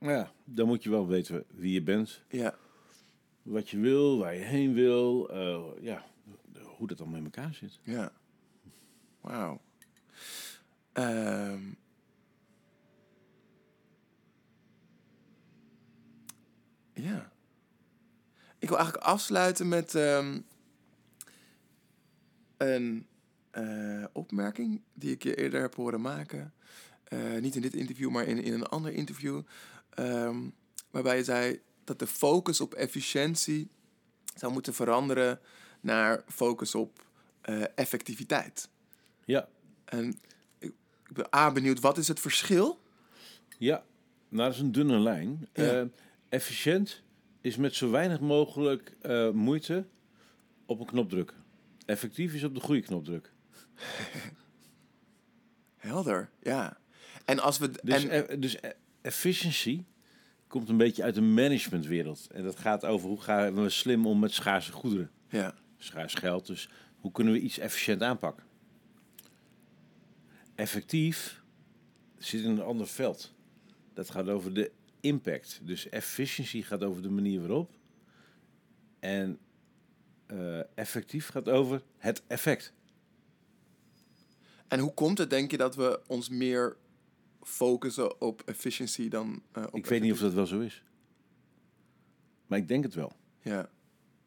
Ja, 0.00 0.32
dan 0.44 0.66
moet 0.66 0.82
je 0.82 0.90
wel 0.90 1.06
weten 1.06 1.44
wie 1.54 1.72
je 1.72 1.82
bent, 1.82 2.22
Ja, 2.28 2.54
wat 3.42 3.68
je 3.70 3.78
wil, 3.78 4.18
waar 4.18 4.34
je 4.34 4.40
heen 4.44 4.74
wil. 4.74 5.30
eh, 5.30 5.60
ja, 5.80 6.04
hoe 6.64 6.86
dat 6.86 7.00
allemaal 7.00 7.18
in 7.18 7.24
elkaar 7.24 7.54
zit. 7.54 7.78
ja. 7.82 8.12
Wauw. 9.20 9.60
Ehm. 10.92 11.58
Ja. 17.00 17.32
Ik 18.58 18.68
wil 18.68 18.78
eigenlijk 18.78 19.06
afsluiten 19.06 19.68
met 19.68 19.94
ehm, 19.94 20.40
een 22.56 23.06
eh, 23.50 24.04
opmerking 24.12 24.82
die 24.94 25.12
ik 25.12 25.22
je 25.22 25.34
eerder 25.34 25.60
heb 25.60 25.74
horen 25.74 26.00
maken. 26.00 26.52
Eh, 27.04 27.18
niet 27.40 27.54
in 27.56 27.62
dit 27.62 27.74
interview, 27.74 28.10
maar 28.10 28.24
in, 28.24 28.42
in 28.42 28.52
een 28.52 28.66
ander 28.66 28.92
interview. 28.92 29.42
ehm, 29.90 30.38
waarbij 30.90 31.16
je 31.16 31.24
zei 31.24 31.60
dat 31.84 31.98
de 31.98 32.06
focus 32.06 32.60
op 32.60 32.74
efficiëntie 32.74 33.68
zou 34.34 34.52
moeten 34.52 34.74
veranderen 34.74 35.40
naar 35.80 36.22
focus 36.28 36.74
op 36.74 37.04
eh, 37.40 37.62
effectiviteit. 37.74 38.68
Ja, 39.24 39.48
En 39.84 40.18
ik, 40.58 40.72
ik 41.08 41.14
ben 41.14 41.34
A 41.34 41.52
benieuwd, 41.52 41.80
wat 41.80 41.98
is 41.98 42.08
het 42.08 42.20
verschil? 42.20 42.80
Ja, 43.58 43.84
nou 44.28 44.44
dat 44.44 44.54
is 44.54 44.60
een 44.60 44.72
dunne 44.72 44.98
lijn. 44.98 45.48
Ja. 45.52 45.88
Efficiënt 46.30 47.02
is 47.40 47.56
met 47.56 47.74
zo 47.74 47.90
weinig 47.90 48.20
mogelijk 48.20 48.96
eh, 49.00 49.30
moeite 49.30 49.86
op 50.66 50.80
een 50.80 50.86
knop 50.86 51.08
drukken. 51.08 51.36
Effectief 51.86 52.34
is 52.34 52.44
op 52.44 52.54
de 52.54 52.60
goede 52.60 52.80
knop 52.80 53.04
drukken. 53.04 53.32
Helder, 55.76 56.30
ja. 56.42 56.78
En 57.24 57.38
als 57.38 57.58
we... 57.58 57.70
Dus, 57.82 58.04
en, 58.06 58.32
e- 58.32 58.38
dus 58.38 58.54
e- 58.54 58.72
efficiency 59.00 59.84
komt 60.46 60.68
een 60.68 60.76
beetje 60.76 61.02
uit 61.02 61.14
de 61.14 61.20
managementwereld. 61.20 62.26
En 62.32 62.42
dat 62.42 62.58
gaat 62.58 62.84
over 62.84 63.08
hoe 63.08 63.20
gaan 63.20 63.62
we 63.62 63.68
slim 63.68 64.06
om 64.06 64.18
met 64.18 64.32
schaarse 64.32 64.72
goederen. 64.72 65.10
ja, 65.28 65.54
Schaars 65.78 66.14
geld, 66.14 66.46
dus 66.46 66.68
hoe 67.00 67.12
kunnen 67.12 67.32
we 67.32 67.40
iets 67.40 67.58
efficiënt 67.58 68.02
aanpakken? 68.02 68.44
Effectief 70.54 71.42
zit 72.18 72.42
in 72.44 72.50
een 72.50 72.62
ander 72.62 72.86
veld. 72.86 73.34
Dat 73.94 74.10
gaat 74.10 74.28
over 74.28 74.54
de 74.54 74.70
impact. 75.00 75.60
Dus 75.62 75.88
efficiency 75.88 76.62
gaat 76.62 76.82
over 76.82 77.02
de 77.02 77.10
manier 77.10 77.40
waarop. 77.40 77.70
En 78.98 79.38
eh, 80.26 80.78
effectief 80.78 81.28
gaat 81.28 81.48
over 81.48 81.82
het 81.96 82.22
effect. 82.26 82.72
en 84.68 84.78
hoe 84.78 84.94
komt 84.94 85.18
het, 85.18 85.30
denk 85.30 85.50
je, 85.50 85.56
dat 85.56 85.76
we 85.76 86.00
ons 86.06 86.28
meer 86.28 86.76
focussen 87.42 88.20
op 88.20 88.42
efficiency 88.44 89.08
dan 89.08 89.42
eh, 89.52 89.64
op 89.66 89.74
Ik 89.74 89.86
weet 89.86 90.00
niet 90.02 90.12
of 90.12 90.18
dat 90.18 90.32
wel 90.32 90.46
zo 90.46 90.60
is. 90.60 90.84
Maar 92.46 92.58
ik 92.58 92.68
denk 92.68 92.84
het 92.84 92.94
wel. 92.94 93.12
Ja. 93.40 93.70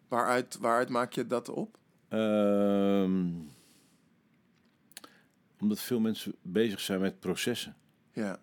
Waaruit, 0.07 0.57
waaruit 0.57 0.89
maak 0.89 1.13
je 1.13 1.28
dat 1.28 1.49
op? 1.49 1.78
Ehm, 2.07 3.32
omdat 5.59 5.80
veel 5.80 5.99
mensen 5.99 6.36
bezig 6.41 6.80
zijn 6.80 6.99
met 6.99 7.19
processen. 7.19 7.76
Ja. 8.11 8.41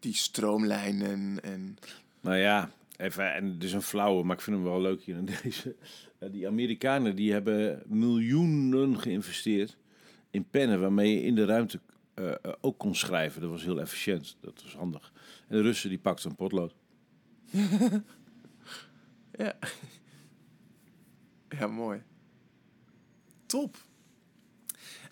Die 0.00 0.14
stroomlijnen 0.14 1.42
en... 1.42 1.76
Nou 2.20 2.36
ja, 2.36 2.70
even, 2.96 3.34
en 3.34 3.44
het 3.52 3.64
is 3.64 3.72
een 3.72 3.82
flauwe, 3.82 4.24
maar 4.24 4.36
ik 4.36 4.42
vind 4.42 4.56
hem 4.56 4.64
wel 4.64 4.80
leuk 4.80 5.02
hier 5.02 5.16
in 5.16 5.28
deze. 5.42 5.76
Eh, 6.18 6.32
die 6.32 6.46
Amerikanen 6.46 7.16
die 7.16 7.32
hebben 7.32 7.82
miljoenen 7.86 9.00
geïnvesteerd 9.00 9.76
in 10.30 10.44
pennen 10.50 10.80
waarmee 10.80 11.14
je 11.14 11.22
in 11.22 11.34
de 11.34 11.44
ruimte 11.44 11.80
eh, 12.14 12.30
eh, 12.30 12.52
ook 12.60 12.78
kon 12.78 12.94
schrijven. 12.94 13.40
Dat 13.40 13.50
was 13.50 13.62
heel 13.62 13.80
efficiënt, 13.80 14.36
dat 14.40 14.62
was 14.62 14.74
handig. 14.74 15.12
En 15.48 15.56
de 15.56 15.62
Russen 15.62 15.88
die 15.88 15.98
pakten 15.98 16.30
een 16.30 16.36
potlood. 16.36 16.74
Ja. 19.32 19.58
Ja, 21.48 21.66
mooi. 21.66 22.02
Top. 23.46 23.76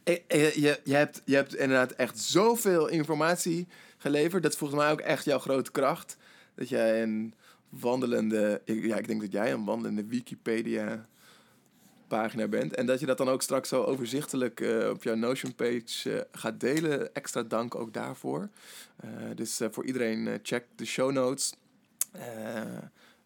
Eh, 0.05 0.55
Je, 0.55 0.81
je, 0.85 0.95
hebt, 0.95 1.23
je 1.25 1.35
hebt 1.35 1.55
inderdaad 1.55 1.93
echt 1.93 2.19
zoveel 2.19 2.89
informatie 2.89 3.67
geleverd. 4.13 4.43
Dat 4.43 4.53
is 4.53 4.59
volgens 4.59 4.81
mij 4.81 4.91
ook 4.93 5.01
echt 5.01 5.25
jouw 5.25 5.39
grote 5.39 5.71
kracht. 5.71 6.17
Dat 6.55 6.69
jij 6.69 7.03
een 7.03 7.35
wandelende... 7.69 8.61
ik- 8.65 8.85
Ja, 8.85 8.97
ik 8.97 9.07
denk 9.09 9.21
dat 9.21 9.33
jij 9.33 9.53
een 9.53 9.65
wandelende 9.65 10.05
Wikipedia-pagina 10.07 12.49
bent. 12.49 12.75
En 12.75 12.87
dat 12.87 13.01
je 13.01 13.07
dat 13.07 13.19
dan 13.19 13.29
ook 13.29 13.43
straks 13.43 13.69
zo 13.69 13.83
overzichtelijk 13.83 14.61
eh, 14.61 14.89
op 14.89 15.03
jouw 15.03 15.15
Notion-page 15.15 16.13
eh, 16.13 16.21
gaat 16.33 16.61
delen. 16.61 17.15
Extra 17.15 17.43
dank 17.43 17.75
ook 17.75 17.93
daarvoor. 17.93 18.49
Eh, 18.97 19.11
dus 19.35 19.61
voor 19.71 19.85
iedereen, 19.85 20.39
check 20.43 20.65
de 20.77 20.85
show 20.85 21.13
notes. 21.13 21.53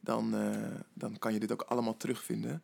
Dan, 0.01 0.35
dan 0.95 1.19
kan 1.19 1.33
je 1.33 1.41
dit 1.41 1.53
ook 1.53 1.63
allemaal 1.63 1.97
terugvinden. 1.97 2.63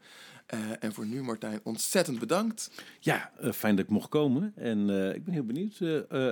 Eh, 0.49 0.59
en 0.81 0.93
voor 0.93 1.07
nu, 1.07 1.23
Martijn, 1.23 1.61
ontzettend 1.63 2.19
bedankt. 2.19 2.71
Ja, 3.01 3.31
eh, 3.41 3.53
fijn 3.53 3.77
dat 3.77 3.85
ik 3.85 3.91
mocht 3.91 4.09
komen. 4.09 4.53
En 4.57 4.91
eh, 4.91 5.15
ik 5.15 5.25
ben 5.25 5.35
heel 5.35 5.45
benieuwd 5.45 5.81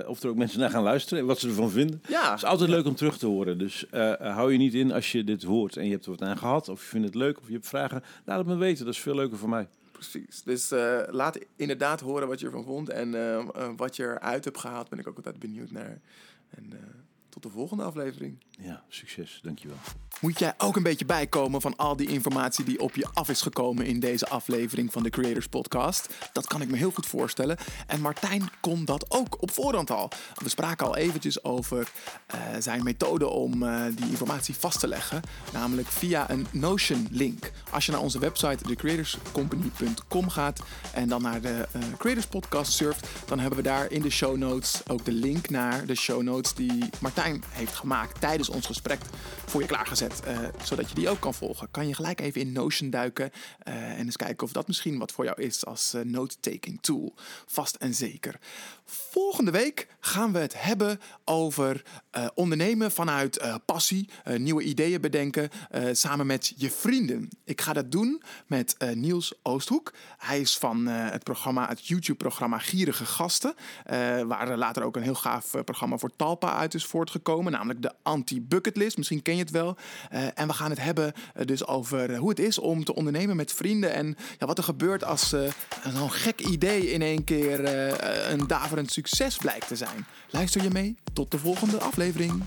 of 0.07 0.23
er 0.23 0.29
ook 0.29 0.37
mensen 0.37 0.61
naar 0.61 0.71
gaan 0.71 0.83
luisteren 0.83 1.19
en 1.19 1.27
wat 1.27 1.39
ze 1.39 1.49
ervan 1.49 1.71
vinden. 1.71 2.03
Ja, 2.09 2.31
Het 2.31 2.37
is 2.37 2.45
altijd 2.45 2.71
leuk 2.71 2.87
om 2.87 2.95
terug 2.95 3.19
te 3.19 3.27
horen. 3.27 3.59
Dus 3.59 3.87
hou 4.19 4.53
je 4.53 4.59
niet 4.59 4.75
in 4.75 4.93
als 4.93 5.13
je 5.13 5.25
dit 5.25 5.43
hoort 5.43 5.77
en 5.77 5.85
je 5.85 5.91
hebt 5.91 6.05
er 6.05 6.11
wat 6.11 6.23
aan 6.23 6.39
gehad. 6.39 6.69
Of 6.69 6.81
je 6.83 6.89
vindt 6.89 7.07
het 7.07 7.15
leuk 7.15 7.39
of 7.39 7.47
je 7.47 7.53
hebt 7.53 7.67
vragen. 7.67 8.03
Laat 8.25 8.39
het 8.39 8.47
me 8.47 8.57
weten. 8.57 8.85
Dat 8.85 8.95
is 8.95 9.01
veel 9.01 9.15
leuker 9.15 9.39
voor 9.39 9.49
mij. 9.49 9.69
precies. 9.93 10.43
Dus 10.43 10.71
laat 11.11 11.39
inderdaad 11.57 12.01
horen 12.01 12.29
wat 12.29 12.41
je 12.41 12.47
ervan 12.47 12.65
vond. 12.65 12.89
En 12.89 13.11
wat 13.77 13.97
je 13.97 14.03
eruit 14.03 14.45
hebt 14.45 14.59
gehaald, 14.59 14.89
ben 14.89 14.99
ik 14.99 15.09
ook 15.09 15.17
altijd 15.17 15.39
benieuwd 15.39 15.71
naar. 15.71 16.01
En 16.51 16.73
tot 17.29 17.43
de 17.43 17.51
volgende 17.51 17.83
aflevering. 17.83 18.39
Ja, 18.59 18.83
succes. 18.89 19.41
Dankjewel. 19.43 19.77
Moet 20.21 20.39
jij 20.39 20.55
ook 20.59 20.77
een 20.77 20.83
beetje 20.83 21.05
bijkomen 21.05 21.61
van 21.61 21.77
al 21.77 21.97
die 21.97 22.09
informatie 22.09 22.65
die 22.65 22.81
op 22.81 22.95
je 22.95 23.07
af 23.13 23.29
is 23.29 23.43
gekomen 23.43 23.87
in 23.87 24.01
deze 24.01 24.29
aflevering 24.29 24.93
van 24.93 25.03
de 25.03 25.11
Creators 25.11 25.47
Podcast? 25.47 26.15
Dat 26.33 26.47
kan 26.47 26.63
ik 26.63 26.71
me 26.71 26.77
heel 26.77 26.91
goed 26.91 27.07
voorstellen. 27.07 27.57
En 27.87 28.01
Martijn 28.01 28.49
kon 28.61 28.85
dat 28.85 29.11
ook 29.11 29.43
op 29.43 29.51
voorhand 29.51 29.91
al. 29.91 30.11
We 30.35 30.49
spraken 30.49 30.87
al 30.87 30.97
eventjes 30.97 31.45
over 31.45 31.91
eh, 32.27 32.39
zijn 32.59 32.83
methode 32.83 33.27
om 33.27 33.63
eh, 33.63 33.85
die 33.95 34.11
informatie 34.11 34.55
vast 34.55 34.81
te 34.81 34.89
leggen, 34.89 35.23
namelijk 35.53 35.89
via 35.89 36.31
een 36.31 36.47
Notion-link. 36.51 37.53
Als 37.71 37.87
je 37.87 37.93
naar 37.93 38.01
onze 38.01 38.19
website 38.19 38.65
thecreatorscompany.com 38.65 40.29
gaat 40.29 40.61
en 40.93 41.09
dan 41.09 41.23
naar 41.23 41.41
de 41.41 41.69
eh, 41.73 41.83
Creators 41.99 42.27
Podcast 42.27 42.73
surft, 42.73 43.09
dan 43.27 43.39
hebben 43.39 43.59
we 43.59 43.65
daar 43.65 43.91
in 43.91 44.03
de 44.03 44.11
show 44.11 44.37
notes 44.37 44.89
ook 44.89 45.05
de 45.05 45.13
link 45.13 45.51
naar 45.51 45.87
de 45.87 45.95
show 45.95 46.23
notes 46.23 46.55
die 46.55 46.89
Martijn 47.01 47.43
heeft 47.49 47.75
gemaakt 47.75 48.21
tijdens 48.21 48.46
ons 48.49 48.67
gesprek 48.67 49.01
voor 49.47 49.61
je 49.61 49.67
klaargezet, 49.67 50.21
eh, 50.21 50.39
zodat 50.63 50.89
je 50.89 50.95
die 50.95 51.09
ook 51.09 51.21
kan 51.21 51.35
volgen. 51.35 51.71
Kan 51.71 51.89
je 51.89 51.95
gelijk 51.95 52.21
even 52.21 52.41
in 52.41 52.53
Notion 52.53 52.91
duiken 52.91 53.31
eh, 53.59 53.99
en 53.99 54.05
eens 54.05 54.17
kijken 54.17 54.47
of 54.47 54.53
dat 54.53 54.67
misschien 54.67 54.99
wat 54.99 55.13
voor 55.13 55.25
jou 55.25 55.43
is 55.43 55.67
als 55.67 55.95
eh, 55.95 56.03
note-taking 56.03 56.79
tool. 56.81 57.15
Vast 57.47 57.75
en 57.75 57.95
zeker. 57.95 58.39
Volgende 58.85 59.51
week 59.51 59.87
gaan 60.01 60.33
we 60.33 60.39
het 60.39 60.63
hebben 60.63 61.01
over 61.25 61.85
ondernemen 62.35 62.93
vanuit 62.93 63.61
passie, 63.65 64.09
nieuwe 64.37 64.63
ideeën 64.63 65.01
bedenken 65.01 65.51
samen 65.93 66.27
met 66.27 66.53
je 66.57 66.71
vrienden. 66.71 67.29
Ik 67.45 67.61
ga 67.61 67.73
dat 67.73 67.93
doen 67.93 68.23
met 68.47 68.77
Niels 68.95 69.35
Oosthoek. 69.43 69.93
Hij 70.19 70.41
is 70.41 70.59
van 70.59 70.87
het 70.87 71.25
programma, 71.25 71.69
het 71.69 71.87
YouTube-programma 71.87 72.59
Gierige 72.59 73.05
Gasten, 73.05 73.55
waar 74.27 74.49
er 74.49 74.59
later 74.59 74.83
ook 74.83 74.97
een 74.97 75.03
heel 75.03 75.15
gaaf 75.15 75.51
programma 75.65 75.99
voor 75.99 76.17
Talpa 76.17 76.57
uit 76.57 76.75
is 76.75 76.87
voortgekomen, 76.87 77.53
namelijk 77.53 77.83
de 77.83 77.93
Anti-Bucketlist. 78.37 78.97
Misschien 78.97 79.23
ken 79.23 79.35
je 79.35 79.43
het 79.43 79.51
wel. 79.51 79.77
Eh, 80.11 80.27
en 80.35 80.47
we 80.47 80.53
gaan 80.53 80.71
het 80.71 80.81
hebben 80.81 81.13
eh, 81.35 81.47
dus 81.47 81.67
over 81.67 82.13
eh, 82.13 82.19
hoe 82.19 82.29
het 82.29 82.39
is 82.39 82.59
om 82.59 82.85
te 82.85 82.95
ondernemen 82.95 83.37
met 83.37 83.53
vrienden 83.53 83.93
en 83.93 84.17
ja, 84.39 84.47
wat 84.47 84.59
er 84.59 84.65
gebeurt 84.65 85.05
als 85.05 85.33
eh, 85.33 85.53
zo'n 85.95 86.11
gek 86.11 86.41
idee 86.41 86.93
in 86.93 87.03
één 87.03 87.25
keer 87.25 87.65
een 88.31 88.47
daverend 88.47 88.93
succes 88.93 89.37
blijkt 89.37 89.69
te 89.69 89.77
zijn. 89.77 90.07
Luister 90.31 90.63
je 90.63 90.71
mee? 90.71 90.97
Tot 91.13 91.31
de 91.31 91.39
volgende 91.39 91.79
aflevering. 91.79 92.45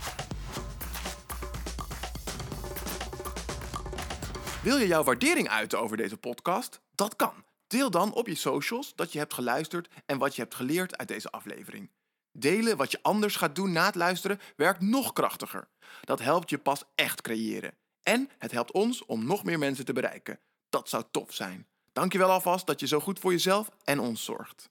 Wil 4.63 4.77
je 4.77 4.87
jouw 4.87 5.03
waardering 5.03 5.49
uiten 5.49 5.79
over 5.79 5.97
deze 5.97 6.17
podcast? 6.17 6.81
Dat 6.95 7.15
kan. 7.15 7.33
Deel 7.67 7.91
dan 7.91 8.13
op 8.13 8.27
je 8.27 8.35
socials 8.35 8.93
dat 8.95 9.11
je 9.11 9.19
hebt 9.19 9.33
geluisterd 9.33 9.87
en 10.05 10.17
wat 10.17 10.35
je 10.35 10.41
hebt 10.41 10.55
geleerd 10.55 10.97
uit 10.97 11.07
deze 11.07 11.29
aflevering. 11.29 11.89
Delen 12.31 12.77
wat 12.77 12.91
je 12.91 12.99
anders 13.01 13.35
gaat 13.35 13.55
doen 13.55 13.71
na 13.71 13.85
het 13.85 13.95
luisteren 13.95 14.39
werkt 14.55 14.81
nog 14.81 15.13
krachtiger. 15.13 15.67
Dat 16.01 16.19
helpt 16.19 16.49
je 16.49 16.57
pas 16.57 16.83
echt 16.95 17.21
creëren. 17.21 17.73
En 18.03 18.29
het 18.37 18.51
helpt 18.51 18.71
ons 18.71 19.05
om 19.05 19.25
nog 19.25 19.43
meer 19.43 19.59
mensen 19.59 19.85
te 19.85 19.93
bereiken. 19.93 20.39
Dat 20.69 20.89
zou 20.89 21.03
tof 21.11 21.33
zijn. 21.33 21.67
Dankjewel 21.93 22.29
alvast 22.29 22.67
dat 22.67 22.79
je 22.79 22.87
zo 22.87 22.99
goed 22.99 23.19
voor 23.19 23.31
jezelf 23.31 23.69
en 23.83 23.99
ons 23.99 24.23
zorgt. 24.23 24.69